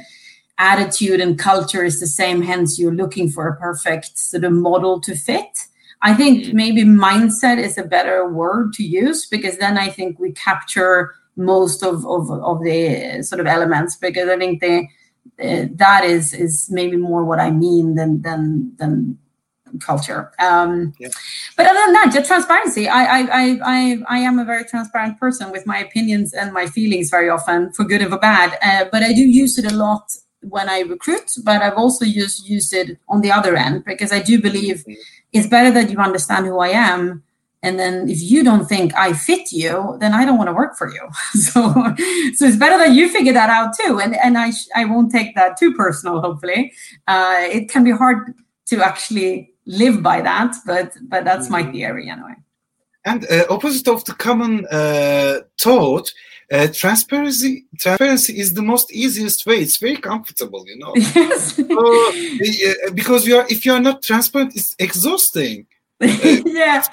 attitude 0.60 1.20
and 1.20 1.40
culture 1.40 1.84
is 1.84 2.00
the 2.00 2.06
same, 2.06 2.44
hence, 2.44 2.78
you're 2.78 2.94
looking 2.94 3.28
for 3.28 3.48
a 3.48 3.56
perfect 3.56 4.20
sort 4.20 4.44
of 4.44 4.52
model 4.52 5.02
to 5.02 5.16
fit. 5.16 5.66
I 6.04 6.14
think 6.14 6.46
mm. 6.46 6.54
maybe 6.54 6.84
mindset 6.84 7.58
is 7.58 7.80
a 7.80 7.84
better 7.84 8.30
word 8.30 8.72
to 8.74 8.84
use 8.84 9.26
because 9.26 9.58
then 9.58 9.80
I 9.80 9.90
think 9.90 10.20
we 10.20 10.32
capture 10.34 11.16
most 11.40 11.84
of, 11.84 12.06
of, 12.06 12.30
of 12.30 12.62
the 12.64 13.24
sort 13.24 13.40
of 13.40 13.48
elements 13.48 13.96
because 13.96 14.30
I 14.30 14.38
think 14.38 14.62
the 14.62 14.88
uh, 15.42 15.68
that 15.76 16.04
is 16.04 16.34
is 16.34 16.70
maybe 16.70 16.98
more 16.98 17.24
what 17.24 17.40
I 17.40 17.50
mean 17.50 17.96
than 17.96 18.22
than 18.22 18.74
than 18.78 19.18
culture. 19.80 20.32
Um, 20.40 20.94
yeah. 21.00 21.10
But 21.56 21.68
other 21.68 21.80
than 21.86 21.94
that, 21.94 22.12
just 22.14 22.28
transparency. 22.28 22.88
I, 22.88 23.04
I 23.04 23.20
I 23.22 23.60
I 23.64 23.98
I 24.10 24.18
am 24.20 24.40
a 24.40 24.46
very 24.46 24.66
transparent 24.66 25.20
person 25.20 25.52
with 25.52 25.66
my 25.66 25.78
opinions 25.78 26.34
and 26.34 26.52
my 26.52 26.66
feelings 26.66 27.10
very 27.10 27.30
often, 27.30 27.72
for 27.74 27.84
good 27.86 28.02
and 28.02 28.12
for 28.12 28.20
bad. 28.20 28.58
Uh, 28.62 28.90
but 28.92 29.04
I 29.04 29.14
do 29.14 29.22
use 29.22 29.58
it 29.58 29.72
a 29.72 29.76
lot 29.76 30.12
when 30.42 30.68
I 30.70 30.82
recruit. 30.82 31.32
But 31.44 31.62
I've 31.62 31.78
also 31.78 32.06
used 32.06 32.48
used 32.48 32.74
it 32.74 32.98
on 33.08 33.22
the 33.22 33.32
other 33.32 33.56
end 33.56 33.86
because 33.86 34.12
I 34.12 34.20
do 34.22 34.42
believe 34.42 34.78
mm-hmm. 34.78 34.94
it's 35.32 35.48
better 35.48 35.72
that 35.72 35.90
you 35.90 36.00
understand 36.00 36.48
who 36.48 36.60
I 36.60 36.70
am 36.70 37.24
and 37.62 37.78
then 37.78 38.08
if 38.10 38.22
you 38.22 38.44
don't 38.44 38.66
think 38.66 38.94
i 38.96 39.14
fit 39.14 39.52
you 39.52 39.98
then 40.00 40.14
i 40.14 40.24
don't 40.26 40.38
want 40.38 40.48
to 40.48 40.54
work 40.54 40.78
for 40.78 40.92
you. 40.92 41.08
So 41.34 41.62
so 42.36 42.46
it's 42.46 42.58
better 42.58 42.78
that 42.78 42.92
you 42.92 43.10
figure 43.10 43.34
that 43.34 43.50
out 43.50 43.74
too. 43.80 44.00
And 44.00 44.16
and 44.16 44.38
i 44.38 44.52
i 44.76 44.86
won't 44.86 45.12
take 45.12 45.36
that 45.36 45.58
too 45.58 45.74
personal 45.74 46.22
hopefully. 46.22 46.74
Uh, 47.08 47.48
it 47.58 47.70
can 47.70 47.84
be 47.84 47.92
hard 47.92 48.34
to 48.68 48.84
actually 48.84 49.54
live 49.66 50.02
by 50.02 50.22
that 50.22 50.56
but 50.66 50.94
but 51.12 51.24
that's 51.26 51.48
mm-hmm. 51.48 51.66
my 51.68 51.72
theory 51.72 52.10
anyway. 52.10 52.36
And 53.06 53.26
uh, 53.32 53.46
opposite 53.50 53.88
of 53.88 54.04
the 54.06 54.14
common 54.14 54.66
uh, 54.72 55.40
thought 55.60 56.14
uh, 56.52 56.68
transparency 56.74 57.66
transparency 57.80 58.40
is 58.40 58.54
the 58.54 58.62
most 58.62 58.92
easiest 58.92 59.46
way. 59.46 59.58
It's 59.66 59.78
very 59.78 59.98
comfortable 59.98 60.64
you 60.68 60.78
know? 60.78 60.94
Yes. 61.16 61.56
so, 61.56 61.64
uh, 61.64 62.92
because 62.94 63.28
you 63.28 63.38
are 63.38 63.46
if 63.50 63.66
you 63.66 63.74
are 63.74 63.84
not 63.90 64.02
transparent 64.02 64.56
it's 64.56 64.76
exhausting 64.80 65.68
yeah. 66.46 66.84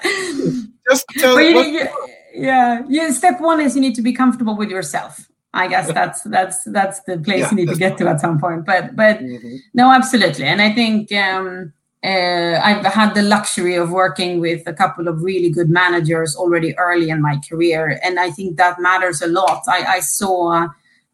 Just 0.89 1.05
tell 1.17 1.39
you, 1.39 1.59
you, 1.61 1.87
yeah. 2.33 2.83
Yeah. 2.87 3.11
Step 3.11 3.39
one 3.39 3.61
is 3.61 3.75
you 3.75 3.81
need 3.81 3.95
to 3.95 4.01
be 4.01 4.13
comfortable 4.13 4.55
with 4.57 4.69
yourself. 4.69 5.27
I 5.53 5.67
guess 5.67 5.91
that's 5.91 6.21
that's 6.23 6.63
that's 6.65 7.01
the 7.03 7.17
place 7.17 7.39
yeah, 7.39 7.49
you 7.51 7.55
need 7.55 7.69
to 7.69 7.75
get 7.75 7.97
to 7.97 8.07
at 8.07 8.19
some 8.19 8.39
point. 8.39 8.65
But 8.65 8.95
but 8.95 9.19
mm-hmm. 9.19 9.55
no, 9.73 9.91
absolutely. 9.91 10.45
And 10.45 10.61
I 10.61 10.71
think 10.73 11.11
um, 11.13 11.73
uh, 12.03 12.59
I've 12.63 12.85
had 12.85 13.15
the 13.15 13.23
luxury 13.23 13.75
of 13.75 13.89
working 13.89 14.39
with 14.39 14.67
a 14.67 14.73
couple 14.73 15.07
of 15.07 15.23
really 15.23 15.49
good 15.49 15.69
managers 15.69 16.35
already 16.35 16.77
early 16.77 17.09
in 17.09 17.21
my 17.21 17.39
career, 17.49 17.99
and 18.03 18.19
I 18.19 18.29
think 18.29 18.57
that 18.57 18.79
matters 18.79 19.21
a 19.21 19.27
lot. 19.27 19.63
I, 19.67 19.83
I 19.83 19.99
saw. 20.01 20.67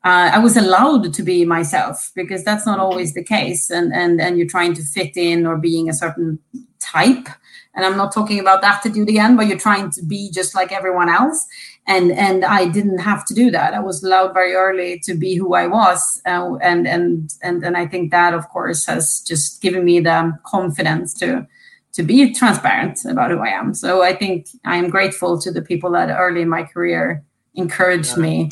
Uh, 0.05 0.29
I 0.33 0.39
was 0.39 0.57
allowed 0.57 1.13
to 1.13 1.23
be 1.23 1.45
myself 1.45 2.11
because 2.13 2.43
that's 2.43 2.65
not 2.65 2.79
always 2.79 3.13
the 3.13 3.23
case, 3.23 3.69
and 3.69 3.93
and 3.93 4.19
and 4.19 4.37
you're 4.37 4.47
trying 4.47 4.73
to 4.73 4.83
fit 4.83 5.15
in 5.15 5.45
or 5.45 5.57
being 5.57 5.87
a 5.87 5.93
certain 5.93 6.39
type 6.79 7.29
and 7.75 7.85
i'm 7.85 7.97
not 7.97 8.13
talking 8.13 8.39
about 8.39 8.61
that 8.61 8.81
to 8.83 8.89
do 8.89 9.05
the 9.05 9.19
end 9.19 9.37
but 9.37 9.47
you're 9.47 9.57
trying 9.57 9.89
to 9.91 10.03
be 10.03 10.29
just 10.31 10.55
like 10.55 10.71
everyone 10.71 11.09
else. 11.09 11.45
And 11.85 12.13
and 12.13 12.45
i 12.45 12.65
didn't 12.65 12.99
have 12.99 13.25
to 13.25 13.33
do 13.33 13.51
that. 13.51 13.73
I 13.73 13.79
was 13.79 14.03
allowed 14.03 14.33
very 14.33 14.53
early 14.53 14.99
to 14.99 15.13
be 15.13 15.35
who 15.35 15.53
i 15.53 15.67
was. 15.67 16.21
Uh, 16.25 16.55
and 16.61 16.87
and 16.87 17.33
and 17.41 17.63
and 17.63 17.75
i 17.75 17.85
think 17.85 18.11
that 18.11 18.33
of 18.33 18.47
course 18.49 18.85
has 18.85 19.21
just 19.27 19.61
given 19.61 19.83
me 19.83 19.99
the 19.99 20.37
confidence 20.45 21.13
to 21.15 21.45
to 21.91 22.01
be 22.03 22.33
transparent 22.33 23.03
about 23.05 23.31
who 23.31 23.39
i 23.39 23.49
am. 23.49 23.73
So 23.73 24.01
i 24.01 24.13
think 24.15 24.47
i 24.63 24.77
am 24.77 24.89
grateful 24.89 25.39
to 25.41 25.51
the 25.51 25.61
people 25.61 25.91
that 25.91 26.09
early 26.09 26.41
in 26.41 26.49
my 26.49 26.63
career 26.63 27.23
encouraged 27.55 28.15
yeah. 28.17 28.23
me 28.23 28.49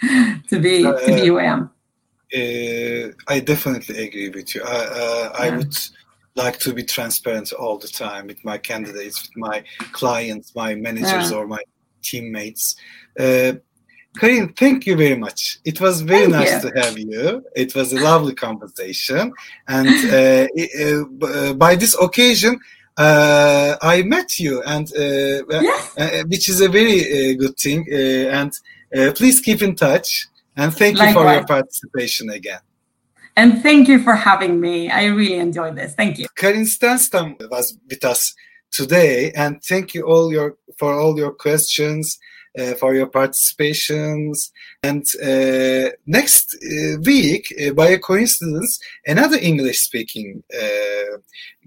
to 0.48 0.60
be 0.60 0.86
uh, 0.86 0.98
to 1.00 1.14
be 1.14 1.26
who 1.26 1.38
i 1.38 1.44
am. 1.44 1.70
uh, 2.38 3.32
i 3.34 3.40
definitely 3.40 4.06
agree 4.06 4.30
with 4.30 4.54
you. 4.54 4.62
I 4.62 4.78
uh, 5.02 5.32
i 5.44 5.50
would 5.56 5.74
like 6.36 6.58
to 6.60 6.72
be 6.72 6.84
transparent 6.84 7.52
all 7.52 7.78
the 7.78 7.88
time 7.88 8.26
with 8.26 8.44
my 8.44 8.58
candidates, 8.58 9.22
with 9.22 9.36
my 9.36 9.64
clients, 9.92 10.54
my 10.54 10.74
managers, 10.74 11.30
yeah. 11.30 11.36
or 11.36 11.46
my 11.46 11.62
teammates. 12.02 12.76
Uh, 13.18 13.52
Karin, 14.18 14.52
thank 14.54 14.86
you 14.86 14.96
very 14.96 15.16
much. 15.16 15.58
It 15.64 15.80
was 15.80 16.00
very 16.00 16.30
thank 16.30 16.32
nice 16.32 16.64
you. 16.64 16.70
to 16.70 16.80
have 16.80 16.98
you. 16.98 17.44
It 17.54 17.74
was 17.74 17.92
a 17.92 18.00
lovely 18.00 18.34
conversation, 18.34 19.32
and 19.68 19.88
uh, 20.12 20.46
uh, 20.80 21.26
uh, 21.26 21.54
by 21.54 21.76
this 21.76 21.96
occasion, 22.00 22.58
uh, 22.96 23.76
I 23.80 24.02
met 24.02 24.38
you, 24.38 24.62
and 24.62 24.90
uh, 24.96 25.44
yeah. 25.48 26.22
which 26.24 26.48
is 26.48 26.60
a 26.60 26.68
very 26.68 27.36
good 27.36 27.56
thing. 27.56 27.86
and 27.92 28.52
please 29.14 29.40
keep 29.40 29.62
in 29.62 29.76
touch, 29.76 30.26
and 30.56 30.74
thank 30.74 30.98
Likewise. 30.98 31.14
you 31.14 31.20
for 31.20 31.32
your 31.32 31.46
participation 31.46 32.30
again. 32.30 32.60
And 33.36 33.62
thank 33.62 33.88
you 33.88 34.02
for 34.02 34.14
having 34.14 34.60
me. 34.60 34.90
I 34.90 35.06
really 35.06 35.38
enjoyed 35.38 35.76
this. 35.76 35.94
Thank 35.94 36.18
you. 36.18 36.26
Karin 36.36 36.64
Stenstam 36.64 37.36
was 37.50 37.76
with 37.88 38.04
us 38.04 38.34
today. 38.70 39.32
And 39.32 39.62
thank 39.62 39.94
you 39.94 40.02
all 40.02 40.32
your 40.32 40.56
for 40.78 40.98
all 40.98 41.16
your 41.18 41.32
questions, 41.32 42.18
uh, 42.58 42.74
for 42.74 42.94
your 42.94 43.06
participations. 43.06 44.50
And 44.82 45.04
uh, 45.22 45.90
next 46.06 46.56
uh, 46.56 46.98
week, 47.04 47.54
by 47.76 47.88
a 47.88 47.98
coincidence, 47.98 48.80
another 49.06 49.36
English-speaking 49.36 50.42
uh, 50.52 51.18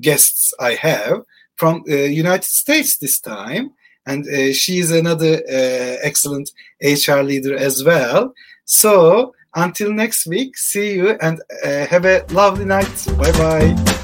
guests 0.02 0.54
I 0.60 0.74
have 0.74 1.22
from 1.56 1.84
the 1.86 2.12
United 2.12 2.46
States 2.46 2.98
this 2.98 3.20
time. 3.20 3.72
And 4.06 4.26
she 4.54 4.80
is 4.80 4.92
another 4.92 5.42
excellent 6.04 6.52
HR 6.82 7.22
leader 7.22 7.56
as 7.56 7.86
well. 7.86 8.34
So 8.66 9.34
until 9.56 9.94
next 9.94 10.26
week, 10.28 10.58
see 10.58 10.96
you 10.96 11.12
and 11.22 11.42
uh, 11.64 11.86
have 11.88 12.06
a 12.06 12.26
lovely 12.30 12.66
night. 12.66 13.08
Bye 13.18 13.32
bye. 13.34 14.00